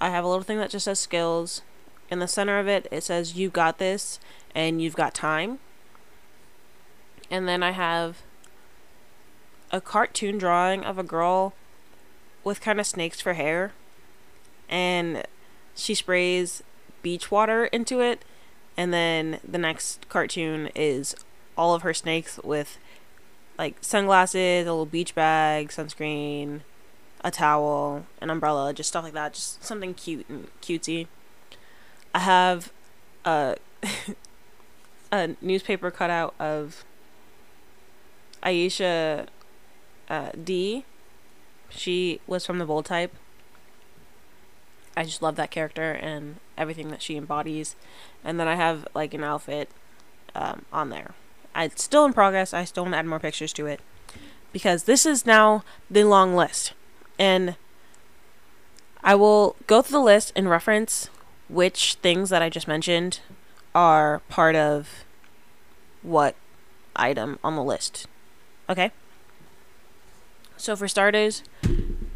I 0.00 0.10
have 0.10 0.24
a 0.24 0.28
little 0.28 0.44
thing 0.44 0.58
that 0.58 0.70
just 0.70 0.84
says 0.84 1.00
skills. 1.00 1.62
In 2.10 2.18
the 2.18 2.28
center 2.28 2.58
of 2.58 2.68
it, 2.68 2.86
it 2.90 3.02
says 3.02 3.34
you've 3.34 3.52
got 3.52 3.78
this," 3.78 4.20
and 4.54 4.80
"You've 4.80 4.96
got 4.96 5.14
time." 5.14 5.58
And 7.30 7.48
then 7.48 7.62
I 7.62 7.70
have 7.70 8.22
a 9.72 9.80
cartoon 9.80 10.38
drawing 10.38 10.84
of 10.84 10.98
a 10.98 11.02
girl 11.02 11.54
with 12.44 12.60
kind 12.60 12.78
of 12.78 12.86
snakes 12.86 13.20
for 13.20 13.32
hair, 13.34 13.72
and 14.68 15.24
she 15.74 15.94
sprays 15.94 16.62
beach 17.02 17.30
water 17.30 17.66
into 17.66 18.00
it, 18.00 18.24
and 18.76 18.92
then 18.92 19.40
the 19.46 19.58
next 19.58 20.08
cartoon 20.08 20.70
is 20.74 21.14
all 21.56 21.74
of 21.74 21.82
her 21.82 21.94
snakes 21.94 22.38
with 22.44 22.78
like 23.58 23.76
sunglasses, 23.80 24.66
a 24.66 24.70
little 24.70 24.86
beach 24.86 25.14
bag, 25.14 25.68
sunscreen, 25.68 26.60
a 27.22 27.30
towel, 27.30 28.04
an 28.20 28.30
umbrella, 28.30 28.72
just 28.72 28.88
stuff 28.88 29.04
like 29.04 29.12
that, 29.14 29.34
just 29.34 29.64
something 29.64 29.94
cute 29.94 30.28
and 30.28 30.48
cutesy. 30.60 31.06
I 32.14 32.20
have 32.20 32.72
a 33.24 33.56
a 35.12 35.36
newspaper 35.40 35.90
cutout 35.90 36.34
of 36.38 36.84
Aisha 38.42 39.26
uh, 40.08 40.30
Dee. 40.42 40.84
She 41.76 42.20
was 42.26 42.46
from 42.46 42.58
the 42.58 42.64
Bold 42.64 42.86
type. 42.86 43.14
I 44.96 45.04
just 45.04 45.22
love 45.22 45.36
that 45.36 45.50
character 45.50 45.92
and 45.92 46.36
everything 46.56 46.90
that 46.90 47.02
she 47.02 47.16
embodies. 47.16 47.74
And 48.22 48.38
then 48.38 48.46
I 48.46 48.54
have 48.54 48.86
like 48.94 49.12
an 49.12 49.24
outfit 49.24 49.68
um, 50.34 50.64
on 50.72 50.90
there. 50.90 51.14
It's 51.56 51.82
still 51.82 52.04
in 52.04 52.12
progress. 52.12 52.54
I 52.54 52.64
still 52.64 52.84
want 52.84 52.94
to 52.94 52.98
add 52.98 53.06
more 53.06 53.18
pictures 53.18 53.52
to 53.54 53.66
it 53.66 53.80
because 54.52 54.84
this 54.84 55.04
is 55.04 55.26
now 55.26 55.64
the 55.90 56.04
long 56.04 56.34
list. 56.34 56.72
And 57.18 57.56
I 59.02 59.14
will 59.14 59.56
go 59.66 59.82
through 59.82 59.98
the 59.98 60.04
list 60.04 60.32
and 60.34 60.48
reference 60.48 61.10
which 61.48 61.94
things 61.94 62.30
that 62.30 62.42
I 62.42 62.48
just 62.48 62.68
mentioned 62.68 63.20
are 63.74 64.22
part 64.28 64.56
of 64.56 65.04
what 66.02 66.36
item 66.96 67.38
on 67.42 67.56
the 67.56 67.62
list. 67.62 68.06
Okay? 68.68 68.92
So 70.56 70.76
for 70.76 70.88
starters, 70.88 71.42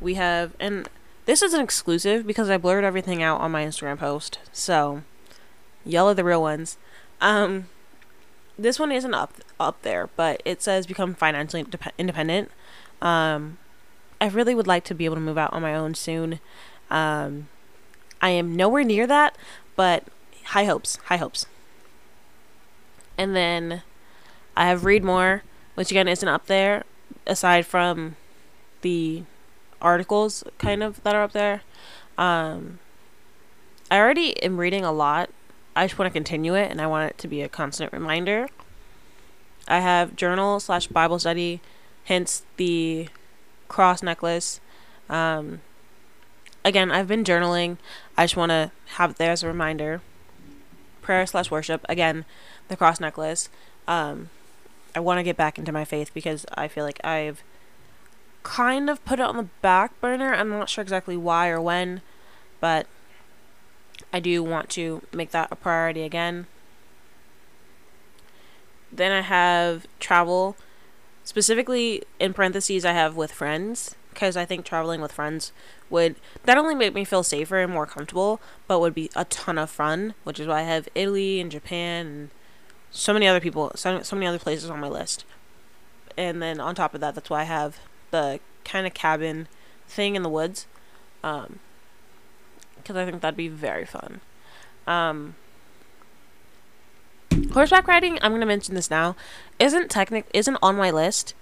we 0.00 0.14
have 0.14 0.54
and 0.60 0.88
this 1.26 1.42
is 1.42 1.52
an 1.52 1.60
exclusive 1.60 2.26
because 2.26 2.48
I 2.48 2.56
blurred 2.56 2.84
everything 2.84 3.22
out 3.22 3.40
on 3.40 3.50
my 3.50 3.64
Instagram 3.64 3.98
post. 3.98 4.38
So 4.52 5.02
y'all 5.84 6.08
are 6.08 6.14
the 6.14 6.24
real 6.24 6.42
ones. 6.42 6.78
Um 7.20 7.66
this 8.58 8.78
one 8.78 8.90
isn't 8.90 9.14
up 9.14 9.34
up 9.60 9.82
there, 9.82 10.08
but 10.16 10.42
it 10.44 10.62
says 10.62 10.86
become 10.86 11.14
financially 11.14 11.64
dep- 11.64 11.94
independent. 11.98 12.50
Um 13.02 13.58
I 14.20 14.28
really 14.28 14.54
would 14.54 14.66
like 14.66 14.84
to 14.84 14.94
be 14.94 15.04
able 15.04 15.16
to 15.16 15.20
move 15.20 15.38
out 15.38 15.52
on 15.52 15.62
my 15.62 15.74
own 15.74 15.94
soon. 15.94 16.40
Um 16.90 17.48
I 18.20 18.30
am 18.30 18.56
nowhere 18.56 18.84
near 18.84 19.06
that, 19.06 19.36
but 19.76 20.04
high 20.44 20.64
hopes, 20.64 20.96
high 21.04 21.18
hopes. 21.18 21.46
And 23.16 23.34
then 23.36 23.82
I 24.56 24.66
have 24.68 24.84
read 24.84 25.04
more, 25.04 25.42
which 25.74 25.90
again 25.90 26.08
isn't 26.08 26.28
up 26.28 26.46
there 26.46 26.84
aside 27.26 27.66
from 27.66 28.16
the 28.82 29.24
articles 29.80 30.44
kind 30.58 30.82
of 30.82 31.02
that 31.02 31.14
are 31.14 31.22
up 31.22 31.32
there. 31.32 31.62
Um, 32.16 32.78
I 33.90 33.98
already 33.98 34.40
am 34.42 34.58
reading 34.58 34.84
a 34.84 34.92
lot. 34.92 35.30
I 35.76 35.86
just 35.86 35.98
want 35.98 36.12
to 36.12 36.12
continue 36.12 36.54
it, 36.54 36.70
and 36.70 36.80
I 36.80 36.86
want 36.86 37.10
it 37.10 37.18
to 37.18 37.28
be 37.28 37.42
a 37.42 37.48
constant 37.48 37.92
reminder. 37.92 38.48
I 39.68 39.80
have 39.80 40.16
journal 40.16 40.60
slash 40.60 40.88
Bible 40.88 41.18
study, 41.18 41.60
hence 42.04 42.42
the 42.56 43.08
cross 43.68 44.02
necklace. 44.02 44.60
Um, 45.08 45.60
again, 46.64 46.90
I've 46.90 47.06
been 47.06 47.22
journaling. 47.22 47.76
I 48.16 48.24
just 48.24 48.36
want 48.36 48.50
to 48.50 48.72
have 48.96 49.12
it 49.12 49.16
there 49.18 49.30
as 49.30 49.42
a 49.42 49.46
reminder. 49.46 50.00
Prayer 51.02 51.26
slash 51.26 51.50
worship. 51.50 51.84
Again, 51.88 52.24
the 52.68 52.76
cross 52.76 52.98
necklace. 52.98 53.48
Um, 53.86 54.30
I 54.94 55.00
want 55.00 55.18
to 55.18 55.22
get 55.22 55.36
back 55.36 55.58
into 55.58 55.72
my 55.72 55.84
faith 55.84 56.12
because 56.12 56.44
I 56.54 56.66
feel 56.66 56.84
like 56.84 57.02
I've 57.04 57.42
kind 58.42 58.88
of 58.88 59.04
put 59.04 59.18
it 59.18 59.22
on 59.22 59.36
the 59.36 59.48
back 59.62 59.98
burner. 60.00 60.34
I'm 60.34 60.48
not 60.48 60.68
sure 60.68 60.82
exactly 60.82 61.16
why 61.16 61.48
or 61.48 61.60
when, 61.60 62.00
but 62.60 62.86
I 64.12 64.20
do 64.20 64.42
want 64.42 64.70
to 64.70 65.02
make 65.12 65.30
that 65.32 65.48
a 65.50 65.56
priority 65.56 66.02
again. 66.02 66.46
Then 68.90 69.12
I 69.12 69.20
have 69.20 69.86
travel. 70.00 70.56
Specifically, 71.24 72.04
in 72.18 72.32
parentheses, 72.32 72.84
I 72.84 72.92
have 72.92 73.16
with 73.16 73.32
friends 73.32 73.94
because 74.18 74.36
I 74.36 74.44
think 74.44 74.64
traveling 74.64 75.00
with 75.00 75.12
friends 75.12 75.52
would 75.90 76.16
not 76.46 76.58
only 76.58 76.74
make 76.74 76.94
me 76.94 77.04
feel 77.04 77.22
safer 77.22 77.58
and 77.58 77.72
more 77.72 77.86
comfortable, 77.86 78.40
but 78.66 78.80
would 78.80 78.94
be 78.94 79.10
a 79.14 79.24
ton 79.26 79.58
of 79.58 79.70
fun, 79.70 80.14
which 80.24 80.40
is 80.40 80.46
why 80.46 80.60
I 80.60 80.62
have 80.62 80.88
Italy 80.94 81.40
and 81.40 81.50
Japan 81.50 82.06
and 82.06 82.30
so 82.90 83.12
many 83.12 83.28
other 83.28 83.40
people, 83.40 83.70
so, 83.74 84.02
so 84.02 84.16
many 84.16 84.26
other 84.26 84.38
places 84.38 84.70
on 84.70 84.80
my 84.80 84.88
list. 84.88 85.24
And 86.16 86.42
then 86.42 86.58
on 86.58 86.74
top 86.74 86.94
of 86.94 87.00
that, 87.00 87.14
that's 87.14 87.30
why 87.30 87.42
I 87.42 87.44
have 87.44 87.78
the 88.10 88.40
kind 88.64 88.86
of 88.86 88.94
cabin 88.94 89.48
thing 89.86 90.16
in 90.16 90.22
the 90.22 90.28
woods. 90.28 90.66
Um, 91.22 91.60
because 92.76 92.96
I 92.96 93.04
think 93.04 93.20
that'd 93.20 93.36
be 93.36 93.48
very 93.48 93.84
fun. 93.84 94.20
Um, 94.86 95.34
horseback 97.52 97.86
riding, 97.86 98.18
I'm 98.22 98.32
gonna 98.32 98.46
mention 98.46 98.74
this 98.74 98.90
now, 98.90 99.16
isn't 99.58 99.90
technic 99.90 100.26
isn't 100.32 100.56
on 100.62 100.76
my 100.76 100.90
list. 100.90 101.34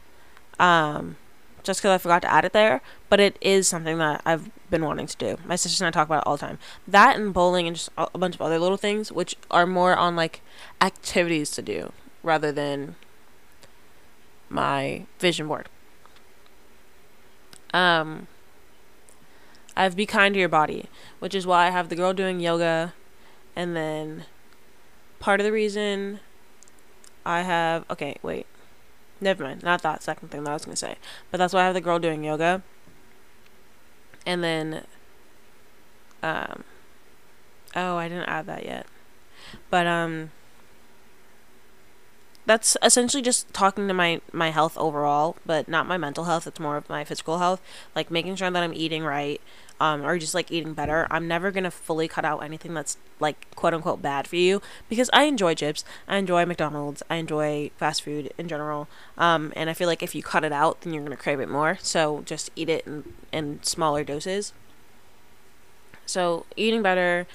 Um, 0.58 1.16
just 1.62 1.80
because 1.80 1.90
I 1.90 1.98
forgot 1.98 2.22
to 2.22 2.32
add 2.32 2.44
it 2.44 2.52
there, 2.52 2.80
but 3.08 3.18
it 3.18 3.36
is 3.40 3.66
something 3.66 3.98
that 3.98 4.22
I've 4.24 4.50
been 4.70 4.84
wanting 4.84 5.08
to 5.08 5.16
do. 5.16 5.36
My 5.44 5.56
sisters 5.56 5.80
and 5.80 5.88
I 5.88 5.90
talk 5.90 6.06
about 6.06 6.22
it 6.22 6.26
all 6.26 6.36
the 6.36 6.46
time. 6.46 6.58
That 6.86 7.16
and 7.16 7.34
bowling 7.34 7.66
and 7.66 7.76
just 7.76 7.90
a 7.96 8.16
bunch 8.16 8.36
of 8.36 8.42
other 8.42 8.58
little 8.58 8.76
things, 8.76 9.10
which 9.10 9.36
are 9.50 9.66
more 9.66 9.96
on 9.96 10.14
like 10.14 10.42
activities 10.80 11.50
to 11.52 11.62
do 11.62 11.92
rather 12.22 12.52
than 12.52 12.94
my 14.48 15.06
vision 15.18 15.48
board. 15.48 15.68
Um, 17.76 18.26
I 19.76 19.82
have 19.82 19.96
Be 19.96 20.06
Kind 20.06 20.32
to 20.34 20.40
Your 20.40 20.48
Body, 20.48 20.88
which 21.18 21.34
is 21.34 21.46
why 21.46 21.66
I 21.66 21.70
have 21.70 21.90
the 21.90 21.94
girl 21.94 22.14
doing 22.14 22.40
yoga, 22.40 22.94
and 23.54 23.76
then 23.76 24.24
part 25.20 25.40
of 25.40 25.44
the 25.44 25.52
reason 25.52 26.20
I 27.26 27.42
have. 27.42 27.84
Okay, 27.90 28.16
wait. 28.22 28.46
Never 29.20 29.44
mind. 29.44 29.62
Not 29.62 29.82
that 29.82 30.02
second 30.02 30.30
thing 30.30 30.44
that 30.44 30.50
I 30.50 30.54
was 30.54 30.64
going 30.64 30.74
to 30.74 30.80
say. 30.80 30.96
But 31.30 31.36
that's 31.36 31.52
why 31.52 31.60
I 31.60 31.64
have 31.66 31.74
the 31.74 31.82
girl 31.82 31.98
doing 31.98 32.24
yoga. 32.24 32.62
And 34.24 34.42
then. 34.42 34.84
Um. 36.22 36.64
Oh, 37.74 37.96
I 37.96 38.08
didn't 38.08 38.28
add 38.28 38.46
that 38.46 38.64
yet. 38.64 38.86
But, 39.68 39.86
um. 39.86 40.30
That's 42.46 42.76
essentially 42.80 43.22
just 43.22 43.52
talking 43.52 43.88
to 43.88 43.94
my 43.94 44.20
my 44.32 44.50
health 44.50 44.78
overall, 44.78 45.36
but 45.44 45.68
not 45.68 45.86
my 45.86 45.98
mental 45.98 46.24
health. 46.24 46.46
It's 46.46 46.60
more 46.60 46.76
of 46.76 46.88
my 46.88 47.04
physical 47.04 47.38
health, 47.38 47.60
like 47.94 48.10
making 48.10 48.36
sure 48.36 48.50
that 48.50 48.62
I'm 48.62 48.72
eating 48.72 49.02
right, 49.02 49.40
um, 49.80 50.06
or 50.06 50.16
just 50.18 50.32
like 50.34 50.52
eating 50.52 50.72
better. 50.72 51.08
I'm 51.10 51.26
never 51.26 51.50
gonna 51.50 51.72
fully 51.72 52.06
cut 52.06 52.24
out 52.24 52.44
anything 52.44 52.72
that's 52.72 52.96
like 53.18 53.52
quote 53.56 53.74
unquote 53.74 54.00
bad 54.00 54.28
for 54.28 54.36
you 54.36 54.62
because 54.88 55.10
I 55.12 55.24
enjoy 55.24 55.54
chips, 55.54 55.84
I 56.06 56.18
enjoy 56.18 56.46
McDonald's, 56.46 57.02
I 57.10 57.16
enjoy 57.16 57.72
fast 57.76 58.02
food 58.02 58.32
in 58.38 58.46
general, 58.48 58.86
um, 59.18 59.52
and 59.56 59.68
I 59.68 59.74
feel 59.74 59.88
like 59.88 60.02
if 60.02 60.14
you 60.14 60.22
cut 60.22 60.44
it 60.44 60.52
out, 60.52 60.82
then 60.82 60.94
you're 60.94 61.02
gonna 61.02 61.16
crave 61.16 61.40
it 61.40 61.48
more. 61.48 61.78
So 61.82 62.22
just 62.24 62.50
eat 62.54 62.68
it 62.68 62.86
in 62.86 63.12
in 63.32 63.60
smaller 63.62 64.04
doses. 64.04 64.52
So 66.06 66.46
eating 66.56 66.82
better 66.82 67.26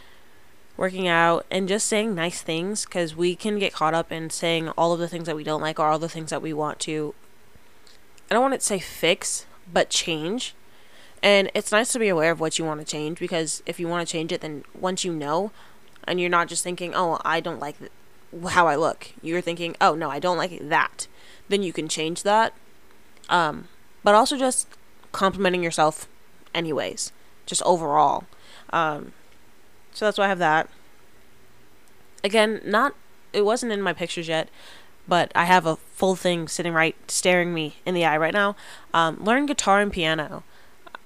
working 0.81 1.07
out, 1.07 1.45
and 1.51 1.67
just 1.67 1.85
saying 1.85 2.15
nice 2.15 2.41
things 2.41 2.85
because 2.85 3.15
we 3.15 3.35
can 3.35 3.59
get 3.59 3.71
caught 3.71 3.93
up 3.93 4.11
in 4.11 4.31
saying 4.31 4.67
all 4.69 4.91
of 4.91 4.99
the 4.99 5.07
things 5.07 5.27
that 5.27 5.35
we 5.35 5.43
don't 5.43 5.61
like 5.61 5.79
or 5.79 5.85
all 5.85 5.99
the 5.99 6.09
things 6.09 6.31
that 6.31 6.41
we 6.41 6.51
want 6.51 6.79
to. 6.79 7.13
I 8.31 8.33
don't 8.33 8.41
want 8.41 8.55
to 8.55 8.59
say 8.59 8.79
fix, 8.79 9.45
but 9.71 9.91
change. 9.91 10.55
And 11.21 11.51
it's 11.53 11.71
nice 11.71 11.91
to 11.91 11.99
be 11.99 12.07
aware 12.07 12.31
of 12.31 12.39
what 12.39 12.57
you 12.57 12.65
want 12.65 12.79
to 12.79 12.85
change 12.85 13.19
because 13.19 13.61
if 13.67 13.79
you 13.79 13.87
want 13.87 14.07
to 14.07 14.11
change 14.11 14.31
it, 14.31 14.41
then 14.41 14.63
once 14.73 15.05
you 15.05 15.13
know, 15.13 15.51
and 16.05 16.19
you're 16.19 16.31
not 16.31 16.47
just 16.47 16.63
thinking, 16.63 16.95
oh, 16.95 17.19
I 17.23 17.41
don't 17.41 17.59
like 17.59 17.75
how 18.49 18.65
I 18.65 18.75
look, 18.75 19.11
you're 19.21 19.39
thinking, 19.39 19.75
oh, 19.79 19.93
no, 19.93 20.09
I 20.09 20.17
don't 20.17 20.37
like 20.37 20.67
that, 20.67 21.05
then 21.47 21.61
you 21.61 21.71
can 21.71 21.89
change 21.89 22.23
that. 22.23 22.55
Um, 23.29 23.67
but 24.03 24.15
also 24.15 24.35
just 24.35 24.67
complimenting 25.11 25.61
yourself, 25.61 26.07
anyways, 26.55 27.11
just 27.45 27.61
overall. 27.67 28.23
Um, 28.71 29.13
so 29.93 30.05
that's 30.05 30.17
why 30.17 30.25
I 30.25 30.29
have 30.29 30.39
that. 30.39 30.69
Again, 32.23 32.61
not 32.63 32.95
it 33.33 33.45
wasn't 33.45 33.71
in 33.71 33.81
my 33.81 33.93
pictures 33.93 34.27
yet, 34.27 34.49
but 35.07 35.31
I 35.35 35.45
have 35.45 35.65
a 35.65 35.75
full 35.75 36.15
thing 36.15 36.47
sitting 36.47 36.73
right 36.73 36.95
staring 37.09 37.53
me 37.53 37.77
in 37.85 37.93
the 37.93 38.05
eye 38.05 38.17
right 38.17 38.33
now. 38.33 38.55
Um, 38.93 39.23
learn 39.23 39.45
guitar 39.45 39.81
and 39.81 39.91
piano. 39.91 40.43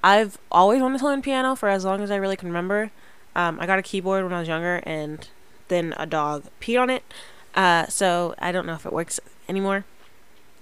I've 0.03 0.37
always 0.51 0.81
wanted 0.81 0.99
to 0.99 1.05
learn 1.05 1.21
piano 1.21 1.55
for 1.55 1.69
as 1.69 1.85
long 1.85 2.01
as 2.01 2.11
I 2.11 2.15
really 2.15 2.35
can 2.35 2.49
remember. 2.49 2.91
Um, 3.35 3.59
I 3.59 3.65
got 3.65 3.79
a 3.79 3.81
keyboard 3.81 4.23
when 4.23 4.33
I 4.33 4.39
was 4.39 4.47
younger, 4.47 4.81
and 4.83 5.27
then 5.67 5.93
a 5.97 6.05
dog 6.05 6.45
peed 6.61 6.79
on 6.79 6.89
it. 6.89 7.03
Uh, 7.55 7.87
so 7.87 8.35
I 8.37 8.51
don't 8.51 8.65
know 8.65 8.75
if 8.75 8.85
it 8.85 8.93
works 8.93 9.19
anymore, 9.49 9.85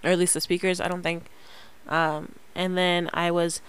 or 0.03 0.11
at 0.11 0.19
least 0.19 0.33
the 0.33 0.41
speakers. 0.41 0.79
I 0.79 0.87
don't 0.87 1.03
think. 1.03 1.25
Um, 1.87 2.33
and 2.55 2.77
then 2.77 3.09
I 3.13 3.31
was 3.31 3.61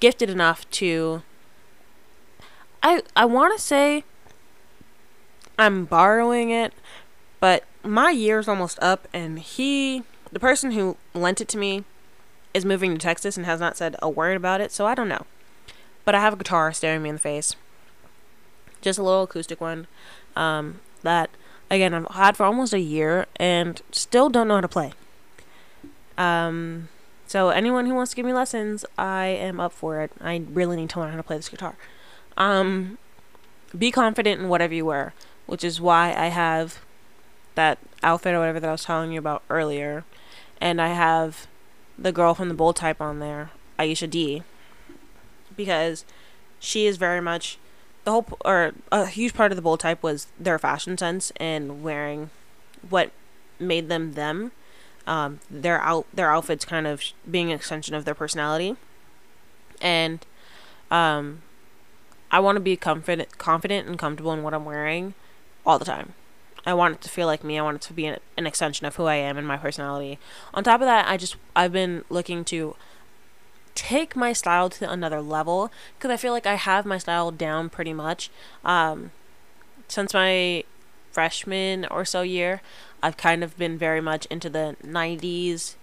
gifted 0.00 0.30
enough 0.30 0.68
to 0.70 1.22
I 2.82 3.02
I 3.16 3.24
want 3.24 3.56
to 3.56 3.62
say 3.62 4.04
I'm 5.58 5.84
borrowing 5.84 6.50
it, 6.50 6.72
but 7.40 7.64
my 7.82 8.10
year's 8.10 8.48
almost 8.48 8.78
up, 8.80 9.08
and 9.12 9.38
he, 9.38 10.04
the 10.30 10.40
person 10.40 10.72
who 10.72 10.96
lent 11.14 11.40
it 11.40 11.48
to 11.48 11.58
me, 11.58 11.84
is 12.54 12.64
moving 12.64 12.92
to 12.92 12.98
Texas 12.98 13.36
and 13.36 13.46
has 13.46 13.60
not 13.60 13.76
said 13.76 13.96
a 14.00 14.08
word 14.08 14.36
about 14.36 14.60
it, 14.60 14.70
so 14.72 14.86
I 14.86 14.94
don't 14.94 15.08
know. 15.08 15.26
But 16.04 16.14
I 16.14 16.20
have 16.20 16.32
a 16.32 16.36
guitar 16.36 16.72
staring 16.72 17.02
me 17.02 17.08
in 17.08 17.16
the 17.16 17.20
face, 17.20 17.56
just 18.80 18.98
a 18.98 19.02
little 19.02 19.24
acoustic 19.24 19.60
one, 19.60 19.86
um, 20.36 20.80
that 21.02 21.30
again 21.70 21.92
I've 21.92 22.06
had 22.06 22.36
for 22.36 22.44
almost 22.44 22.72
a 22.72 22.80
year 22.80 23.26
and 23.36 23.82
still 23.90 24.30
don't 24.30 24.48
know 24.48 24.54
how 24.54 24.60
to 24.60 24.68
play. 24.68 24.92
Um, 26.16 26.88
so 27.26 27.50
anyone 27.50 27.86
who 27.86 27.94
wants 27.94 28.10
to 28.10 28.16
give 28.16 28.24
me 28.26 28.32
lessons, 28.32 28.84
I 28.96 29.26
am 29.26 29.60
up 29.60 29.72
for 29.72 30.00
it. 30.00 30.12
I 30.20 30.42
really 30.50 30.76
need 30.76 30.90
to 30.90 31.00
learn 31.00 31.10
how 31.10 31.16
to 31.16 31.22
play 31.22 31.36
this 31.36 31.48
guitar. 31.48 31.76
Um, 32.38 32.96
be 33.76 33.90
confident 33.90 34.40
in 34.40 34.48
whatever 34.48 34.72
you 34.72 34.86
wear, 34.86 35.12
which 35.46 35.64
is 35.64 35.80
why 35.80 36.14
I 36.16 36.28
have 36.28 36.78
that 37.56 37.78
outfit 38.02 38.34
or 38.34 38.38
whatever 38.38 38.60
that 38.60 38.68
I 38.68 38.72
was 38.72 38.84
telling 38.84 39.12
you 39.12 39.18
about 39.18 39.42
earlier, 39.50 40.04
and 40.60 40.80
I 40.80 40.88
have 40.88 41.48
the 41.98 42.12
girl 42.12 42.34
from 42.34 42.48
the 42.48 42.54
bold 42.54 42.76
type 42.76 43.00
on 43.00 43.18
there, 43.18 43.50
Aisha 43.78 44.08
Dee, 44.08 44.44
because 45.56 46.04
she 46.60 46.86
is 46.86 46.96
very 46.96 47.20
much 47.20 47.58
the 48.04 48.12
whole 48.12 48.26
or 48.44 48.72
a 48.92 49.06
huge 49.06 49.34
part 49.34 49.52
of 49.52 49.56
the 49.56 49.62
bold 49.62 49.80
type 49.80 50.02
was 50.02 50.28
their 50.38 50.58
fashion 50.58 50.96
sense 50.96 51.32
and 51.36 51.82
wearing 51.82 52.30
what 52.88 53.10
made 53.58 53.88
them 53.88 54.12
them. 54.12 54.52
Um, 55.06 55.40
their 55.50 55.80
out 55.80 56.06
their 56.12 56.30
outfits 56.30 56.64
kind 56.64 56.86
of 56.86 57.02
being 57.28 57.50
an 57.50 57.56
extension 57.56 57.94
of 57.94 58.04
their 58.04 58.14
personality, 58.14 58.76
and 59.80 60.24
um, 60.90 61.42
I 62.30 62.40
want 62.40 62.56
to 62.56 62.60
be 62.60 62.76
confident, 62.76 63.38
confident 63.38 63.88
and 63.88 63.98
comfortable 63.98 64.32
in 64.32 64.42
what 64.42 64.54
I'm 64.54 64.64
wearing 64.64 65.14
all 65.64 65.78
the 65.78 65.84
time. 65.84 66.14
I 66.66 66.74
want 66.74 66.96
it 66.96 67.00
to 67.02 67.08
feel 67.08 67.26
like 67.26 67.42
me. 67.42 67.58
I 67.58 67.62
want 67.62 67.76
it 67.76 67.82
to 67.82 67.92
be 67.94 68.06
an, 68.06 68.18
an 68.36 68.46
extension 68.46 68.86
of 68.86 68.96
who 68.96 69.04
I 69.04 69.14
am 69.14 69.38
and 69.38 69.46
my 69.46 69.56
personality. 69.56 70.18
On 70.52 70.62
top 70.62 70.80
of 70.80 70.86
that, 70.86 71.08
I 71.08 71.16
just 71.16 71.36
I've 71.56 71.72
been 71.72 72.04
looking 72.10 72.44
to 72.46 72.76
take 73.74 74.16
my 74.16 74.32
style 74.32 74.68
to 74.68 74.90
another 74.90 75.20
level 75.20 75.70
because 75.96 76.10
I 76.10 76.16
feel 76.16 76.32
like 76.32 76.46
I 76.46 76.56
have 76.56 76.84
my 76.84 76.98
style 76.98 77.30
down 77.30 77.70
pretty 77.70 77.92
much. 77.92 78.28
Um, 78.64 79.12
since 79.86 80.12
my 80.12 80.64
freshman 81.12 81.86
or 81.86 82.04
so 82.04 82.22
year, 82.22 82.60
I've 83.02 83.16
kind 83.16 83.42
of 83.42 83.56
been 83.56 83.78
very 83.78 84.00
much 84.00 84.26
into 84.26 84.50
the 84.50 84.76
90s, 84.84 85.76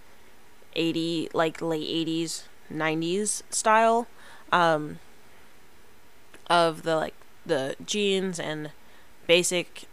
80 0.74 1.30
like 1.32 1.60
late 1.60 2.06
80s, 2.06 2.44
90s 2.72 3.42
style. 3.50 4.06
Um, 4.52 4.98
of 6.48 6.82
the 6.82 6.96
like 6.96 7.14
the 7.44 7.76
jeans 7.84 8.38
and 8.40 8.70
basic 9.26 9.84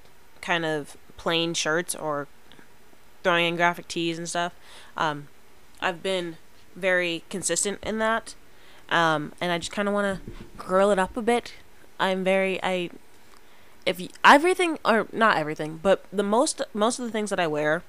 kind 0.42 0.66
of 0.66 0.98
plain 1.18 1.54
shirts 1.54 1.96
or 1.96 2.28
throwing 3.24 3.46
in 3.46 3.56
graphic 3.56 3.88
tees 3.88 4.18
and 4.18 4.28
stuff. 4.28 4.54
Um, 4.98 5.28
I've 5.82 6.04
been 6.04 6.38
very 6.76 7.24
consistent 7.30 7.80
in 7.84 8.00
that. 8.00 8.36
Um, 8.90 9.32
and 9.40 9.52
I 9.52 9.58
just 9.58 9.72
kind 9.72 9.88
of 9.88 9.94
want 9.94 10.20
to 10.26 10.32
curl 10.58 10.92
it 10.92 11.00
up 11.00 11.16
a 11.18 11.22
bit. 11.22 11.54
I'm 12.00 12.24
very 12.24 12.62
I 12.62 12.90
if 13.86 14.00
you, 14.00 14.10
everything 14.24 14.78
or 14.86 15.08
not 15.12 15.38
everything, 15.38 15.80
but 15.82 16.06
the 16.12 16.24
most 16.24 16.62
most 16.74 17.00
of 17.00 17.06
the 17.06 17.12
things 17.12 17.30
that 17.30 17.40
I 17.40 17.48
wear, 17.48 17.84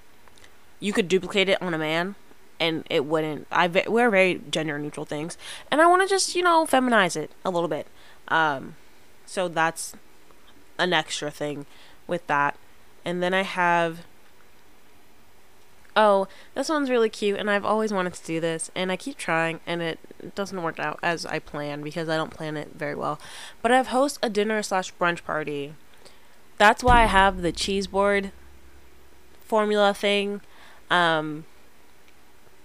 you 0.80 0.92
could 0.92 1.08
duplicate 1.08 1.48
it 1.48 1.60
on 1.60 1.74
a 1.74 1.78
man 1.78 2.14
and 2.60 2.84
it 2.88 3.04
wouldn't. 3.04 3.46
I 3.50 3.66
wear 3.66 4.10
very 4.10 4.40
gender 4.50 4.78
neutral 4.78 5.04
things, 5.06 5.36
and 5.70 5.80
I 5.82 5.86
want 5.86 6.02
to 6.02 6.08
just 6.08 6.34
you 6.34 6.42
know 6.42 6.64
feminize 6.64 7.16
it 7.16 7.30
a 7.44 7.50
little 7.50 7.68
bit. 7.68 7.86
Um, 8.28 8.76
so 9.26 9.48
that's 9.48 9.94
an 10.78 10.92
extra 10.92 11.30
thing 11.30 11.66
with 12.06 12.26
that. 12.26 12.56
And 13.04 13.22
then 13.22 13.34
I 13.34 13.42
have 13.42 14.00
oh, 15.96 16.26
this 16.54 16.68
one's 16.68 16.90
really 16.90 17.08
cute, 17.08 17.38
and 17.38 17.50
I've 17.50 17.64
always 17.64 17.92
wanted 17.92 18.14
to 18.14 18.24
do 18.24 18.40
this, 18.40 18.70
and 18.74 18.90
I 18.90 18.96
keep 18.96 19.16
trying, 19.16 19.60
and 19.66 19.80
it 19.82 19.98
doesn't 20.34 20.62
work 20.62 20.78
out 20.78 20.98
as 21.02 21.24
I 21.26 21.38
plan 21.38 21.82
because 21.82 22.08
I 22.08 22.16
don't 22.16 22.30
plan 22.30 22.56
it 22.56 22.72
very 22.74 22.94
well. 22.94 23.20
But 23.62 23.72
I've 23.72 23.88
host 23.88 24.18
a 24.22 24.30
dinner 24.30 24.62
slash 24.62 24.92
brunch 24.94 25.24
party. 25.24 25.74
That's 26.58 26.82
why 26.82 27.02
I 27.02 27.06
have 27.06 27.42
the 27.42 27.52
cheese 27.52 27.86
board 27.86 28.32
formula 29.40 29.94
thing, 29.94 30.40
um, 30.90 31.44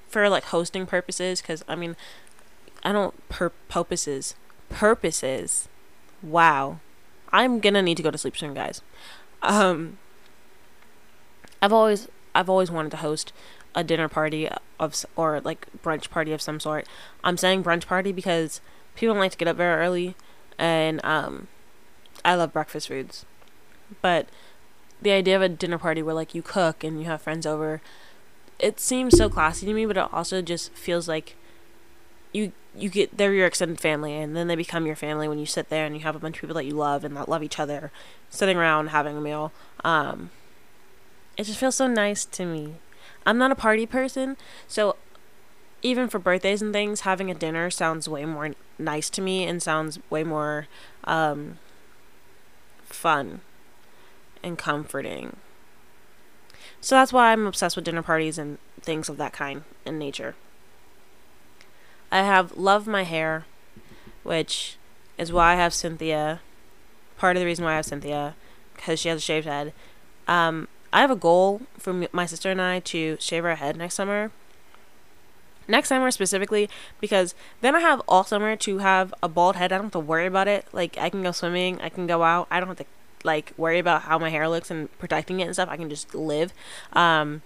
for 0.07 0.29
like 0.29 0.45
hosting 0.45 0.85
purposes. 0.85 1.41
Because 1.41 1.63
I 1.67 1.75
mean, 1.75 1.95
I 2.83 2.91
don't 2.91 3.29
per 3.29 3.49
purposes 3.49 4.35
purposes 4.69 5.67
wow. 6.21 6.79
I'm 7.31 7.59
gonna 7.59 7.81
need 7.81 7.97
to 7.97 8.03
go 8.03 8.11
to 8.11 8.17
sleep 8.17 8.37
soon, 8.37 8.53
guys. 8.53 8.81
Um, 9.41 9.97
I've 11.61 11.73
always 11.73 12.07
I've 12.33 12.49
always 12.49 12.71
wanted 12.71 12.91
to 12.91 12.97
host 12.97 13.33
a 13.75 13.83
dinner 13.83 14.09
party 14.09 14.49
of 14.79 15.05
or 15.15 15.39
like 15.41 15.67
brunch 15.83 16.09
party 16.09 16.33
of 16.33 16.41
some 16.41 16.59
sort. 16.59 16.87
I'm 17.23 17.37
saying 17.37 17.63
brunch 17.63 17.85
party 17.85 18.11
because 18.11 18.61
people 18.95 19.13
don't 19.13 19.21
like 19.21 19.31
to 19.31 19.37
get 19.37 19.47
up 19.47 19.57
very 19.57 19.81
early, 19.81 20.15
and 20.57 21.03
um, 21.05 21.47
I 22.25 22.35
love 22.35 22.53
breakfast 22.53 22.87
foods, 22.87 23.25
but 24.01 24.27
the 25.01 25.11
idea 25.11 25.35
of 25.35 25.41
a 25.41 25.49
dinner 25.49 25.77
party 25.77 26.01
where 26.01 26.15
like 26.15 26.35
you 26.35 26.41
cook 26.41 26.83
and 26.83 26.99
you 26.99 27.05
have 27.05 27.21
friends 27.21 27.45
over, 27.45 27.81
it 28.57 28.79
seems 28.79 29.17
so 29.17 29.29
classy 29.29 29.65
to 29.65 29.73
me, 29.73 29.85
but 29.85 29.97
it 29.97 30.13
also 30.13 30.41
just 30.41 30.73
feels 30.73 31.07
like 31.07 31.35
you 32.31 32.51
you 32.75 32.89
get 32.89 33.17
they're 33.17 33.33
your 33.33 33.47
extended 33.47 33.79
family 33.79 34.15
and 34.15 34.35
then 34.35 34.47
they 34.47 34.55
become 34.55 34.85
your 34.85 34.95
family 34.95 35.27
when 35.27 35.39
you 35.39 35.45
sit 35.45 35.69
there 35.69 35.85
and 35.85 35.95
you 35.95 36.01
have 36.01 36.15
a 36.15 36.19
bunch 36.19 36.37
of 36.37 36.41
people 36.41 36.53
that 36.55 36.65
you 36.65 36.73
love 36.73 37.03
and 37.03 37.15
that 37.17 37.27
love 37.27 37.43
each 37.43 37.59
other 37.59 37.91
sitting 38.29 38.57
around 38.57 38.87
having 38.87 39.17
a 39.17 39.21
meal. 39.21 39.51
Um 39.83 40.29
it 41.37 41.43
just 41.43 41.59
feels 41.59 41.75
so 41.75 41.87
nice 41.87 42.25
to 42.25 42.45
me. 42.45 42.75
I'm 43.25 43.37
not 43.37 43.51
a 43.51 43.55
party 43.55 43.85
person 43.85 44.37
so 44.67 44.95
even 45.81 46.09
for 46.09 46.19
birthdays 46.19 46.61
and 46.61 46.73
things 46.73 47.01
having 47.01 47.31
a 47.31 47.35
dinner 47.35 47.69
sounds 47.69 48.07
way 48.07 48.25
more 48.25 48.51
nice 48.77 49.09
to 49.09 49.21
me 49.21 49.45
and 49.45 49.63
sounds 49.63 49.99
way 50.09 50.23
more 50.23 50.67
um 51.05 51.57
fun 52.83 53.41
and 54.43 54.57
comforting. 54.57 55.37
So 56.81 56.95
that's 56.95 57.11
why 57.11 57.31
i'm 57.31 57.45
obsessed 57.47 57.75
with 57.75 57.85
dinner 57.85 58.03
parties 58.03 58.37
and 58.37 58.57
things 58.79 59.09
of 59.09 59.17
that 59.17 59.33
kind 59.33 59.63
in 59.85 59.97
nature 59.97 60.35
I 62.11 62.23
have 62.23 62.57
Love 62.57 62.87
My 62.87 63.03
Hair, 63.03 63.45
which 64.23 64.77
is 65.17 65.31
why 65.31 65.53
I 65.53 65.55
have 65.55 65.73
Cynthia. 65.73 66.41
Part 67.17 67.35
of 67.35 67.41
the 67.41 67.45
reason 67.45 67.65
why 67.65 67.73
I 67.73 67.75
have 67.75 67.85
Cynthia, 67.85 68.35
because 68.75 68.99
she 68.99 69.09
has 69.09 69.17
a 69.17 69.21
shaved 69.21 69.45
head. 69.45 69.73
Um, 70.27 70.67
I 70.91 71.01
have 71.01 71.11
a 71.11 71.15
goal 71.15 71.61
for 71.77 72.07
my 72.11 72.25
sister 72.25 72.49
and 72.49 72.61
I 72.61 72.79
to 72.79 73.17
shave 73.19 73.45
our 73.45 73.55
head 73.55 73.77
next 73.77 73.95
summer. 73.95 74.31
Next 75.67 75.89
summer 75.89 76.09
specifically, 76.09 76.67
because 76.99 77.35
then 77.61 77.75
I 77.75 77.79
have 77.81 78.01
all 78.07 78.23
summer 78.23 78.55
to 78.55 78.77
have 78.79 79.13
a 79.21 79.27
bald 79.27 79.55
head. 79.55 79.71
I 79.71 79.77
don't 79.77 79.85
have 79.85 79.91
to 79.91 79.99
worry 79.99 80.25
about 80.25 80.47
it. 80.47 80.65
Like 80.73 80.97
I 80.97 81.09
can 81.09 81.21
go 81.21 81.31
swimming, 81.31 81.79
I 81.81 81.89
can 81.89 82.07
go 82.07 82.23
out. 82.23 82.47
I 82.49 82.59
don't 82.59 82.69
have 82.69 82.77
to 82.77 82.85
like 83.23 83.53
worry 83.55 83.77
about 83.77 84.03
how 84.03 84.17
my 84.17 84.29
hair 84.29 84.49
looks 84.49 84.71
and 84.71 84.89
protecting 84.97 85.41
it 85.41 85.43
and 85.43 85.53
stuff. 85.53 85.69
I 85.69 85.77
can 85.77 85.89
just 85.89 86.15
live. 86.15 86.53
Um, 86.93 87.43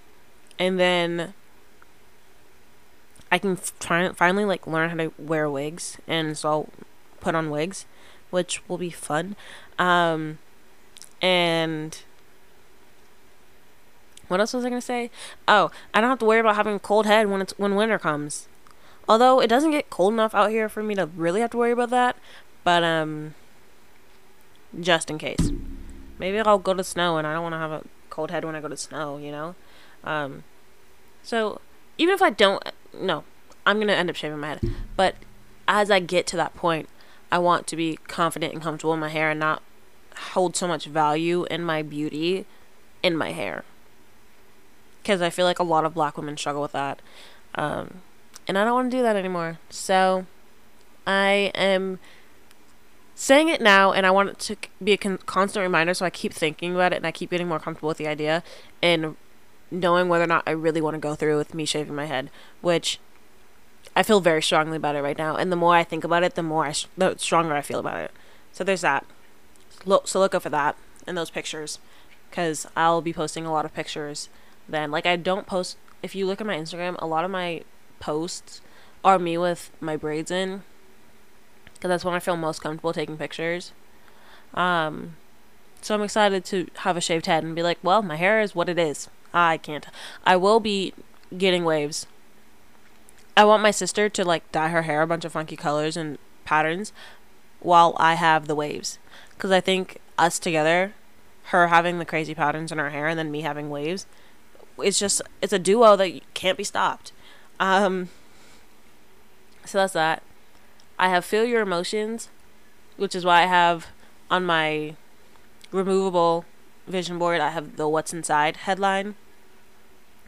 and 0.58 0.80
then 0.80 1.34
I 3.34 3.40
can 3.40 3.58
try 3.80 4.08
finally 4.10 4.46
like 4.46 4.68
learn 4.68 4.92
how 4.92 4.96
to 4.98 5.12
wear 5.18 5.50
wigs, 5.50 5.98
and 6.08 6.38
so 6.38 6.50
I'll 6.50 6.70
put 7.20 7.34
on 7.34 7.50
wigs, 7.50 7.88
which 8.30 8.62
will 8.68 8.78
be 8.78 8.92
fun. 8.92 9.36
Um, 9.80 10.38
and 11.20 11.98
what 14.28 14.40
else 14.40 14.54
was 14.54 14.64
I 14.64 14.70
gonna 14.70 14.82
say? 14.82 15.10
Oh, 15.48 15.72
I 15.96 16.00
don't 16.00 16.12
have 16.12 16.20
to 16.20 16.26
worry 16.26 16.42
about 16.42 16.58
having 16.58 16.76
a 16.76 16.80
cold 16.80 17.08
head 17.08 17.28
when 17.28 17.42
it's 17.42 17.58
when 17.58 17.74
winter 17.74 17.98
comes. 17.98 18.48
Although 19.10 19.42
it 19.42 19.48
doesn't 19.48 19.72
get 19.72 19.90
cold 19.90 20.14
enough 20.14 20.36
out 20.36 20.52
here 20.52 20.70
for 20.70 20.84
me 20.84 20.94
to 20.94 21.08
really 21.08 21.42
have 21.42 21.50
to 21.52 21.58
worry 21.58 21.72
about 21.72 21.90
that, 21.90 22.16
but 22.64 22.84
um, 22.84 23.34
just 24.80 25.10
in 25.10 25.18
case, 25.18 25.52
maybe 26.20 26.40
I'll 26.40 26.60
go 26.60 26.76
to 26.76 26.84
snow 26.84 27.18
and 27.18 27.26
I 27.26 27.34
don't 27.34 27.42
want 27.42 27.54
to 27.54 27.60
have 27.60 27.72
a 27.72 27.84
cold 28.12 28.30
head 28.30 28.46
when 28.46 28.56
I 28.56 28.62
go 28.62 28.68
to 28.68 28.78
snow, 28.78 29.18
you 29.18 29.32
know. 29.32 29.56
Um, 30.04 30.44
so 31.24 31.62
even 31.98 32.14
if 32.14 32.22
I 32.22 32.30
don't, 32.30 32.64
no, 33.00 33.24
I'm 33.66 33.80
gonna 33.80 33.94
end 33.94 34.10
up 34.10 34.16
shaving 34.16 34.40
my 34.40 34.50
head. 34.50 34.62
But 34.96 35.16
as 35.68 35.90
I 35.90 36.00
get 36.00 36.28
to 36.28 36.38
that 36.38 36.56
point, 36.56 36.90
I 37.32 37.40
want 37.40 37.68
to 37.68 37.76
be 37.76 37.98
confident 38.08 38.54
and 38.54 38.62
comfortable 38.62 38.94
in 38.94 39.00
my 39.00 39.10
hair 39.10 39.32
and 39.32 39.40
not 39.40 39.62
hold 40.16 40.56
so 40.56 40.68
much 40.68 40.86
value 40.86 41.46
in 41.50 41.64
my 41.64 41.82
beauty 41.82 42.46
in 43.02 43.18
my 43.18 43.32
hair 43.32 43.64
because 45.04 45.22
I 45.22 45.30
feel 45.30 45.46
like 45.46 45.60
a 45.60 45.64
lot 45.64 45.84
of 45.84 45.94
black 45.94 46.18
women 46.18 46.38
struggle 46.38 46.62
with 46.62 46.72
that. 46.72 47.02
Um, 47.56 48.02
and 48.48 48.58
I 48.58 48.64
don't 48.64 48.74
want 48.74 48.92
to 48.92 48.98
do 48.98 49.04
that 49.04 49.16
anymore. 49.16 49.60
So 49.70 50.26
I 51.06 51.52
am 51.54 52.00
saying 53.14 53.50
it 53.50 53.62
now, 53.62 53.92
and 53.92 54.06
I 54.06 54.12
want 54.12 54.30
it 54.30 54.40
to 54.40 54.56
be 54.82 54.94
a 54.94 54.98
con- 54.98 55.20
constant 55.26 55.62
reminder. 55.62 55.94
So 55.94 56.06
I 56.06 56.10
keep 56.10 56.34
thinking 56.34 56.74
about 56.74 56.94
it, 56.94 56.98
and 56.98 57.08
I 57.08 57.12
keep 57.12 57.32
getting 57.32 57.48
more 57.48 57.60
comfortable 57.60 57.90
with 57.90 57.98
the 57.98 58.08
idea 58.08 58.44
and 58.82 59.18
knowing 59.74 60.08
whether 60.08 60.24
or 60.24 60.28
not 60.28 60.44
I 60.46 60.52
really 60.52 60.82
want 60.82 60.94
to 60.94 61.00
go 61.00 61.16
through 61.16 61.38
with 61.38 61.54
me 61.54 61.66
shaving 61.66 61.96
my 61.96 62.06
head, 62.06 62.30
which 62.62 63.00
I 63.96 64.04
feel 64.04 64.22
very 64.22 64.42
strongly 64.42 64.78
about 64.78 64.96
it 64.96 65.02
right 65.02 65.18
now. 65.18 65.36
And 65.36 65.52
the 65.52 65.58
more 65.58 65.76
I 65.76 65.84
think 65.84 66.04
about 66.04 66.24
it, 66.24 66.36
the 66.36 66.44
more 66.44 66.66
I 66.66 66.72
sh- 66.72 66.88
the 66.96 67.16
stronger 67.18 67.56
I 67.56 67.62
feel 67.62 67.80
about 67.80 68.00
it. 68.00 68.12
So 68.52 68.64
there's 68.64 68.82
that. 68.82 69.06
Look, 69.86 70.08
so 70.08 70.20
look 70.20 70.36
out 70.36 70.44
for 70.44 70.50
that 70.50 70.78
and 71.06 71.18
those 71.18 71.30
pictures, 71.30 71.80
because 72.30 72.68
I'll 72.78 73.02
be 73.02 73.12
posting 73.14 73.46
a 73.46 73.52
lot 73.52 73.66
of 73.66 73.74
pictures 73.74 74.30
then. 74.70 74.92
Like 74.92 75.06
I 75.06 75.16
don't 75.16 75.48
post 75.48 75.78
if 76.02 76.16
you 76.16 76.26
look 76.26 76.40
at 76.40 76.48
my 76.48 76.56
Instagram, 76.58 76.96
a 77.00 77.08
lot 77.08 77.26
of 77.26 77.32
my 77.32 77.64
posts 78.00 78.62
are 79.04 79.20
me 79.20 79.38
with 79.38 79.72
my 79.82 79.98
braids 79.98 80.32
in 80.32 80.64
cuz 81.82 81.90
that's 81.90 82.06
when 82.06 82.14
I 82.14 82.20
feel 82.20 82.38
most 82.38 82.62
comfortable 82.62 82.94
taking 82.94 83.18
pictures. 83.18 83.72
Um 84.54 85.16
so 85.82 85.96
I'm 85.96 86.02
excited 86.02 86.46
to 86.46 86.68
have 86.80 86.96
a 86.96 87.02
shaved 87.02 87.26
head 87.26 87.44
and 87.44 87.56
be 87.56 87.64
like, 87.64 87.78
well, 87.84 88.02
my 88.02 88.16
hair 88.16 88.40
is 88.40 88.56
what 88.56 88.70
it 88.70 88.80
is. 88.80 89.10
I 89.34 89.58
can't. 89.58 89.86
I 90.26 90.36
will 90.36 90.60
be 90.60 90.94
getting 91.38 91.66
waves. 91.66 92.06
I 93.36 93.46
want 93.46 93.64
my 93.64 93.72
sister 93.72 94.10
to 94.10 94.24
like 94.24 94.52
dye 94.52 94.70
her 94.70 94.84
hair 94.84 95.02
a 95.02 95.08
bunch 95.08 95.26
of 95.26 95.32
funky 95.32 95.56
colors 95.56 95.98
and 95.98 96.20
patterns 96.46 96.94
while 97.60 97.96
I 97.98 98.14
have 98.14 98.48
the 98.48 98.56
waves. 98.56 99.00
Because 99.32 99.52
I 99.52 99.60
think 99.60 100.00
us 100.18 100.38
together, 100.38 100.94
her 101.46 101.68
having 101.68 101.98
the 101.98 102.06
crazy 102.06 102.36
patterns 102.36 102.72
in 102.72 102.78
her 102.78 102.92
hair 102.92 103.08
and 103.08 103.18
then 103.18 103.32
me 103.32 103.42
having 103.42 103.70
waves, 103.70 104.06
it's 104.78 105.00
just 105.00 105.22
it's 105.42 105.54
a 105.54 105.60
duo 105.60 105.96
that 105.96 106.22
can't 106.34 106.58
be 106.58 106.64
stopped. 106.64 107.12
Um, 107.60 108.10
so 109.66 109.80
that's 109.80 109.94
that. 109.94 110.22
I 111.00 111.10
have 111.10 111.26
feel 111.26 111.44
your 111.44 111.62
emotions, 111.62 112.30
which 112.98 113.16
is 113.16 113.26
why 113.26 113.44
I 113.44 113.48
have 113.48 113.88
on 114.30 114.46
my 114.46 114.96
removable 115.72 116.46
vision 116.88 117.18
board. 117.18 117.42
I 117.42 117.50
have 117.50 117.78
the 117.78 117.88
what's 117.88 118.14
inside 118.14 118.58
headline 118.58 119.16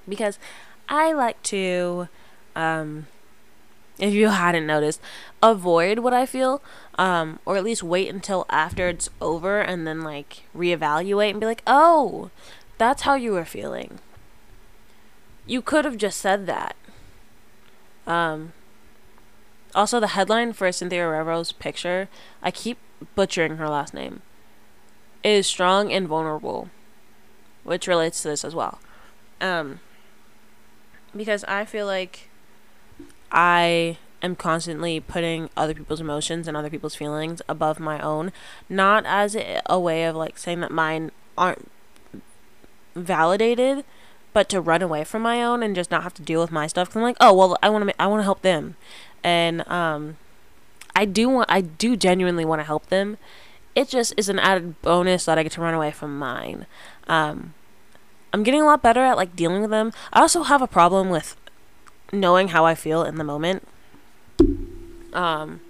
because 0.08 0.40
I 0.88 1.14
like 1.14 1.42
to, 1.44 2.08
um, 2.56 3.08
if 4.00 4.14
you 4.14 4.30
hadn't 4.30 4.68
noticed, 4.68 5.02
avoid 5.42 6.00
what 6.00 6.14
I 6.14 6.26
feel, 6.26 6.62
um, 6.98 7.40
or 7.46 7.58
at 7.58 7.64
least 7.64 7.84
wait 7.84 8.14
until 8.14 8.46
after 8.50 8.90
it's 8.90 9.10
over 9.22 9.60
and 9.62 9.88
then 9.88 10.02
like 10.02 10.44
reevaluate 10.56 11.32
and 11.32 11.40
be 11.40 11.46
like, 11.46 11.64
oh, 11.66 12.30
that's 12.78 13.04
how 13.04 13.16
you 13.16 13.32
were 13.32 13.46
feeling 13.46 14.00
you 15.46 15.62
could 15.62 15.86
have 15.86 15.98
just 15.98 16.20
said 16.20 16.46
that. 16.48 16.76
Um, 18.08 18.54
also, 19.74 20.00
the 20.00 20.08
headline 20.08 20.54
for 20.54 20.72
Cynthia 20.72 21.04
Erivo's 21.04 21.52
picture, 21.52 22.08
I 22.42 22.52
keep 22.52 22.78
butchering 23.16 23.58
her 23.58 23.70
last 23.70 23.94
name, 23.94 24.22
is 25.24 25.48
strong 25.48 25.92
and 25.92 26.08
vulnerable, 26.08 26.70
which 27.64 27.88
relates 27.88 28.22
to 28.22 28.30
this 28.30 28.46
as 28.46 28.56
well. 28.56 28.80
Um, 29.42 29.80
because 31.16 31.44
I 31.46 31.66
feel 31.66 31.86
like 31.86 32.30
I 33.32 33.98
am 34.22 34.36
constantly 34.36 35.00
putting 35.00 35.50
other 35.56 35.74
people's 35.74 36.02
emotions 36.02 36.48
and 36.48 36.58
other 36.58 36.70
people's 36.70 36.96
feelings 36.96 37.42
above 37.48 37.80
my 37.80 38.00
own, 38.00 38.32
not 38.70 39.06
as 39.06 39.38
a 39.66 39.80
way 39.80 40.04
of 40.06 40.16
like 40.16 40.38
saying 40.38 40.62
that 40.62 40.72
mine 40.72 41.12
aren't 41.38 41.70
validated, 42.96 43.86
but 44.34 44.50
to 44.50 44.60
run 44.60 44.82
away 44.82 45.04
from 45.04 45.22
my 45.22 45.44
own 45.44 45.64
and 45.64 45.76
just 45.76 45.92
not 45.92 46.04
have 46.04 46.14
to 46.16 46.22
deal 46.22 46.42
with 46.42 46.52
my 46.52 46.68
stuff. 46.68 46.90
Cause 46.90 46.98
I'm 46.98 47.04
like, 47.04 47.18
oh 47.20 47.34
well, 47.34 47.58
I 47.62 47.70
want 47.70 47.88
to, 47.88 48.02
I 48.02 48.08
want 48.08 48.20
to 48.20 48.24
help 48.24 48.42
them, 48.42 48.76
and 49.24 49.68
um, 49.68 50.18
I 50.96 51.06
do 51.06 51.30
want, 51.30 51.52
I 51.52 51.62
do 51.62 51.96
genuinely 51.96 52.46
want 52.46 52.60
to 52.60 52.66
help 52.66 52.88
them. 52.88 53.18
It 53.76 53.90
just 53.90 54.14
is 54.16 54.30
an 54.30 54.40
added 54.40 54.82
bonus 54.82 55.26
that 55.26 55.38
I 55.38 55.44
get 55.44 55.52
to 55.54 55.62
run 55.62 55.74
away 55.74 55.92
from 55.92 56.18
mine. 56.18 56.66
Um, 57.08 57.54
I'm 58.36 58.44
getting 58.44 58.60
a 58.60 58.66
lot 58.66 58.82
better 58.82 59.00
at 59.00 59.16
like 59.16 59.34
dealing 59.38 59.62
with 59.62 59.70
them. 59.70 59.94
I 60.12 60.20
also 60.20 60.44
have 60.44 60.62
a 60.62 60.68
problem 60.68 61.10
with 61.10 61.38
knowing 62.12 62.50
how 62.50 62.66
I 62.66 62.76
feel 62.76 63.02
in 63.02 63.16
the 63.16 63.24
moment. 63.24 63.66
Um, 65.14 65.62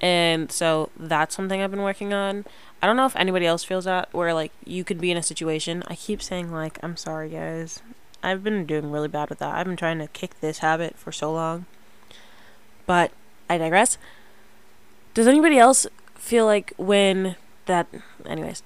and 0.00 0.50
so 0.50 0.88
that's 0.98 1.36
something 1.36 1.60
I've 1.60 1.70
been 1.70 1.82
working 1.82 2.14
on. 2.14 2.46
I 2.80 2.86
don't 2.86 2.96
know 2.96 3.04
if 3.04 3.14
anybody 3.14 3.44
else 3.44 3.62
feels 3.62 3.84
that 3.84 4.08
where 4.14 4.32
like 4.32 4.52
you 4.64 4.84
could 4.84 5.02
be 5.02 5.10
in 5.10 5.18
a 5.18 5.22
situation. 5.22 5.82
I 5.86 5.96
keep 5.96 6.22
saying 6.22 6.50
like 6.50 6.78
I'm 6.82 6.96
sorry 6.96 7.28
guys. 7.28 7.82
I've 8.22 8.42
been 8.42 8.64
doing 8.64 8.90
really 8.90 9.08
bad 9.08 9.28
with 9.28 9.40
that. 9.40 9.54
I've 9.54 9.66
been 9.66 9.76
trying 9.76 9.98
to 9.98 10.06
kick 10.06 10.40
this 10.40 10.60
habit 10.60 10.96
for 10.96 11.12
so 11.12 11.30
long. 11.30 11.66
But 12.86 13.10
I 13.50 13.58
digress. 13.58 13.98
Does 15.12 15.26
anybody 15.26 15.58
else 15.58 15.86
feel 16.14 16.46
like 16.46 16.72
when 16.78 17.36
that 17.66 17.86
anyways 18.24 18.62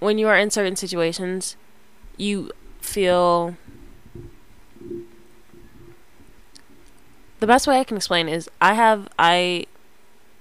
when 0.00 0.18
you 0.18 0.26
are 0.26 0.36
in 0.36 0.50
certain 0.50 0.76
situations 0.76 1.56
you 2.16 2.50
feel 2.80 3.56
the 7.38 7.46
best 7.46 7.66
way 7.66 7.80
I 7.80 7.84
can 7.84 7.96
explain 7.96 8.28
is 8.28 8.48
I 8.60 8.74
have 8.74 9.08
I 9.18 9.66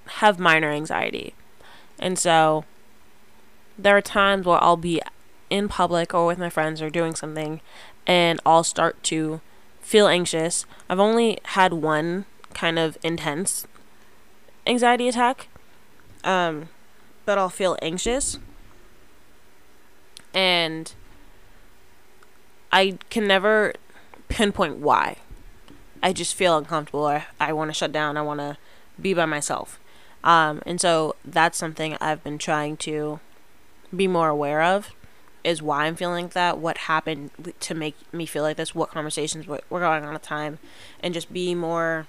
have 0.08 0.40
minor 0.40 0.70
anxiety. 0.72 1.34
And 1.98 2.20
so 2.20 2.66
there 3.78 3.96
are 3.96 4.02
times 4.02 4.46
where 4.46 4.62
I'll 4.62 4.78
be 4.78 5.02
in 5.50 5.68
public 5.68 6.14
or 6.14 6.28
with 6.28 6.38
my 6.38 6.50
friends 6.50 6.82
or 6.82 6.90
doing 6.90 7.16
something 7.16 7.62
and 8.06 8.40
I'll 8.46 8.64
start 8.64 9.02
to 9.04 9.40
feel 9.82 10.08
anxious. 10.08 10.66
I've 10.90 11.00
only 11.00 11.40
had 11.44 11.74
one 11.74 12.26
kind 12.54 12.78
of 12.78 12.98
intense 13.04 13.66
anxiety 14.68 15.08
attack. 15.08 15.48
Um, 16.24 16.68
but 17.26 17.38
I'll 17.38 17.50
feel 17.50 17.78
anxious 17.82 18.40
and 20.34 20.94
I 22.72 22.98
can 23.10 23.28
never 23.28 23.74
pinpoint 24.28 24.78
why. 24.78 25.18
I 26.02 26.14
just 26.14 26.36
feel 26.36 26.58
uncomfortable. 26.58 27.06
I, 27.06 27.26
I 27.40 27.54
want 27.54 27.70
to 27.70 27.74
shut 27.74 27.92
down. 27.92 28.16
I 28.16 28.22
want 28.22 28.40
to 28.40 28.58
be 29.02 29.14
by 29.14 29.26
myself. 29.26 29.80
Um, 30.24 30.62
and 30.66 30.80
so 30.80 31.16
that's 31.26 31.58
something 31.58 31.98
I've 32.00 32.24
been 32.24 32.38
trying 32.38 32.78
to 32.78 33.20
be 33.96 34.08
more 34.08 34.30
aware 34.30 34.62
of 34.62 34.92
is 35.44 35.62
why 35.62 35.86
I'm 35.86 35.96
feeling 35.96 36.26
like 36.26 36.34
that, 36.34 36.58
what 36.58 36.78
happened 36.80 37.32
to 37.60 37.74
make 37.74 37.96
me 38.14 38.26
feel 38.26 38.44
like 38.44 38.58
this, 38.58 38.76
what 38.76 38.92
conversations 38.92 39.48
were 39.48 39.62
going 39.70 40.04
on 40.04 40.14
at 40.14 40.22
the 40.22 40.28
time, 40.28 40.60
and 41.02 41.14
just 41.14 41.32
be 41.32 41.56
more 41.56 42.08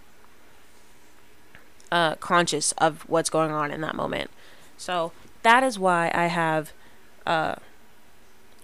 uh, 1.93 2.17
conscious 2.17 2.73
of 2.73 3.09
what's 3.09 3.31
going 3.31 3.53
on 3.53 3.71
in 3.71 3.81
that 3.83 3.95
moment. 3.95 4.31
So 4.77 5.13
that 5.43 5.63
is 5.63 5.79
why 5.79 6.11
I 6.13 6.27
have, 6.27 6.73
uh, 7.25 7.57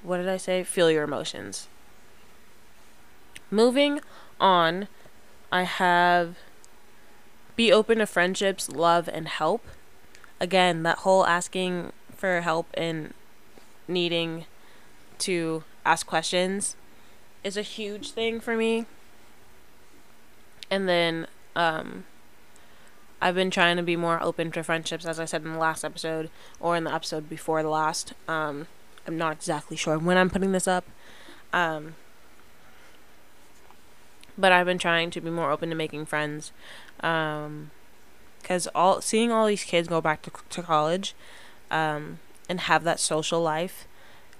what 0.07 0.19
did 0.19 0.29
I 0.29 0.37
say? 0.37 0.63
Feel 0.63 0.91
your 0.91 1.03
emotions. 1.03 1.67
Moving 3.51 4.01
on, 4.41 4.87
I 5.51 5.63
have 5.65 6.37
be 7.57 7.73
open 7.73 7.99
to 7.99 8.07
friendships, 8.07 8.69
love, 8.69 9.09
and 9.13 9.27
help. 9.27 9.67
Again, 10.39 10.83
that 10.85 10.99
whole 10.99 11.27
asking 11.27 11.93
for 12.15 12.41
help 12.43 12.67
and 12.75 13.15
needing 13.89 14.45
to 15.19 15.65
ask 15.85 16.07
questions 16.07 16.77
is 17.43 17.57
a 17.57 17.63
huge 17.63 18.11
thing 18.11 18.41
for 18.41 18.57
me. 18.57 18.87
And 20.71 20.89
then 20.89 21.27
um, 21.55 22.05
I've 23.21 23.35
been 23.35 23.51
trying 23.51 23.77
to 23.77 23.83
be 23.83 23.97
more 23.97 24.23
open 24.23 24.51
to 24.53 24.63
friendships, 24.63 25.07
as 25.07 25.19
I 25.19 25.25
said 25.25 25.43
in 25.43 25.53
the 25.53 25.59
last 25.59 25.85
episode 25.85 26.31
or 26.61 26.77
in 26.77 26.85
the 26.85 26.95
episode 26.95 27.29
before 27.29 27.63
the 27.63 27.71
last. 27.71 28.13
Um, 28.29 28.67
I'm 29.07 29.17
not 29.17 29.33
exactly 29.35 29.77
sure 29.77 29.99
when 29.99 30.17
I'm 30.17 30.31
putting 30.31 30.53
this 30.53 30.67
up. 30.67 30.85
Um, 31.53 31.95
but 34.39 34.53
I've 34.53 34.67
been 34.67 34.79
trying 34.79 35.11
to 35.11 35.21
be 35.21 35.31
more 35.31 35.51
open 35.51 35.71
to 35.71 35.75
making 35.75 36.07
friends. 36.07 36.53
Um, 37.01 37.71
because 38.41 38.69
all 38.77 39.01
seeing 39.01 39.33
all 39.33 39.47
these 39.47 39.65
kids 39.65 39.89
go 39.89 40.01
back 40.01 40.23
to, 40.23 40.31
to 40.51 40.63
college 40.63 41.17
um, 41.69 42.21
and 42.49 42.61
have 42.61 42.85
that 42.85 43.01
social 43.01 43.41
life 43.43 43.89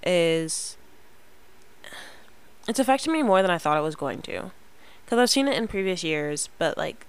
is 0.01 0.77
it's 2.69 2.79
affected 2.79 3.11
me 3.11 3.21
more 3.21 3.41
than 3.41 3.51
I 3.51 3.57
thought 3.57 3.77
it 3.77 3.81
was 3.81 3.97
going 3.97 4.21
to. 4.23 4.51
Because 5.03 5.19
I've 5.19 5.29
seen 5.29 5.47
it 5.49 5.57
in 5.57 5.67
previous 5.67 6.05
years, 6.05 6.47
but 6.57 6.77
like 6.77 7.05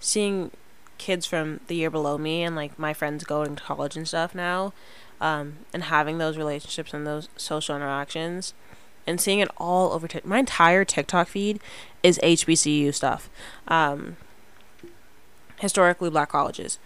seeing 0.00 0.50
kids 0.98 1.24
from 1.24 1.60
the 1.66 1.76
year 1.76 1.90
below 1.90 2.18
me 2.18 2.42
and 2.42 2.54
like 2.54 2.78
my 2.78 2.92
friends 2.92 3.24
going 3.24 3.56
to 3.56 3.62
college 3.62 3.96
and 3.96 4.06
stuff 4.06 4.34
now, 4.34 4.74
um, 5.20 5.58
and 5.72 5.84
having 5.84 6.18
those 6.18 6.36
relationships 6.36 6.94
and 6.94 7.06
those 7.06 7.28
social 7.36 7.76
interactions, 7.76 8.54
and 9.06 9.20
seeing 9.20 9.40
it 9.40 9.48
all 9.56 9.92
over. 9.92 10.08
T- 10.08 10.20
my 10.24 10.38
entire 10.38 10.84
TikTok 10.84 11.28
feed 11.28 11.60
is 12.02 12.18
HBCU 12.22 12.94
stuff, 12.94 13.30
um, 13.66 14.16
historically 15.60 16.10
black 16.10 16.30
colleges 16.30 16.78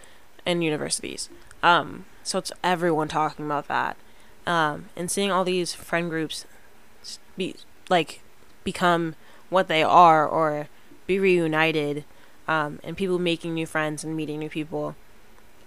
and 0.45 0.63
universities. 0.63 1.29
Um, 1.61 2.05
so 2.23 2.39
it's 2.39 2.51
everyone 2.63 3.07
talking 3.07 3.45
about 3.45 3.67
that, 3.67 3.97
um, 4.45 4.89
and 4.95 5.11
seeing 5.11 5.31
all 5.31 5.43
these 5.43 5.73
friend 5.73 6.09
groups 6.09 6.45
be 7.37 7.55
like 7.89 8.21
become 8.63 9.15
what 9.49 9.67
they 9.67 9.83
are 9.83 10.27
or 10.27 10.67
be 11.05 11.19
reunited 11.19 12.05
um, 12.47 12.79
and 12.83 12.97
people 12.97 13.19
making 13.19 13.53
new 13.53 13.65
friends 13.65 14.03
and 14.03 14.15
meeting 14.15 14.39
new 14.39 14.49
people 14.49 14.95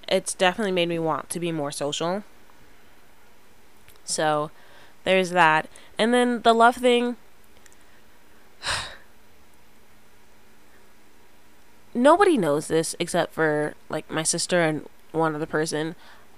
it's 0.08 0.34
definitely 0.34 0.72
made 0.72 0.88
me 0.88 0.98
want 0.98 1.28
to 1.30 1.40
be 1.40 1.52
more 1.52 1.72
social 1.72 2.24
so 4.06 4.50
there's 5.04 5.30
that 5.30 5.68
and 5.98 6.12
then 6.14 6.42
the 6.42 6.52
love 6.52 6.76
thing 6.76 7.16
nobody 11.94 12.36
knows 12.36 12.68
this 12.68 12.94
except 12.98 13.32
for 13.32 13.74
like 13.88 14.10
my 14.10 14.22
sister 14.22 14.62
and 14.62 14.88
one 15.12 15.34
other 15.34 15.46
person 15.46 15.94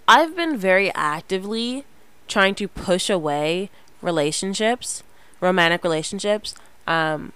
i've 0.07 0.37
been 0.37 0.57
very 0.57 0.93
actively 0.95 1.85
trying 2.27 2.55
to 2.55 2.69
push 2.69 3.11
away 3.11 3.71
relationships 4.03 5.03
romantic 5.41 5.85
relationships, 5.85 6.55
um, 6.87 7.33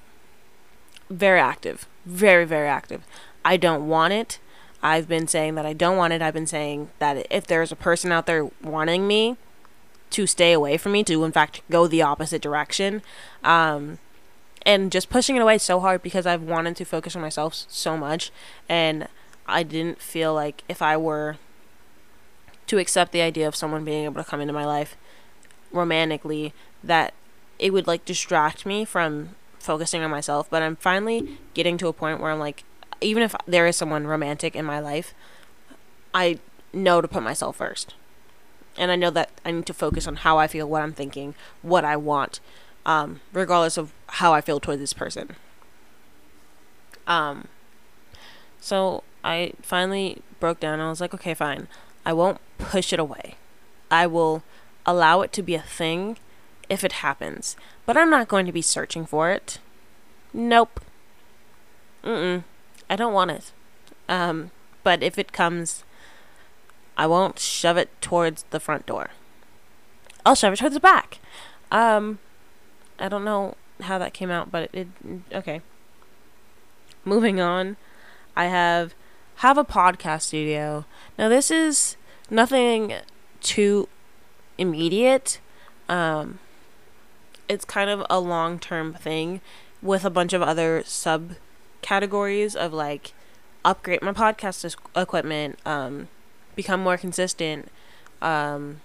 very 1.10 1.40
active, 1.40 1.86
very 2.04 2.44
very 2.44 2.68
active. 2.68 3.04
I 3.44 3.56
don't 3.56 3.88
want 3.88 4.12
it. 4.12 4.38
I've 4.82 5.06
been 5.08 5.28
saying 5.28 5.54
that 5.54 5.66
I 5.66 5.72
don't 5.72 5.96
want 5.96 6.12
it. 6.12 6.22
I've 6.22 6.34
been 6.34 6.46
saying 6.46 6.90
that 6.98 7.26
if 7.30 7.46
there's 7.46 7.70
a 7.70 7.76
person 7.76 8.10
out 8.10 8.26
there 8.26 8.48
wanting 8.62 9.06
me 9.06 9.36
to 10.12 10.26
stay 10.26 10.52
away 10.52 10.76
from 10.76 10.92
me, 10.92 11.04
to 11.04 11.24
in 11.24 11.32
fact 11.32 11.62
go 11.70 11.86
the 11.86 12.02
opposite 12.02 12.42
direction, 12.42 13.02
um, 13.42 13.98
and 14.64 14.92
just 14.92 15.10
pushing 15.10 15.36
it 15.36 15.42
away 15.42 15.58
so 15.58 15.80
hard 15.80 16.02
because 16.02 16.26
I've 16.26 16.42
wanted 16.42 16.76
to 16.76 16.84
focus 16.84 17.16
on 17.16 17.22
myself 17.22 17.54
so 17.68 17.96
much, 17.96 18.30
and 18.68 19.08
I 19.46 19.62
didn't 19.62 20.00
feel 20.00 20.34
like 20.34 20.62
if 20.68 20.80
I 20.80 20.96
were 20.96 21.36
to 22.68 22.78
accept 22.78 23.12
the 23.12 23.20
idea 23.20 23.48
of 23.48 23.56
someone 23.56 23.84
being 23.84 24.04
able 24.04 24.22
to 24.22 24.28
come 24.28 24.40
into 24.40 24.52
my 24.52 24.64
life 24.64 24.96
romantically, 25.72 26.54
that 26.82 27.12
it 27.58 27.72
would 27.72 27.86
like 27.86 28.04
distract 28.04 28.64
me 28.64 28.84
from 28.84 29.30
focusing 29.58 30.02
on 30.02 30.10
myself. 30.10 30.48
But 30.48 30.62
I'm 30.62 30.76
finally 30.76 31.38
getting 31.54 31.76
to 31.78 31.88
a 31.88 31.92
point 31.92 32.20
where 32.20 32.30
I'm 32.30 32.38
like, 32.38 32.64
even 33.00 33.22
if 33.22 33.34
there 33.46 33.66
is 33.66 33.76
someone 33.76 34.06
romantic 34.06 34.54
in 34.54 34.64
my 34.64 34.78
life, 34.78 35.12
I 36.14 36.38
know 36.72 37.00
to 37.00 37.08
put 37.08 37.22
myself 37.22 37.56
first. 37.56 37.94
And 38.76 38.90
I 38.90 38.96
know 38.96 39.10
that 39.10 39.30
I 39.44 39.50
need 39.50 39.66
to 39.66 39.74
focus 39.74 40.06
on 40.06 40.16
how 40.16 40.38
I 40.38 40.46
feel, 40.46 40.68
what 40.68 40.82
I'm 40.82 40.92
thinking, 40.92 41.34
what 41.60 41.84
I 41.84 41.96
want, 41.96 42.40
um, 42.86 43.20
regardless 43.32 43.76
of 43.76 43.92
how 44.06 44.32
I 44.32 44.40
feel 44.40 44.60
toward 44.60 44.80
this 44.80 44.92
person. 44.92 45.36
Um, 47.06 47.48
so 48.60 49.02
I 49.24 49.52
finally 49.62 50.22
broke 50.40 50.60
down 50.60 50.80
I 50.80 50.88
was 50.88 51.00
like, 51.00 51.14
okay, 51.14 51.34
fine. 51.34 51.68
I 52.04 52.12
won't 52.12 52.40
push 52.58 52.92
it 52.92 52.98
away. 52.98 53.36
I 53.90 54.06
will 54.06 54.42
allow 54.86 55.20
it 55.20 55.32
to 55.34 55.42
be 55.42 55.54
a 55.54 55.62
thing 55.62 56.18
if 56.68 56.82
it 56.82 56.92
happens, 56.92 57.56
but 57.86 57.96
I'm 57.96 58.10
not 58.10 58.28
going 58.28 58.46
to 58.46 58.52
be 58.52 58.62
searching 58.62 59.06
for 59.06 59.30
it. 59.30 59.58
Nope. 60.32 60.80
Mm-mm. 62.02 62.44
I 62.88 62.96
don't 62.96 63.12
want 63.12 63.30
it. 63.30 63.52
Um, 64.08 64.50
but 64.82 65.02
if 65.02 65.18
it 65.18 65.32
comes, 65.32 65.84
I 66.96 67.06
won't 67.06 67.38
shove 67.38 67.76
it 67.76 67.88
towards 68.00 68.44
the 68.50 68.60
front 68.60 68.86
door. 68.86 69.10
I'll 70.24 70.34
shove 70.34 70.52
it 70.52 70.56
towards 70.56 70.74
the 70.74 70.80
back. 70.80 71.18
Um, 71.70 72.18
I 72.98 73.08
don't 73.08 73.24
know 73.24 73.56
how 73.80 73.98
that 73.98 74.14
came 74.14 74.30
out, 74.30 74.50
but 74.50 74.70
it, 74.72 74.88
it 75.04 75.20
okay. 75.34 75.62
Moving 77.04 77.40
on, 77.40 77.76
I 78.36 78.46
have 78.46 78.94
have 79.36 79.58
a 79.58 79.64
podcast 79.64 80.22
studio. 80.22 80.84
Now 81.18 81.28
this 81.28 81.50
is 81.50 81.96
nothing 82.30 82.94
too 83.40 83.88
immediate. 84.58 85.40
Um, 85.88 86.38
it's 87.48 87.64
kind 87.64 87.90
of 87.90 88.04
a 88.08 88.20
long 88.20 88.58
term 88.58 88.94
thing 88.94 89.40
with 89.82 90.04
a 90.04 90.10
bunch 90.10 90.32
of 90.32 90.42
other 90.42 90.82
subcategories 90.82 92.54
of 92.54 92.72
like 92.72 93.12
upgrade 93.64 94.02
my 94.02 94.12
podcast 94.12 94.76
equipment, 94.96 95.58
um, 95.66 96.08
become 96.54 96.82
more 96.82 96.96
consistent, 96.96 97.68
um, 98.20 98.80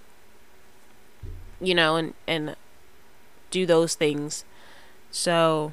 you 1.60 1.74
know, 1.74 1.96
and 1.96 2.14
and 2.26 2.56
do 3.50 3.66
those 3.66 3.94
things. 3.94 4.44
So 5.10 5.72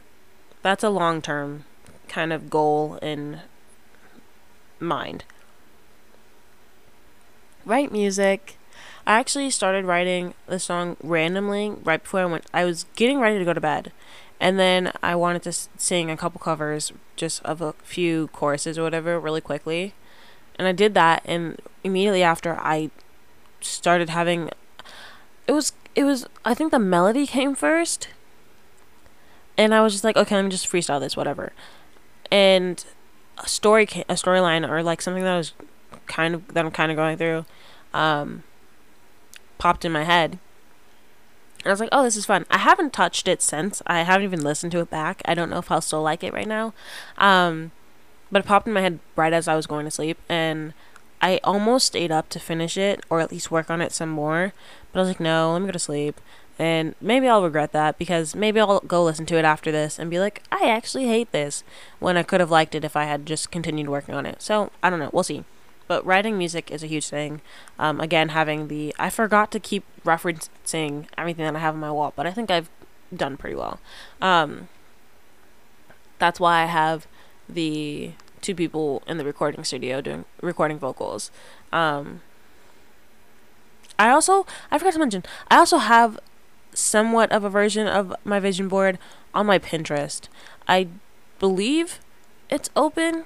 that's 0.62 0.84
a 0.84 0.90
long 0.90 1.22
term 1.22 1.66
kind 2.08 2.32
of 2.32 2.50
goal 2.50 2.98
in 3.02 3.42
mind. 4.80 5.24
Write 7.66 7.92
music. 7.92 8.58
I 9.08 9.20
actually 9.20 9.52
started 9.52 9.86
writing 9.86 10.34
the 10.48 10.60
song 10.60 10.98
randomly 11.02 11.70
right 11.84 12.02
before 12.02 12.22
I 12.22 12.26
went. 12.26 12.46
I 12.54 12.66
was 12.66 12.86
getting 12.96 13.20
ready 13.20 13.38
to 13.38 13.46
go 13.46 13.54
to 13.54 13.62
bed, 13.62 13.92
and 14.40 14.60
then 14.60 14.92
I 15.04 15.16
wanted 15.16 15.44
to 15.44 15.54
sing 15.54 16.10
a 16.10 16.18
couple 16.18 16.40
covers 16.40 16.92
just 17.16 17.44
of 17.44 17.62
a 17.62 17.74
few 17.84 18.28
choruses 18.30 18.78
or 18.78 18.84
whatever 18.84 19.20
really 19.20 19.42
quickly, 19.42 19.94
and 20.58 20.68
I 20.68 20.72
did 20.72 20.94
that. 20.94 21.22
And 21.26 21.62
immediately 21.84 22.24
after, 22.24 22.56
I 22.60 22.90
started 23.62 24.10
having. 24.10 24.50
It 25.48 25.52
was 25.52 25.74
it 25.96 26.04
was 26.04 26.26
I 26.44 26.54
think 26.54 26.72
the 26.72 26.80
melody 26.80 27.28
came 27.28 27.56
first, 27.56 28.10
and 29.58 29.74
I 29.74 29.82
was 29.82 29.94
just 29.94 30.04
like, 30.04 30.18
okay, 30.18 30.36
let 30.36 30.44
me 30.44 30.50
just 30.52 30.70
freestyle 30.70 31.00
this, 31.00 31.16
whatever, 31.16 31.54
and 32.32 32.84
a 33.38 33.48
story 33.48 33.84
a 33.84 34.14
storyline 34.14 34.68
or 34.68 34.82
like 34.82 35.02
something 35.02 35.24
that 35.24 35.34
I 35.34 35.38
was 35.38 35.54
kind 36.08 36.36
of 36.36 36.48
that 36.54 36.66
I'm 36.66 36.72
kind 36.72 36.92
of 36.92 36.96
going 36.96 37.18
through. 37.18 37.46
Um, 37.94 38.44
popped 39.58 39.86
in 39.86 39.92
my 39.92 40.04
head. 40.04 40.40
And 41.60 41.68
I 41.68 41.74
was 41.74 41.80
like, 41.80 41.90
oh, 41.92 42.04
this 42.04 42.16
is 42.16 42.26
fun. 42.26 42.46
I 42.52 42.60
haven't 42.60 42.94
touched 42.94 43.28
it 43.28 43.42
since. 43.42 43.82
I 43.88 44.04
haven't 44.04 44.26
even 44.26 44.44
listened 44.44 44.72
to 44.74 44.82
it 44.82 44.90
back. 44.92 45.22
I 45.26 45.34
don't 45.34 45.50
know 45.50 45.58
if 45.58 45.72
I'll 45.72 45.82
still 45.82 46.04
like 46.04 46.24
it 46.24 46.34
right 46.34 46.48
now. 46.48 46.74
Um, 47.18 47.72
but 48.32 48.44
it 48.44 48.46
popped 48.46 48.68
in 48.68 48.74
my 48.74 48.82
head 48.82 49.00
right 49.16 49.34
as 49.34 49.48
I 49.48 49.56
was 49.56 49.68
going 49.68 49.86
to 49.86 49.92
sleep. 49.92 50.18
And 50.30 50.74
I 51.22 51.40
almost 51.44 51.88
stayed 51.88 52.12
up 52.12 52.30
to 52.30 52.40
finish 52.40 52.78
it 52.78 53.04
or 53.10 53.20
at 53.20 53.32
least 53.32 53.52
work 53.52 53.70
on 53.70 53.82
it 53.82 53.92
some 53.92 54.10
more. 54.10 54.54
But 54.92 55.00
I 55.00 55.02
was 55.04 55.10
like, 55.10 55.20
no, 55.20 55.54
let 55.54 55.62
me 55.62 55.68
go 55.68 55.72
to 55.72 55.80
sleep. 55.80 56.20
And 56.58 56.96
maybe 57.02 57.28
I'll 57.28 57.44
regret 57.44 57.74
that 57.74 57.98
because 57.98 58.34
maybe 58.34 58.60
I'll 58.60 58.80
go 58.80 59.04
listen 59.04 59.26
to 59.26 59.38
it 59.38 59.44
after 59.44 59.72
this 59.72 60.00
and 60.00 60.10
be 60.10 60.20
like, 60.20 60.42
I 60.52 60.70
actually 60.70 61.08
hate 61.08 61.32
this 61.32 61.64
when 62.00 62.16
I 62.16 62.24
could 62.24 62.40
have 62.40 62.52
liked 62.52 62.76
it 62.76 62.86
if 62.86 62.96
I 62.96 63.04
had 63.04 63.26
just 63.26 63.52
continued 63.52 63.90
working 63.90 64.16
on 64.16 64.26
it. 64.26 64.42
So 64.42 64.72
I 64.82 64.90
don't 64.90 65.00
know. 65.00 65.10
We'll 65.12 65.24
see. 65.24 65.44
But 65.88 66.06
writing 66.06 66.38
music 66.38 66.72
is 66.72 66.82
a 66.82 66.88
huge 66.88 67.10
thing. 67.10 67.42
Um, 67.78 68.00
again, 68.00 68.30
having 68.30 68.70
the 68.70 68.96
I 68.98 69.10
forgot 69.10 69.52
to 69.52 69.60
keep 69.60 69.84
referencing 70.04 71.08
everything 71.18 71.46
that 71.46 71.56
I 71.56 71.60
have 71.60 71.76
on 71.76 71.80
my 71.80 71.92
wall, 71.92 72.14
but 72.16 72.26
I 72.26 72.32
think 72.32 72.50
I've 72.50 72.70
done 73.14 73.38
pretty 73.38 73.56
well. 73.56 73.80
Um, 74.22 74.70
that's 76.18 76.40
why 76.40 76.64
I 76.64 76.66
have 76.66 77.06
the 77.48 78.12
two 78.42 78.56
people 78.56 79.02
in 79.08 79.18
the 79.18 79.26
recording 79.26 79.64
studio 79.64 80.02
doing 80.02 80.26
recording 80.42 80.78
vocals. 80.78 81.32
Um, 81.72 82.22
I 83.98 84.10
also 84.10 84.46
I 84.72 84.78
forgot 84.78 84.94
to 84.94 85.00
mention 85.00 85.24
I 85.50 85.58
also 85.58 85.78
have 85.78 86.20
somewhat 86.74 87.32
of 87.32 87.44
a 87.44 87.50
version 87.50 87.88
of 87.88 88.14
my 88.24 88.40
vision 88.40 88.68
board 88.68 89.00
on 89.34 89.46
my 89.46 89.60
Pinterest. 89.60 90.28
I 90.68 90.88
believe 91.40 92.00
it's 92.50 92.70
open 92.76 93.26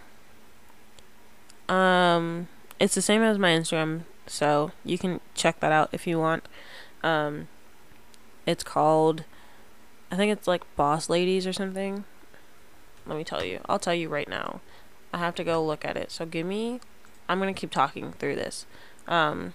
um, 1.70 2.48
it's 2.80 2.96
the 2.96 3.02
same 3.02 3.22
as 3.22 3.38
my 3.38 3.52
Instagram, 3.52 4.02
so 4.26 4.72
you 4.84 4.98
can 4.98 5.22
check 5.36 5.60
that 5.60 5.72
out 5.72 5.90
if 5.94 6.08
you 6.08 6.20
want. 6.20 6.48
Um, 7.04 7.48
It's 8.46 8.64
called, 8.64 9.24
I 10.12 10.16
think 10.16 10.32
it's 10.32 10.48
like 10.48 10.64
Boss 10.76 11.08
Ladies 11.10 11.46
or 11.46 11.54
something. 11.54 12.04
Let 13.10 13.18
me 13.18 13.24
tell 13.24 13.44
you. 13.44 13.60
I'll 13.68 13.80
tell 13.80 13.96
you 13.96 14.08
right 14.08 14.30
now. 14.30 14.62
I 15.12 15.18
have 15.18 15.36
to 15.36 15.44
go 15.44 15.66
look 15.66 15.84
at 15.84 15.98
it. 15.98 16.12
So 16.12 16.26
give 16.26 16.46
me, 16.46 16.80
I'm 17.28 17.40
going 17.40 17.54
to 17.54 17.60
keep 17.60 17.72
talking 17.72 18.14
through 18.14 18.36
this. 18.36 18.66
Um, 19.08 19.54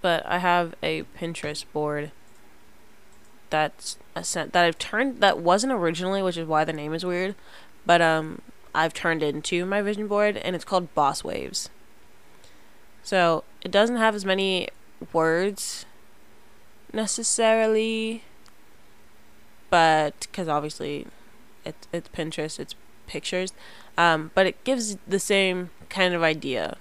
but 0.00 0.24
I 0.24 0.38
have 0.38 0.74
a 0.82 1.02
Pinterest 1.18 1.64
board 1.72 2.12
that's 3.50 3.98
a 4.16 4.24
set 4.24 4.52
that 4.52 4.64
I've 4.64 4.78
turned 4.78 5.20
that 5.20 5.38
wasn't 5.38 5.72
originally, 5.72 6.22
which 6.22 6.36
is 6.36 6.46
why 6.46 6.64
the 6.64 6.72
name 6.72 6.94
is 6.94 7.04
weird, 7.04 7.34
but 7.84 8.00
um 8.00 8.40
I've 8.74 8.94
turned 8.94 9.22
into 9.22 9.66
my 9.66 9.82
vision 9.82 10.08
board 10.08 10.38
and 10.38 10.56
it's 10.56 10.64
called 10.64 10.94
Boss 10.94 11.22
Waves. 11.22 11.68
So, 13.02 13.44
it 13.60 13.70
doesn't 13.70 13.96
have 13.96 14.14
as 14.14 14.24
many 14.24 14.68
words 15.12 15.84
necessarily 16.92 18.22
but 19.70 20.26
cuz 20.32 20.48
obviously 20.48 21.06
it's 21.64 21.86
it's 21.92 22.08
Pinterest, 22.08 22.58
it's 22.58 22.74
pictures. 23.06 23.52
Um, 23.98 24.30
but 24.34 24.46
it 24.46 24.62
gives 24.64 24.96
the 25.06 25.18
same 25.18 25.70
kind 25.88 26.14
of 26.14 26.22
idea 26.22 26.76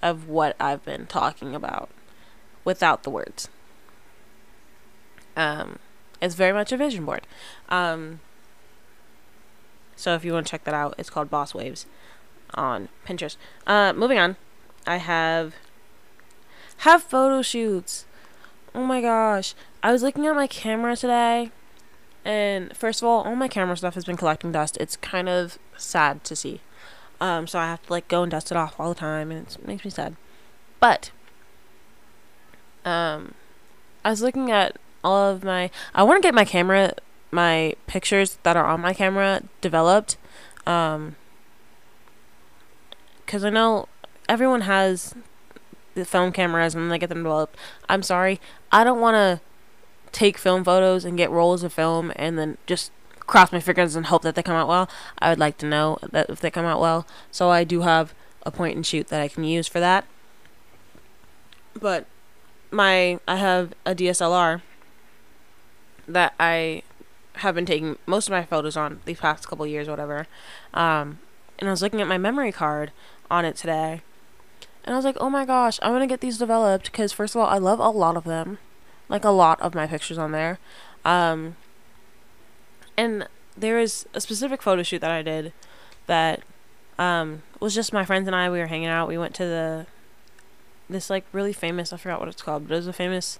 of 0.00 0.28
what 0.28 0.54
I've 0.60 0.84
been 0.84 1.06
talking 1.06 1.54
about 1.54 1.90
without 2.64 3.02
the 3.02 3.10
words. 3.10 3.48
Um, 5.36 5.78
it's 6.20 6.34
very 6.34 6.52
much 6.52 6.72
a 6.72 6.76
vision 6.76 7.04
board. 7.04 7.26
Um, 7.68 8.20
so 9.96 10.14
if 10.14 10.24
you 10.24 10.32
want 10.32 10.46
to 10.46 10.50
check 10.50 10.64
that 10.64 10.74
out, 10.74 10.94
it's 10.98 11.10
called 11.10 11.30
Boss 11.30 11.54
Waves 11.54 11.86
on 12.54 12.88
Pinterest. 13.06 13.36
Uh, 13.66 13.92
moving 13.92 14.18
on, 14.18 14.36
I 14.86 14.98
have 14.98 15.54
have 16.78 17.02
photo 17.02 17.42
shoots. 17.42 18.04
Oh 18.74 18.84
my 18.84 19.00
gosh, 19.00 19.54
I 19.82 19.90
was 19.90 20.02
looking 20.02 20.26
at 20.26 20.34
my 20.34 20.46
camera 20.46 20.94
today, 20.96 21.50
and 22.28 22.76
first 22.76 23.00
of 23.00 23.08
all, 23.08 23.22
all 23.22 23.34
my 23.34 23.48
camera 23.48 23.74
stuff 23.74 23.94
has 23.94 24.04
been 24.04 24.18
collecting 24.18 24.52
dust. 24.52 24.76
It's 24.78 24.98
kind 24.98 25.30
of 25.30 25.58
sad 25.78 26.24
to 26.24 26.36
see. 26.36 26.60
Um, 27.22 27.46
so 27.46 27.58
I 27.58 27.64
have 27.64 27.82
to 27.86 27.90
like 27.90 28.06
go 28.06 28.22
and 28.22 28.30
dust 28.30 28.50
it 28.50 28.56
off 28.56 28.78
all 28.78 28.90
the 28.90 28.94
time, 28.94 29.30
and 29.30 29.46
it 29.48 29.66
makes 29.66 29.82
me 29.82 29.90
sad. 29.90 30.14
But 30.78 31.10
um, 32.84 33.32
I 34.04 34.10
was 34.10 34.20
looking 34.20 34.50
at 34.50 34.76
all 35.02 35.30
of 35.30 35.42
my. 35.42 35.70
I 35.94 36.02
want 36.02 36.22
to 36.22 36.26
get 36.26 36.34
my 36.34 36.44
camera, 36.44 36.92
my 37.30 37.72
pictures 37.86 38.38
that 38.42 38.58
are 38.58 38.66
on 38.66 38.82
my 38.82 38.92
camera 38.92 39.42
developed. 39.62 40.18
Um, 40.66 41.16
because 43.24 43.42
I 43.42 43.48
know 43.48 43.88
everyone 44.28 44.62
has 44.62 45.14
the 45.94 46.04
film 46.04 46.30
cameras 46.30 46.74
and 46.74 46.90
they 46.90 46.98
get 46.98 47.08
them 47.08 47.22
developed. 47.22 47.56
I'm 47.88 48.02
sorry, 48.02 48.38
I 48.70 48.84
don't 48.84 49.00
want 49.00 49.14
to 49.14 49.40
take 50.12 50.38
film 50.38 50.64
photos 50.64 51.04
and 51.04 51.16
get 51.16 51.30
rolls 51.30 51.62
of 51.62 51.72
film 51.72 52.12
and 52.16 52.38
then 52.38 52.58
just 52.66 52.90
cross 53.20 53.52
my 53.52 53.60
fingers 53.60 53.94
and 53.94 54.06
hope 54.06 54.22
that 54.22 54.34
they 54.34 54.42
come 54.42 54.56
out 54.56 54.68
well. 54.68 54.88
I 55.18 55.30
would 55.30 55.38
like 55.38 55.58
to 55.58 55.66
know 55.66 55.98
that 56.02 56.30
if 56.30 56.40
they 56.40 56.50
come 56.50 56.64
out 56.64 56.80
well. 56.80 57.06
So 57.30 57.50
I 57.50 57.64
do 57.64 57.82
have 57.82 58.14
a 58.44 58.50
point 58.50 58.76
and 58.76 58.84
shoot 58.84 59.08
that 59.08 59.20
I 59.20 59.28
can 59.28 59.44
use 59.44 59.68
for 59.68 59.80
that. 59.80 60.06
But 61.78 62.06
my 62.70 63.20
I 63.28 63.36
have 63.36 63.72
a 63.86 63.94
DSLR 63.94 64.62
that 66.06 66.34
I 66.40 66.82
have 67.36 67.54
been 67.54 67.66
taking 67.66 67.98
most 68.06 68.28
of 68.28 68.32
my 68.32 68.44
photos 68.44 68.76
on 68.76 69.00
these 69.04 69.20
past 69.20 69.46
couple 69.46 69.66
years, 69.66 69.88
whatever. 69.88 70.26
Um, 70.74 71.20
and 71.58 71.68
I 71.68 71.70
was 71.70 71.82
looking 71.82 72.00
at 72.00 72.08
my 72.08 72.18
memory 72.18 72.52
card 72.52 72.92
on 73.30 73.44
it 73.44 73.56
today, 73.56 74.02
and 74.84 74.94
I 74.94 74.96
was 74.96 75.04
like, 75.04 75.16
oh 75.20 75.30
my 75.30 75.44
gosh, 75.44 75.78
I'm 75.82 75.92
gonna 75.92 76.06
get 76.06 76.20
these 76.20 76.38
developed 76.38 76.90
because 76.90 77.12
first 77.12 77.34
of 77.34 77.40
all, 77.40 77.46
I 77.46 77.58
love 77.58 77.78
a 77.78 77.90
lot 77.90 78.16
of 78.16 78.24
them, 78.24 78.58
like 79.08 79.24
a 79.24 79.30
lot 79.30 79.60
of 79.60 79.74
my 79.74 79.86
pictures 79.86 80.18
on 80.18 80.32
there. 80.32 80.58
Um, 81.04 81.56
and 82.96 83.28
there 83.56 83.78
is 83.78 84.06
a 84.14 84.20
specific 84.20 84.62
photo 84.62 84.82
shoot 84.82 85.00
that 85.00 85.10
I 85.10 85.22
did 85.22 85.52
that 86.06 86.42
um, 86.98 87.42
was 87.60 87.74
just 87.74 87.92
my 87.92 88.04
friends 88.04 88.26
and 88.26 88.36
I. 88.36 88.50
We 88.50 88.58
were 88.58 88.66
hanging 88.66 88.88
out. 88.88 89.08
We 89.08 89.18
went 89.18 89.34
to 89.36 89.44
the 89.44 89.86
this 90.90 91.10
like 91.10 91.24
really 91.32 91.52
famous. 91.52 91.92
I 91.92 91.96
forgot 91.96 92.20
what 92.20 92.28
it's 92.28 92.42
called, 92.42 92.66
but 92.66 92.74
it 92.74 92.78
was 92.78 92.86
a 92.86 92.92
famous 92.92 93.38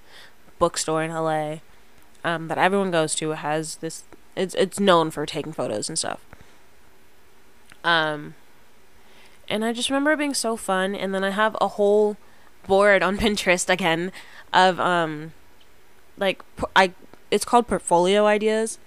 bookstore 0.58 1.02
in 1.02 1.10
LA 1.10 1.56
um, 2.24 2.48
that 2.48 2.58
everyone 2.58 2.90
goes 2.90 3.14
to 3.16 3.32
It 3.32 3.36
has 3.36 3.76
this. 3.76 4.04
It's 4.36 4.54
it's 4.54 4.78
known 4.78 5.10
for 5.10 5.26
taking 5.26 5.52
photos 5.52 5.88
and 5.88 5.98
stuff. 5.98 6.24
Um, 7.84 8.34
and 9.48 9.64
I 9.64 9.72
just 9.72 9.88
remember 9.88 10.12
it 10.12 10.18
being 10.18 10.34
so 10.34 10.56
fun. 10.56 10.94
And 10.94 11.14
then 11.14 11.24
I 11.24 11.30
have 11.30 11.56
a 11.60 11.68
whole 11.68 12.16
board 12.66 13.02
on 13.02 13.16
Pinterest 13.18 13.68
again 13.68 14.12
of 14.52 14.78
um, 14.78 15.32
like 16.18 16.42
I 16.76 16.92
it's 17.30 17.44
called 17.44 17.66
portfolio 17.68 18.26
ideas, 18.26 18.78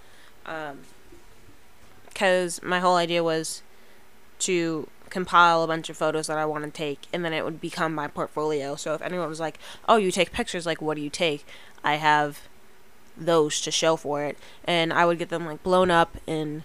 um, 0.45 0.79
because 2.07 2.61
my 2.63 2.79
whole 2.79 2.95
idea 2.95 3.23
was 3.23 3.61
to 4.39 4.87
compile 5.09 5.61
a 5.61 5.67
bunch 5.67 5.89
of 5.89 5.97
photos 5.97 6.27
that 6.27 6.37
I 6.37 6.45
want 6.45 6.63
to 6.63 6.71
take, 6.71 7.01
and 7.11 7.23
then 7.23 7.33
it 7.33 7.43
would 7.43 7.61
become 7.61 7.93
my 7.93 8.07
portfolio. 8.07 8.75
So 8.75 8.93
if 8.93 9.01
anyone 9.01 9.29
was 9.29 9.39
like, 9.39 9.59
"Oh, 9.87 9.97
you 9.97 10.11
take 10.11 10.31
pictures? 10.31 10.65
Like, 10.65 10.81
what 10.81 10.95
do 10.95 11.01
you 11.01 11.09
take?" 11.09 11.45
I 11.83 11.95
have 11.95 12.47
those 13.17 13.61
to 13.61 13.71
show 13.71 13.95
for 13.95 14.23
it, 14.23 14.37
and 14.63 14.93
I 14.93 15.05
would 15.05 15.19
get 15.19 15.29
them 15.29 15.45
like 15.45 15.63
blown 15.63 15.91
up 15.91 16.17
and 16.27 16.63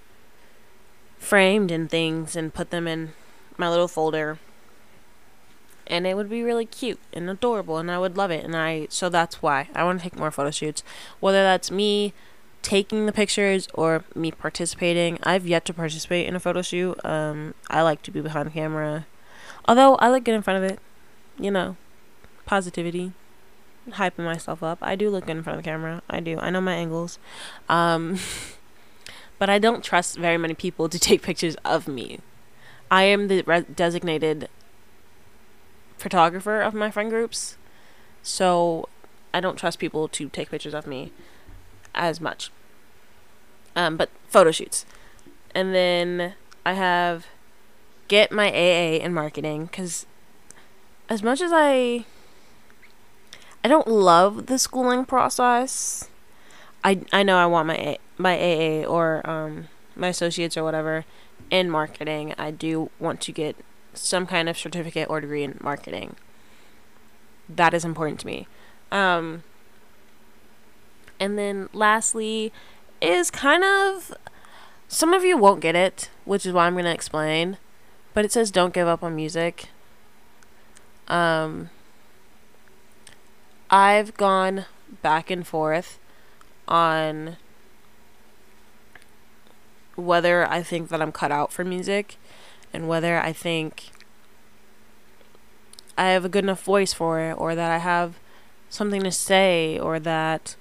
framed 1.18 1.70
and 1.70 1.90
things, 1.90 2.36
and 2.36 2.54
put 2.54 2.70
them 2.70 2.86
in 2.86 3.12
my 3.56 3.68
little 3.68 3.88
folder. 3.88 4.38
And 5.86 6.06
it 6.06 6.16
would 6.16 6.28
be 6.28 6.42
really 6.42 6.66
cute 6.66 6.98
and 7.12 7.30
adorable, 7.30 7.78
and 7.78 7.90
I 7.90 7.98
would 7.98 8.16
love 8.16 8.30
it. 8.30 8.44
And 8.44 8.56
I 8.56 8.86
so 8.90 9.08
that's 9.08 9.40
why 9.42 9.68
I 9.74 9.84
want 9.84 10.00
to 10.00 10.02
take 10.02 10.18
more 10.18 10.30
photo 10.30 10.50
shoots, 10.50 10.82
whether 11.20 11.42
that's 11.42 11.70
me 11.70 12.12
taking 12.62 13.06
the 13.06 13.12
pictures 13.12 13.68
or 13.74 14.04
me 14.14 14.32
participating. 14.32 15.18
I've 15.22 15.46
yet 15.46 15.64
to 15.66 15.74
participate 15.74 16.26
in 16.26 16.34
a 16.34 16.40
photo 16.40 16.62
shoot. 16.62 16.98
Um, 17.04 17.54
I 17.70 17.82
like 17.82 18.02
to 18.02 18.10
be 18.10 18.20
behind 18.20 18.52
camera, 18.52 19.06
although 19.66 19.94
I 19.96 20.08
like 20.08 20.24
getting 20.24 20.38
in 20.38 20.42
front 20.42 20.64
of 20.64 20.70
it. 20.70 20.80
You 21.38 21.50
know, 21.50 21.76
positivity 22.46 23.12
hyping 23.92 24.24
myself 24.24 24.62
up. 24.62 24.78
I 24.82 24.96
do 24.96 25.10
look 25.10 25.26
good 25.26 25.36
in 25.36 25.42
front 25.42 25.58
of 25.58 25.64
the 25.64 25.70
camera. 25.70 26.02
I 26.08 26.20
do. 26.20 26.38
I 26.38 26.50
know 26.50 26.60
my 26.60 26.74
angles. 26.74 27.18
Um, 27.68 28.18
but 29.38 29.48
I 29.48 29.58
don't 29.58 29.84
trust 29.84 30.18
very 30.18 30.38
many 30.38 30.54
people 30.54 30.88
to 30.88 30.98
take 30.98 31.22
pictures 31.22 31.56
of 31.64 31.88
me. 31.88 32.20
I 32.90 33.04
am 33.04 33.28
the 33.28 33.42
re- 33.42 33.64
designated 33.74 34.48
photographer 35.98 36.60
of 36.60 36.74
my 36.74 36.90
friend 36.90 37.10
groups. 37.10 37.56
So 38.22 38.88
I 39.32 39.40
don't 39.40 39.56
trust 39.56 39.78
people 39.78 40.08
to 40.08 40.28
take 40.28 40.50
pictures 40.50 40.74
of 40.74 40.86
me 40.86 41.12
as 41.94 42.20
much. 42.20 42.50
Um, 43.74 43.96
but 43.96 44.10
photo 44.28 44.50
shoots. 44.50 44.86
And 45.54 45.74
then 45.74 46.34
I 46.64 46.72
have 46.74 47.26
get 48.08 48.30
my 48.30 48.48
AA 48.50 49.02
in 49.02 49.12
marketing 49.12 49.66
because 49.66 50.06
as 51.08 51.22
much 51.22 51.40
as 51.40 51.50
I 51.52 52.04
I 53.64 53.68
don't 53.68 53.88
love 53.88 54.46
the 54.46 54.58
schooling 54.58 55.04
process. 55.04 56.08
I 56.84 57.00
I 57.12 57.22
know 57.22 57.36
I 57.36 57.46
want 57.46 57.66
my 57.66 57.76
A, 57.76 57.98
my 58.16 58.36
AA 58.36 58.86
or 58.86 59.28
um 59.28 59.68
my 59.96 60.08
associates 60.08 60.56
or 60.56 60.64
whatever 60.64 61.04
in 61.50 61.68
marketing. 61.70 62.34
I 62.38 62.50
do 62.50 62.90
want 63.00 63.20
to 63.22 63.32
get 63.32 63.56
some 63.96 64.26
kind 64.26 64.48
of 64.48 64.58
certificate 64.58 65.08
or 65.08 65.20
degree 65.20 65.42
in 65.42 65.58
marketing. 65.60 66.16
That 67.48 67.74
is 67.74 67.84
important 67.84 68.20
to 68.20 68.26
me. 68.26 68.46
Um 68.90 69.42
and 71.18 71.38
then 71.38 71.68
lastly 71.72 72.52
is 73.00 73.30
kind 73.30 73.64
of 73.64 74.14
some 74.88 75.12
of 75.12 75.24
you 75.24 75.36
won't 75.36 75.60
get 75.60 75.74
it, 75.74 76.10
which 76.24 76.46
is 76.46 76.52
why 76.52 76.66
I'm 76.66 76.74
going 76.74 76.84
to 76.84 76.92
explain. 76.92 77.58
But 78.14 78.24
it 78.24 78.32
says 78.32 78.50
don't 78.50 78.74
give 78.74 78.86
up 78.86 79.02
on 79.02 79.16
music. 79.16 79.68
Um 81.08 81.70
I've 83.70 84.16
gone 84.16 84.66
back 85.02 85.30
and 85.30 85.46
forth 85.46 85.98
on 86.68 87.36
whether 89.96 90.48
I 90.48 90.62
think 90.62 90.88
that 90.90 91.00
I'm 91.00 91.12
cut 91.12 91.32
out 91.32 91.52
for 91.52 91.64
music 91.64 92.16
and 92.72 92.88
whether 92.88 93.18
I 93.18 93.32
think 93.32 93.90
I 95.96 96.08
have 96.08 96.24
a 96.24 96.28
good 96.28 96.44
enough 96.44 96.62
voice 96.62 96.92
for 96.92 97.20
it 97.20 97.34
or 97.34 97.54
that 97.54 97.70
I 97.70 97.78
have 97.78 98.14
something 98.68 99.02
to 99.02 99.10
say 99.10 99.78
or 99.78 99.98
that 100.00 100.56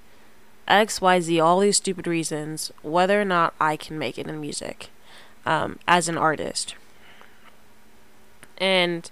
XYZ, 0.68 1.42
all 1.42 1.60
these 1.60 1.76
stupid 1.76 2.06
reasons, 2.06 2.72
whether 2.82 3.20
or 3.20 3.24
not 3.24 3.54
I 3.60 3.76
can 3.76 3.98
make 3.98 4.18
it 4.18 4.26
in 4.26 4.40
music 4.40 4.90
um, 5.44 5.78
as 5.86 6.08
an 6.08 6.18
artist. 6.18 6.74
And 8.58 9.10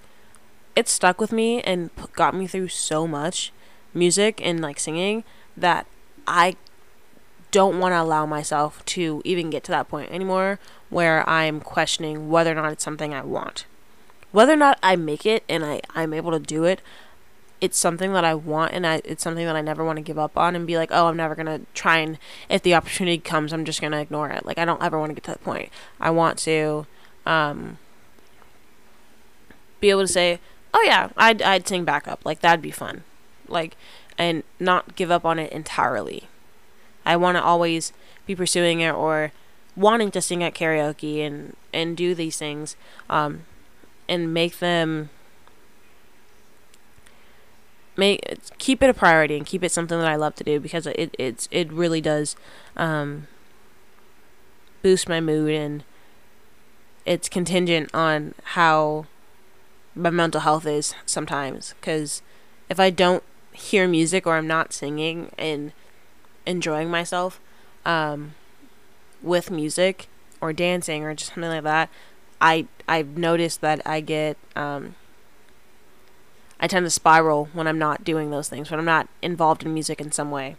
it 0.74 0.88
stuck 0.88 1.20
with 1.20 1.32
me 1.32 1.60
and 1.62 1.90
got 2.14 2.34
me 2.34 2.46
through 2.46 2.68
so 2.68 3.06
much 3.06 3.52
music 3.92 4.40
and 4.42 4.60
like 4.60 4.80
singing 4.80 5.22
that 5.56 5.86
I 6.26 6.56
don't 7.54 7.78
want 7.78 7.92
to 7.92 8.02
allow 8.02 8.26
myself 8.26 8.84
to 8.84 9.22
even 9.24 9.48
get 9.48 9.62
to 9.62 9.70
that 9.70 9.88
point 9.88 10.10
anymore 10.10 10.58
where 10.90 11.26
I'm 11.28 11.60
questioning 11.60 12.28
whether 12.28 12.50
or 12.50 12.56
not 12.56 12.72
it's 12.72 12.82
something 12.82 13.14
I 13.14 13.22
want. 13.22 13.64
Whether 14.32 14.54
or 14.54 14.56
not 14.56 14.76
I 14.82 14.96
make 14.96 15.24
it 15.24 15.44
and 15.48 15.64
I, 15.64 15.80
I'm 15.90 16.12
able 16.12 16.32
to 16.32 16.40
do 16.40 16.64
it, 16.64 16.82
it's 17.60 17.78
something 17.78 18.12
that 18.12 18.24
I 18.24 18.34
want 18.34 18.72
and 18.72 18.84
I, 18.84 19.02
it's 19.04 19.22
something 19.22 19.46
that 19.46 19.54
I 19.54 19.60
never 19.60 19.84
want 19.84 19.98
to 19.98 20.02
give 20.02 20.18
up 20.18 20.36
on 20.36 20.56
and 20.56 20.66
be 20.66 20.76
like, 20.76 20.90
oh, 20.90 21.06
I'm 21.06 21.16
never 21.16 21.36
going 21.36 21.46
to 21.46 21.60
try 21.74 21.98
and, 21.98 22.18
if 22.48 22.60
the 22.60 22.74
opportunity 22.74 23.18
comes, 23.18 23.52
I'm 23.52 23.64
just 23.64 23.80
going 23.80 23.92
to 23.92 24.00
ignore 24.00 24.30
it. 24.30 24.44
Like, 24.44 24.58
I 24.58 24.64
don't 24.64 24.82
ever 24.82 24.98
want 24.98 25.10
to 25.10 25.14
get 25.14 25.22
to 25.24 25.30
that 25.30 25.44
point. 25.44 25.70
I 26.00 26.10
want 26.10 26.38
to 26.38 26.88
um, 27.24 27.78
be 29.78 29.90
able 29.90 30.00
to 30.00 30.08
say, 30.08 30.40
oh, 30.74 30.82
yeah, 30.84 31.10
I'd, 31.16 31.40
I'd 31.40 31.68
sing 31.68 31.84
backup. 31.84 32.26
Like, 32.26 32.40
that'd 32.40 32.60
be 32.60 32.72
fun. 32.72 33.04
Like, 33.46 33.76
and 34.18 34.42
not 34.58 34.96
give 34.96 35.12
up 35.12 35.24
on 35.24 35.38
it 35.38 35.52
entirely. 35.52 36.24
I 37.04 37.16
want 37.16 37.36
to 37.36 37.42
always 37.42 37.92
be 38.26 38.34
pursuing 38.34 38.80
it 38.80 38.92
or 38.92 39.32
wanting 39.76 40.10
to 40.12 40.20
sing 40.20 40.42
at 40.42 40.54
karaoke 40.54 41.20
and, 41.26 41.56
and 41.72 41.96
do 41.96 42.14
these 42.14 42.38
things 42.38 42.76
um, 43.10 43.44
and 44.08 44.32
make 44.32 44.58
them 44.58 45.10
make 47.96 48.38
keep 48.58 48.82
it 48.82 48.90
a 48.90 48.94
priority 48.94 49.36
and 49.36 49.46
keep 49.46 49.62
it 49.62 49.70
something 49.70 49.98
that 49.98 50.08
I 50.08 50.16
love 50.16 50.34
to 50.36 50.44
do 50.44 50.58
because 50.58 50.86
it 50.86 51.14
it's 51.18 51.48
it 51.50 51.72
really 51.72 52.00
does 52.00 52.34
um, 52.76 53.28
boost 54.82 55.08
my 55.08 55.20
mood 55.20 55.54
and 55.54 55.84
it's 57.06 57.28
contingent 57.28 57.94
on 57.94 58.34
how 58.42 59.06
my 59.94 60.10
mental 60.10 60.40
health 60.40 60.66
is 60.66 60.94
sometimes 61.06 61.74
because 61.80 62.22
if 62.68 62.80
I 62.80 62.90
don't 62.90 63.22
hear 63.52 63.86
music 63.86 64.26
or 64.26 64.36
I'm 64.36 64.48
not 64.48 64.72
singing 64.72 65.30
and 65.38 65.72
enjoying 66.46 66.90
myself 66.90 67.40
um, 67.84 68.34
with 69.22 69.50
music 69.50 70.08
or 70.40 70.52
dancing 70.52 71.04
or 71.04 71.14
just 71.14 71.34
something 71.34 71.50
like 71.50 71.62
that, 71.64 71.88
I 72.40 72.66
I've 72.88 73.16
noticed 73.16 73.60
that 73.62 73.80
I 73.86 74.00
get 74.00 74.36
um, 74.54 74.94
I 76.64 76.66
tend 76.66 76.86
to 76.86 76.90
spiral 76.90 77.50
when 77.52 77.66
I'm 77.66 77.78
not 77.78 78.04
doing 78.04 78.30
those 78.30 78.48
things, 78.48 78.70
when 78.70 78.80
I'm 78.80 78.86
not 78.86 79.08
involved 79.20 79.64
in 79.64 79.74
music 79.74 80.00
in 80.00 80.12
some 80.12 80.30
way. 80.30 80.56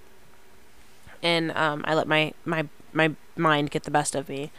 And 1.24 1.52
um, 1.54 1.84
I 1.88 1.96
let 1.96 2.08
my, 2.08 2.34
my, 2.46 2.68
my 2.94 3.16
mind 3.36 3.72
get 3.72 3.84
the 3.84 3.92
best 3.92 4.14
of 4.14 4.30
me. 4.30 4.52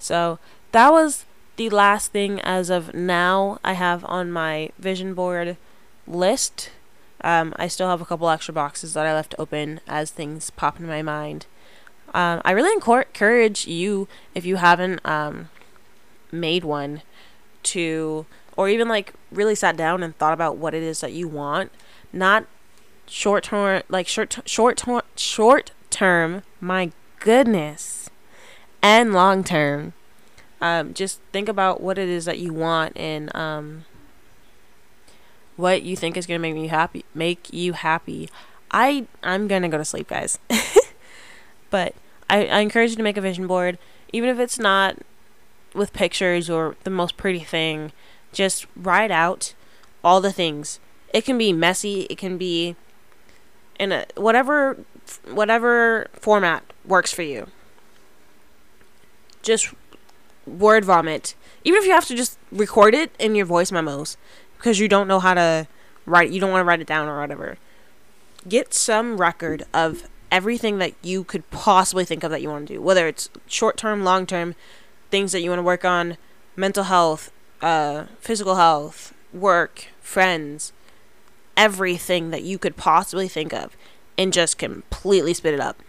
So 0.00 0.40
that 0.72 0.90
was 0.90 1.26
the 1.54 1.70
last 1.70 2.10
thing 2.10 2.40
as 2.40 2.70
of 2.70 2.92
now 2.92 3.60
I 3.62 3.74
have 3.74 4.04
on 4.06 4.32
my 4.32 4.70
vision 4.80 5.14
board 5.14 5.56
list. 6.08 6.70
Um, 7.22 7.52
I 7.56 7.68
still 7.68 7.88
have 7.88 8.00
a 8.00 8.04
couple 8.04 8.28
extra 8.28 8.54
boxes 8.54 8.94
that 8.94 9.06
I 9.06 9.12
left 9.12 9.34
open 9.38 9.80
as 9.86 10.10
things 10.10 10.50
pop 10.50 10.76
into 10.76 10.88
my 10.88 11.02
mind. 11.02 11.46
Um, 12.12 12.40
I 12.44 12.52
really 12.52 12.72
encourage 12.72 13.66
you, 13.66 14.08
if 14.34 14.44
you 14.44 14.56
haven't 14.56 15.00
um, 15.04 15.48
made 16.32 16.64
one, 16.64 17.02
to 17.62 18.26
or 18.56 18.68
even 18.68 18.88
like 18.88 19.14
really 19.30 19.54
sat 19.54 19.76
down 19.76 20.02
and 20.02 20.16
thought 20.16 20.32
about 20.32 20.56
what 20.56 20.74
it 20.74 20.82
is 20.82 21.00
that 21.00 21.12
you 21.12 21.28
want, 21.28 21.70
not 22.12 22.46
short 23.06 23.44
term 23.44 23.82
like 23.88 24.06
short 24.06 24.38
short 24.44 24.76
term 24.78 25.02
short 25.16 25.72
term, 25.90 26.42
my 26.60 26.90
goodness, 27.20 28.10
and 28.82 29.12
long 29.12 29.44
term. 29.44 29.92
Um, 30.60 30.92
just 30.92 31.20
think 31.32 31.48
about 31.48 31.80
what 31.80 31.96
it 31.96 32.08
is 32.08 32.26
that 32.26 32.38
you 32.38 32.52
want 32.52 32.94
and 32.96 33.34
um, 33.34 33.86
what 35.56 35.82
you 35.82 35.96
think 35.96 36.16
is 36.16 36.26
gonna 36.26 36.38
make 36.38 36.54
me 36.54 36.68
happy. 36.68 37.04
Make 37.14 37.52
you 37.52 37.72
happy. 37.72 38.28
I 38.70 39.06
I'm 39.22 39.48
gonna 39.48 39.68
go 39.68 39.78
to 39.78 39.84
sleep, 39.84 40.08
guys. 40.08 40.38
but 41.70 41.94
I, 42.28 42.46
I 42.46 42.60
encourage 42.60 42.90
you 42.90 42.96
to 42.96 43.02
make 43.02 43.16
a 43.16 43.20
vision 43.20 43.46
board, 43.46 43.78
even 44.12 44.28
if 44.28 44.38
it's 44.38 44.58
not 44.58 44.98
with 45.74 45.92
pictures 45.92 46.50
or 46.50 46.76
the 46.84 46.90
most 46.90 47.16
pretty 47.16 47.40
thing 47.40 47.92
just 48.32 48.66
write 48.76 49.10
out 49.10 49.54
all 50.02 50.20
the 50.20 50.32
things. 50.32 50.80
It 51.12 51.24
can 51.24 51.38
be 51.38 51.52
messy, 51.52 52.02
it 52.02 52.18
can 52.18 52.38
be 52.38 52.76
in 53.78 53.92
a 53.92 54.06
whatever 54.16 54.78
whatever 55.28 56.06
format 56.12 56.62
works 56.84 57.12
for 57.12 57.22
you. 57.22 57.48
Just 59.42 59.72
word 60.46 60.84
vomit. 60.84 61.34
Even 61.64 61.80
if 61.80 61.86
you 61.86 61.92
have 61.92 62.06
to 62.06 62.14
just 62.14 62.38
record 62.52 62.94
it 62.94 63.10
in 63.18 63.34
your 63.34 63.46
voice 63.46 63.72
memos 63.72 64.16
because 64.60 64.78
you 64.78 64.88
don't 64.88 65.08
know 65.08 65.20
how 65.20 65.32
to 65.32 65.66
write 66.04 66.30
you 66.30 66.38
don't 66.38 66.50
want 66.50 66.60
to 66.60 66.66
write 66.66 66.80
it 66.80 66.86
down 66.86 67.08
or 67.08 67.18
whatever. 67.18 67.56
Get 68.46 68.74
some 68.74 69.16
record 69.16 69.64
of 69.72 70.04
everything 70.30 70.78
that 70.78 70.92
you 71.02 71.24
could 71.24 71.48
possibly 71.50 72.04
think 72.04 72.22
of 72.22 72.30
that 72.30 72.42
you 72.42 72.50
want 72.50 72.68
to 72.68 72.74
do, 72.74 72.82
whether 72.82 73.08
it's 73.08 73.30
short 73.46 73.76
term, 73.76 74.04
long 74.04 74.26
term, 74.26 74.54
things 75.10 75.32
that 75.32 75.40
you 75.40 75.50
want 75.50 75.58
to 75.58 75.64
work 75.64 75.84
on, 75.84 76.18
mental 76.56 76.84
health, 76.84 77.32
uh, 77.62 78.04
physical 78.20 78.56
health, 78.56 79.14
work, 79.32 79.86
friends, 80.00 80.72
everything 81.56 82.30
that 82.30 82.42
you 82.42 82.58
could 82.58 82.76
possibly 82.76 83.28
think 83.28 83.52
of, 83.52 83.76
and 84.18 84.32
just 84.32 84.58
completely 84.58 85.32
spit 85.32 85.54
it 85.54 85.60
up. 85.60 85.82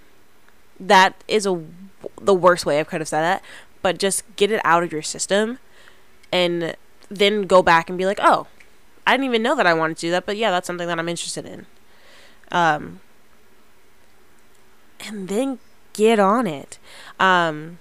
That 0.80 1.24
is 1.28 1.46
a 1.46 1.62
the 2.22 2.34
worst 2.34 2.66
way 2.66 2.80
I 2.80 2.84
could 2.86 3.02
have 3.02 3.08
said 3.08 3.22
that, 3.22 3.44
but 3.82 4.00
just 4.00 4.24
get 4.38 4.50
it 4.50 4.62
out 4.64 4.84
of 4.84 4.94
your 4.94 5.02
system, 5.02 5.60
and 6.32 6.76
then 7.10 7.44
go 7.44 7.62
back 7.62 7.90
and 7.90 7.98
be 7.98 8.06
like, 8.06 8.20
oh, 8.22 8.48
I 9.06 9.14
didn't 9.14 9.26
even 9.26 9.44
know 9.44 9.56
that 9.56 9.68
I 9.68 9.74
wanted 9.74 9.98
to 9.98 10.02
do 10.02 10.12
that, 10.12 10.26
but 10.26 10.38
yeah, 10.38 10.52
that's 10.52 10.68
something 10.68 10.88
that 10.88 11.00
I'm 11.00 11.10
interested 11.10 11.46
in. 11.46 11.66
Um, 12.52 13.00
and 15.00 15.28
then 15.28 15.60
get 15.94 16.20
on 16.20 16.48
it. 16.48 16.78
Um, 17.20 17.80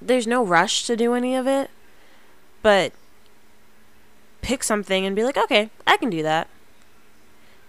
there's 0.00 0.26
no 0.26 0.44
rush 0.44 0.86
to 0.86 0.96
do 0.96 1.14
any 1.14 1.34
of 1.34 1.46
it 1.46 1.70
but 2.64 2.94
pick 4.40 4.64
something 4.64 5.04
and 5.04 5.14
be 5.14 5.22
like, 5.22 5.36
okay, 5.36 5.68
I 5.86 5.98
can 5.98 6.08
do 6.08 6.22
that. 6.22 6.48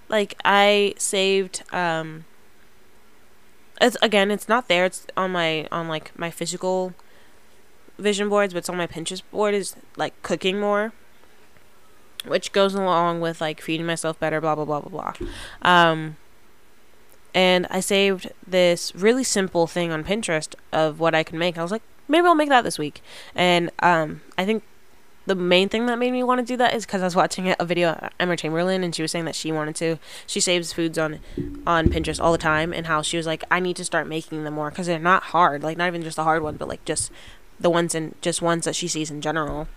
Like 0.08 0.36
I 0.46 0.96
saved 0.98 1.64
um 1.72 2.24
it's 3.82 3.98
again, 4.02 4.32
it's 4.32 4.48
not 4.48 4.70
there. 4.70 4.86
It's 4.86 5.06
on 5.18 5.32
my 5.32 5.68
on 5.70 5.90
like 5.90 6.18
my 6.18 6.32
physical 6.32 6.94
vision 8.00 8.30
boards, 8.30 8.54
but 8.54 8.60
it's 8.60 8.70
on 8.70 8.78
my 8.78 8.88
Pinterest 8.88 9.22
board 9.32 9.54
is 9.54 9.76
like 9.98 10.20
cooking 10.24 10.60
more. 10.62 10.94
Which 12.28 12.52
goes 12.52 12.74
along 12.74 13.22
with 13.22 13.42
like 13.42 13.62
feeding 13.62 13.86
myself 13.86 14.20
better, 14.20 14.42
blah 14.42 14.56
blah 14.56 14.66
blah 14.66 14.82
blah 14.82 14.90
blah. 14.90 15.28
Um 15.62 16.18
and 17.34 17.68
I 17.70 17.82
saved 17.82 18.32
this 18.48 18.96
really 18.96 19.24
simple 19.24 19.68
thing 19.68 19.92
on 19.92 20.04
Pinterest 20.04 20.56
of 20.72 21.00
what 21.00 21.14
I 21.14 21.24
can 21.24 21.38
make. 21.38 21.58
I 21.58 21.62
was 21.62 21.72
like, 21.72 21.84
maybe 22.08 22.28
I'll 22.28 22.36
make 22.36 22.50
that 22.50 22.64
this 22.64 22.80
week. 22.80 23.02
And 23.36 23.72
um 23.80 24.22
I 24.38 24.46
think 24.46 24.64
the 25.26 25.36
main 25.36 25.70
thing 25.70 25.88
that 25.88 25.98
made 25.98 26.12
me 26.12 26.24
want 26.24 26.40
to 26.40 26.46
do 26.46 26.56
that 26.58 26.76
is 26.76 26.86
because 26.86 27.02
I 27.02 27.06
was 27.06 27.16
watching 27.16 27.54
a 27.58 27.66
video 27.66 27.94
of 27.94 28.12
Emma 28.20 28.38
Chamberlain 28.38 28.84
and 28.84 28.94
she 28.94 29.02
was 29.02 29.12
saying 29.12 29.26
that 29.26 29.36
she 29.36 29.52
wanted 29.52 29.76
to. 29.78 29.98
She 30.28 30.40
saves 30.40 30.72
foods 30.72 30.98
on 30.98 31.20
on 31.66 31.90
Pinterest 31.90 32.22
all 32.22 32.32
the 32.32 32.38
time 32.38 32.72
and 32.72 32.86
how 32.86 33.02
she 33.02 33.18
was 33.18 33.26
like, 33.26 33.44
I 33.50 33.60
need 33.60 33.76
to 33.78 33.86
start 33.86 34.08
making 34.08 34.44
them 34.44 34.54
more 34.54 34.70
because 34.70 34.88
they're 34.88 35.00
not 35.00 35.24
hard. 35.24 35.64
Like 35.64 35.78
not 35.78 35.88
even 35.88 36.04
just 36.04 36.16
the 36.18 36.24
hard 36.24 36.44
one, 36.44 36.58
but 36.58 36.68
like 36.68 36.86
just 36.86 37.12
the 37.60 37.70
ones 37.70 37.96
and 37.96 38.16
just 38.22 38.42
ones 38.42 38.66
that 38.66 38.76
she 38.76 38.88
sees 38.88 39.10
in 39.10 39.22
general. 39.22 39.68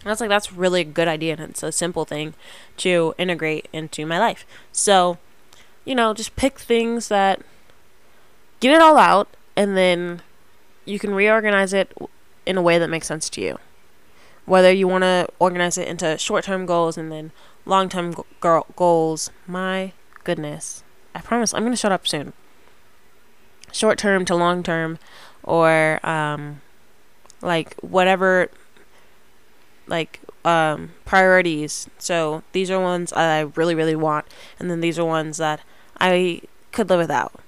And 0.00 0.06
I 0.06 0.10
was 0.10 0.20
like, 0.20 0.28
that's 0.28 0.52
really 0.52 0.82
a 0.82 0.84
good 0.84 1.08
idea 1.08 1.32
and 1.32 1.50
it's 1.50 1.62
a 1.62 1.72
simple 1.72 2.04
thing 2.04 2.34
to 2.78 3.14
integrate 3.18 3.68
into 3.72 4.06
my 4.06 4.18
life. 4.18 4.46
So, 4.72 5.18
you 5.84 5.94
know, 5.94 6.14
just 6.14 6.36
pick 6.36 6.58
things 6.58 7.08
that 7.08 7.42
get 8.60 8.74
it 8.74 8.80
all 8.80 8.96
out 8.96 9.28
and 9.56 9.76
then 9.76 10.22
you 10.84 10.98
can 10.98 11.14
reorganize 11.14 11.72
it 11.72 11.92
in 12.46 12.56
a 12.56 12.62
way 12.62 12.78
that 12.78 12.88
makes 12.88 13.06
sense 13.06 13.28
to 13.30 13.40
you. 13.40 13.58
Whether 14.46 14.72
you 14.72 14.88
want 14.88 15.02
to 15.02 15.28
organize 15.38 15.76
it 15.76 15.88
into 15.88 16.16
short-term 16.16 16.64
goals 16.64 16.96
and 16.96 17.12
then 17.12 17.32
long-term 17.66 18.24
go- 18.40 18.66
goals 18.76 19.30
my 19.46 19.92
goodness. 20.24 20.82
I 21.14 21.20
promise 21.20 21.52
i'm 21.52 21.62
going 21.62 21.72
to 21.72 21.76
shut 21.76 21.92
up 21.92 22.06
soon. 22.06 22.32
Short-term 23.72 24.24
to 24.26 24.36
long-term 24.36 24.98
or 25.42 26.00
um 26.06 26.60
like 27.42 27.74
whatever 27.80 28.50
like 29.88 30.20
um 30.44 30.90
priorities 31.04 31.88
so 31.98 32.42
these 32.52 32.70
are 32.70 32.80
ones 32.80 33.12
i 33.12 33.40
really 33.56 33.74
really 33.74 33.96
want 33.96 34.24
and 34.58 34.70
then 34.70 34.80
these 34.80 34.98
are 34.98 35.04
ones 35.04 35.38
that 35.38 35.60
i 36.00 36.40
could 36.72 36.88
live 36.88 37.00
without 37.00 37.40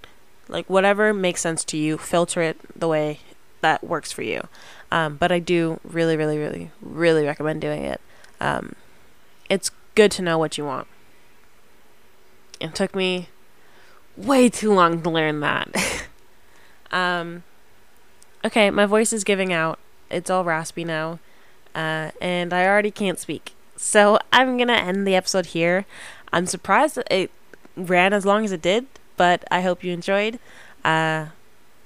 like 0.49 0.69
whatever 0.69 1.15
makes 1.15 1.41
sense 1.41 1.65
to 1.65 1.77
you 1.77 1.97
filter 1.97 2.43
it 2.43 2.59
the 2.79 2.89
way 2.89 3.21
that 3.61 3.85
works 3.85 4.11
for 4.11 4.23
you 4.23 4.43
um, 4.91 5.17
but 5.17 5.31
I 5.31 5.39
do 5.39 5.81
really, 5.85 6.17
really, 6.17 6.39
really, 6.39 6.71
really 6.81 7.25
recommend 7.25 7.61
doing 7.61 7.85
it. 7.85 8.01
Um, 8.41 8.75
it's 9.49 9.71
good 9.95 10.11
to 10.13 10.23
know 10.23 10.37
what 10.37 10.59
you 10.59 10.65
want. 10.65 10.89
It 12.61 12.75
took 12.75 12.95
me 12.95 13.29
way 14.17 14.49
too 14.49 14.73
long 14.73 15.03
to 15.03 15.11
learn 15.11 15.41
that. 15.41 16.07
um, 16.91 17.45
okay, 18.45 18.71
my 18.71 18.87
voice 18.87 19.13
is 19.13 19.23
giving 19.23 19.53
out. 19.53 19.79
It's 20.11 20.29
all 20.29 20.45
raspy 20.45 20.85
now. 20.85 21.21
Uh, 21.75 22.11
and 22.21 22.53
I 22.53 22.67
already 22.67 22.91
can't 22.91 23.19
speak. 23.19 23.55
So 23.77 24.19
I'm 24.33 24.57
to 24.69 24.75
end 24.75 25.07
the 25.07 25.15
episode 25.15 25.47
here. 25.47 25.87
I'm 26.33 26.47
surprised 26.47 26.99
it 27.11 27.31
ran 27.77 28.13
as 28.13 28.27
long 28.27 28.45
as 28.45 28.53
it 28.53 28.63
did, 28.63 28.87
but 29.17 29.45
I 29.51 29.63
hope 29.63 29.83
you 29.83 29.93
enjoyed. 29.93 30.39
Uh, 30.85 31.27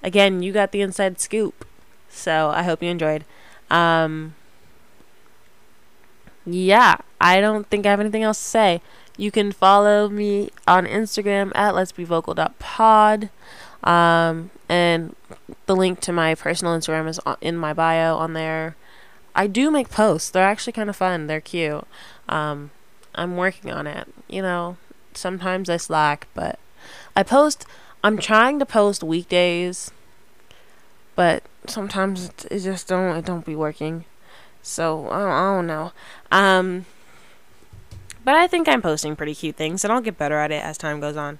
again, 0.02 0.42
you 0.42 0.52
got 0.52 0.72
the 0.72 0.80
inside 0.80 1.20
scoop. 1.20 1.64
So 2.08 2.50
I 2.50 2.62
hope 2.62 2.82
you 2.82 2.88
enjoyed. 2.88 3.24
Um, 3.70 4.34
yeah, 6.46 6.96
I 7.20 7.40
don't 7.40 7.68
think 7.68 7.86
I 7.86 7.90
have 7.90 8.00
anything 8.00 8.22
else 8.22 8.38
to 8.38 8.44
say. 8.44 8.82
You 9.16 9.30
can 9.30 9.52
follow 9.52 10.08
me 10.08 10.50
on 10.66 10.86
Instagram 10.86 11.52
at 11.54 11.74
let's 11.74 11.92
be. 11.92 12.04
Um, 13.84 14.50
and 14.68 15.14
the 15.66 15.76
link 15.76 16.00
to 16.00 16.12
my 16.12 16.34
personal 16.34 16.76
Instagram 16.76 17.08
is 17.08 17.20
in 17.40 17.56
my 17.56 17.72
bio 17.72 18.16
on 18.16 18.32
there. 18.32 18.76
I 19.34 19.46
do 19.46 19.70
make 19.70 19.90
posts. 19.90 20.30
They're 20.30 20.44
actually 20.44 20.72
kind 20.72 20.88
of 20.88 20.96
fun. 20.96 21.26
They're 21.26 21.40
cute. 21.40 21.86
Um, 22.28 22.70
I'm 23.14 23.36
working 23.36 23.70
on 23.70 23.86
it. 23.86 24.08
You 24.28 24.42
know, 24.42 24.76
sometimes 25.12 25.68
I 25.68 25.76
slack, 25.76 26.28
but 26.34 26.58
I 27.16 27.22
post. 27.22 27.66
I'm 28.02 28.18
trying 28.18 28.58
to 28.58 28.66
post 28.66 29.02
weekdays, 29.02 29.90
but 31.14 31.42
sometimes 31.66 32.26
it, 32.26 32.46
it 32.50 32.58
just 32.60 32.86
don't 32.88 33.16
it 33.16 33.24
don't 33.24 33.44
be 33.44 33.56
working. 33.56 34.04
So 34.62 35.08
I 35.10 35.18
don't, 35.18 35.30
I 35.30 35.54
don't 35.54 35.66
know. 35.66 35.92
Um, 36.30 36.86
but 38.24 38.34
I 38.34 38.46
think 38.46 38.68
I'm 38.68 38.82
posting 38.82 39.16
pretty 39.16 39.34
cute 39.34 39.56
things, 39.56 39.84
and 39.84 39.92
I'll 39.92 40.00
get 40.00 40.18
better 40.18 40.38
at 40.38 40.50
it 40.50 40.64
as 40.64 40.78
time 40.78 41.00
goes 41.00 41.16
on. 41.16 41.38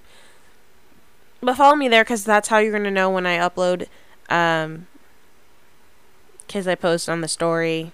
But 1.41 1.57
follow 1.57 1.75
me 1.75 1.87
there 1.87 2.03
because 2.03 2.23
that's 2.23 2.47
how 2.47 2.57
you're 2.57 2.71
gonna 2.71 2.91
know 2.91 3.09
when 3.09 3.25
I 3.25 3.37
upload. 3.37 3.87
Um, 4.29 4.87
because 6.47 6.67
I 6.67 6.75
post 6.75 7.09
on 7.09 7.21
the 7.21 7.27
story, 7.27 7.91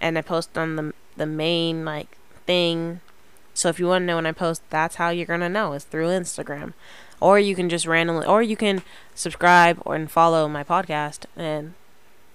and 0.00 0.16
I 0.18 0.22
post 0.22 0.56
on 0.56 0.76
the 0.76 0.94
the 1.16 1.26
main 1.26 1.84
like 1.84 2.16
thing. 2.46 3.00
So 3.54 3.68
if 3.68 3.78
you 3.78 3.86
want 3.86 4.02
to 4.02 4.06
know 4.06 4.16
when 4.16 4.26
I 4.26 4.32
post, 4.32 4.62
that's 4.70 4.96
how 4.96 5.10
you're 5.10 5.26
gonna 5.26 5.48
know 5.48 5.72
is 5.72 5.84
through 5.84 6.08
Instagram, 6.08 6.72
or 7.20 7.38
you 7.38 7.54
can 7.54 7.68
just 7.68 7.86
randomly, 7.86 8.26
or 8.26 8.42
you 8.42 8.56
can 8.56 8.82
subscribe 9.14 9.80
or 9.84 9.94
and 9.94 10.10
follow 10.10 10.48
my 10.48 10.64
podcast, 10.64 11.26
and 11.36 11.74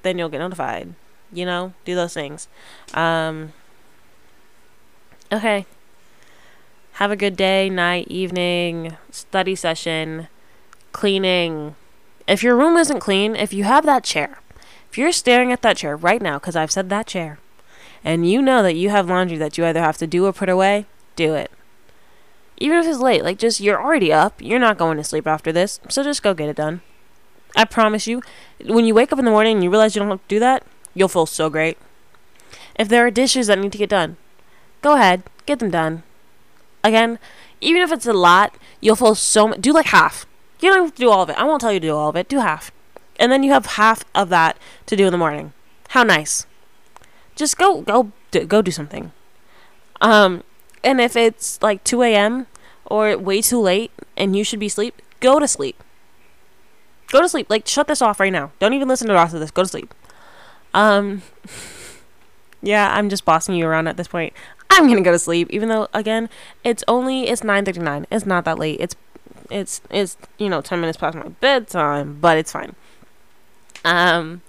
then 0.03 0.17
you'll 0.17 0.29
get 0.29 0.39
notified. 0.39 0.93
You 1.31 1.45
know, 1.45 1.73
do 1.83 1.95
those 1.95 2.13
things. 2.13 2.47
Um, 2.93 3.53
okay. 5.31 5.65
Have 6.93 7.11
a 7.11 7.17
good 7.17 7.35
day, 7.35 7.69
night, 7.69 8.07
evening, 8.07 8.95
study 9.11 9.55
session, 9.55 10.29
cleaning. 10.93 11.75
If 12.25 12.41
your 12.41 12.55
room 12.55 12.77
isn't 12.77 13.01
clean, 13.01 13.35
if 13.35 13.51
you 13.51 13.65
have 13.65 13.85
that 13.85 14.05
chair, 14.05 14.39
if 14.95 14.99
you're 14.99 15.11
staring 15.11 15.51
at 15.51 15.61
that 15.61 15.75
chair 15.75 15.97
right 15.97 16.21
now, 16.21 16.39
because 16.39 16.55
I've 16.55 16.71
said 16.71 16.87
that 16.87 17.05
chair, 17.05 17.37
and 18.01 18.31
you 18.31 18.41
know 18.41 18.63
that 18.63 18.77
you 18.77 18.91
have 18.91 19.09
laundry 19.09 19.35
that 19.35 19.57
you 19.57 19.65
either 19.65 19.81
have 19.81 19.97
to 19.97 20.07
do 20.07 20.25
or 20.25 20.31
put 20.31 20.47
away, 20.47 20.85
do 21.17 21.33
it. 21.33 21.51
Even 22.55 22.77
if 22.77 22.85
it's 22.85 22.99
late, 22.99 23.21
like 23.21 23.37
just 23.37 23.59
you're 23.59 23.83
already 23.83 24.13
up, 24.13 24.41
you're 24.41 24.57
not 24.57 24.77
going 24.77 24.95
to 24.95 25.03
sleep 25.03 25.27
after 25.27 25.51
this, 25.51 25.81
so 25.89 26.01
just 26.01 26.23
go 26.23 26.33
get 26.33 26.47
it 26.47 26.55
done. 26.55 26.79
I 27.57 27.65
promise 27.65 28.07
you, 28.07 28.21
when 28.63 28.85
you 28.85 28.95
wake 28.95 29.11
up 29.11 29.19
in 29.19 29.25
the 29.25 29.31
morning 29.31 29.55
and 29.55 29.63
you 29.65 29.69
realize 29.69 29.97
you 29.97 29.99
don't 29.99 30.11
have 30.11 30.21
to 30.21 30.33
do 30.33 30.39
that, 30.39 30.63
you'll 30.93 31.09
feel 31.09 31.25
so 31.25 31.49
great. 31.49 31.77
If 32.79 32.87
there 32.87 33.05
are 33.05 33.11
dishes 33.11 33.47
that 33.47 33.59
need 33.59 33.73
to 33.73 33.77
get 33.77 33.89
done, 33.89 34.15
go 34.81 34.93
ahead, 34.93 35.23
get 35.45 35.59
them 35.59 35.71
done 35.71 36.03
again, 36.85 37.19
even 37.59 37.81
if 37.81 37.91
it's 37.91 38.05
a 38.05 38.13
lot, 38.13 38.55
you'll 38.79 38.95
feel 38.95 39.13
so 39.13 39.55
Do 39.55 39.73
like 39.73 39.87
half. 39.87 40.25
You 40.61 40.69
don't 40.69 40.83
have 40.83 40.95
to 40.95 41.01
do 41.01 41.09
all 41.09 41.23
of 41.23 41.29
it. 41.29 41.37
I 41.37 41.43
won't 41.43 41.59
tell 41.59 41.73
you 41.73 41.81
to 41.81 41.87
do 41.87 41.93
all 41.97 42.07
of 42.07 42.15
it. 42.15 42.29
Do 42.29 42.39
half. 42.39 42.71
And 43.19 43.31
then 43.31 43.43
you 43.43 43.51
have 43.51 43.65
half 43.65 44.03
of 44.13 44.29
that 44.29 44.57
to 44.87 44.95
do 44.95 45.05
in 45.05 45.11
the 45.11 45.17
morning. 45.17 45.53
How 45.89 46.03
nice. 46.03 46.45
Just 47.35 47.57
go 47.57 47.81
go 47.81 48.11
do, 48.31 48.45
go 48.45 48.61
do 48.61 48.71
something. 48.71 49.11
Um 50.01 50.43
and 50.83 51.01
if 51.01 51.15
it's 51.15 51.61
like 51.61 51.83
2 51.83 52.03
a.m. 52.03 52.47
or 52.85 53.17
way 53.17 53.41
too 53.41 53.59
late 53.59 53.91
and 54.15 54.35
you 54.35 54.43
should 54.43 54.59
be 54.59 54.67
asleep, 54.67 55.01
go 55.19 55.39
to 55.39 55.47
sleep. 55.47 55.81
Go 57.09 57.21
to 57.21 57.29
sleep. 57.29 57.49
Like 57.49 57.67
shut 57.67 57.87
this 57.87 58.01
off 58.01 58.19
right 58.19 58.33
now. 58.33 58.51
Don't 58.59 58.73
even 58.73 58.87
listen 58.87 59.07
to 59.07 59.13
the 59.13 59.19
rest 59.19 59.33
of 59.33 59.39
this. 59.39 59.51
Go 59.51 59.63
to 59.63 59.69
sleep. 59.69 59.93
Um 60.73 61.21
Yeah, 62.61 62.91
I'm 62.91 63.09
just 63.09 63.25
bossing 63.25 63.55
you 63.55 63.67
around 63.67 63.87
at 63.87 63.95
this 63.95 64.07
point. 64.07 64.33
I'm 64.71 64.87
gonna 64.87 65.01
go 65.01 65.11
to 65.11 65.19
sleep, 65.19 65.49
even 65.51 65.69
though 65.69 65.87
again, 65.93 66.29
it's 66.63 66.83
only 66.87 67.27
it's 67.27 67.41
9:39. 67.41 68.05
It's 68.11 68.25
not 68.25 68.43
that 68.45 68.57
late. 68.57 68.79
It's 68.79 68.95
it's 69.49 69.81
it's 69.89 70.17
you 70.37 70.49
know 70.49 70.61
10 70.61 70.81
minutes 70.81 70.97
past 70.97 71.15
my 71.15 71.27
bedtime, 71.27 72.17
but 72.19 72.37
it's 72.37 72.51
fine. 72.51 72.75
Um. 73.85 74.41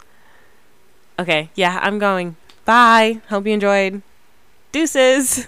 Okay, 1.18 1.50
yeah, 1.54 1.78
I'm 1.82 1.98
going. 1.98 2.36
Bye. 2.64 3.20
Hope 3.28 3.46
you 3.46 3.52
enjoyed. 3.52 4.02
Deuces. 4.72 5.46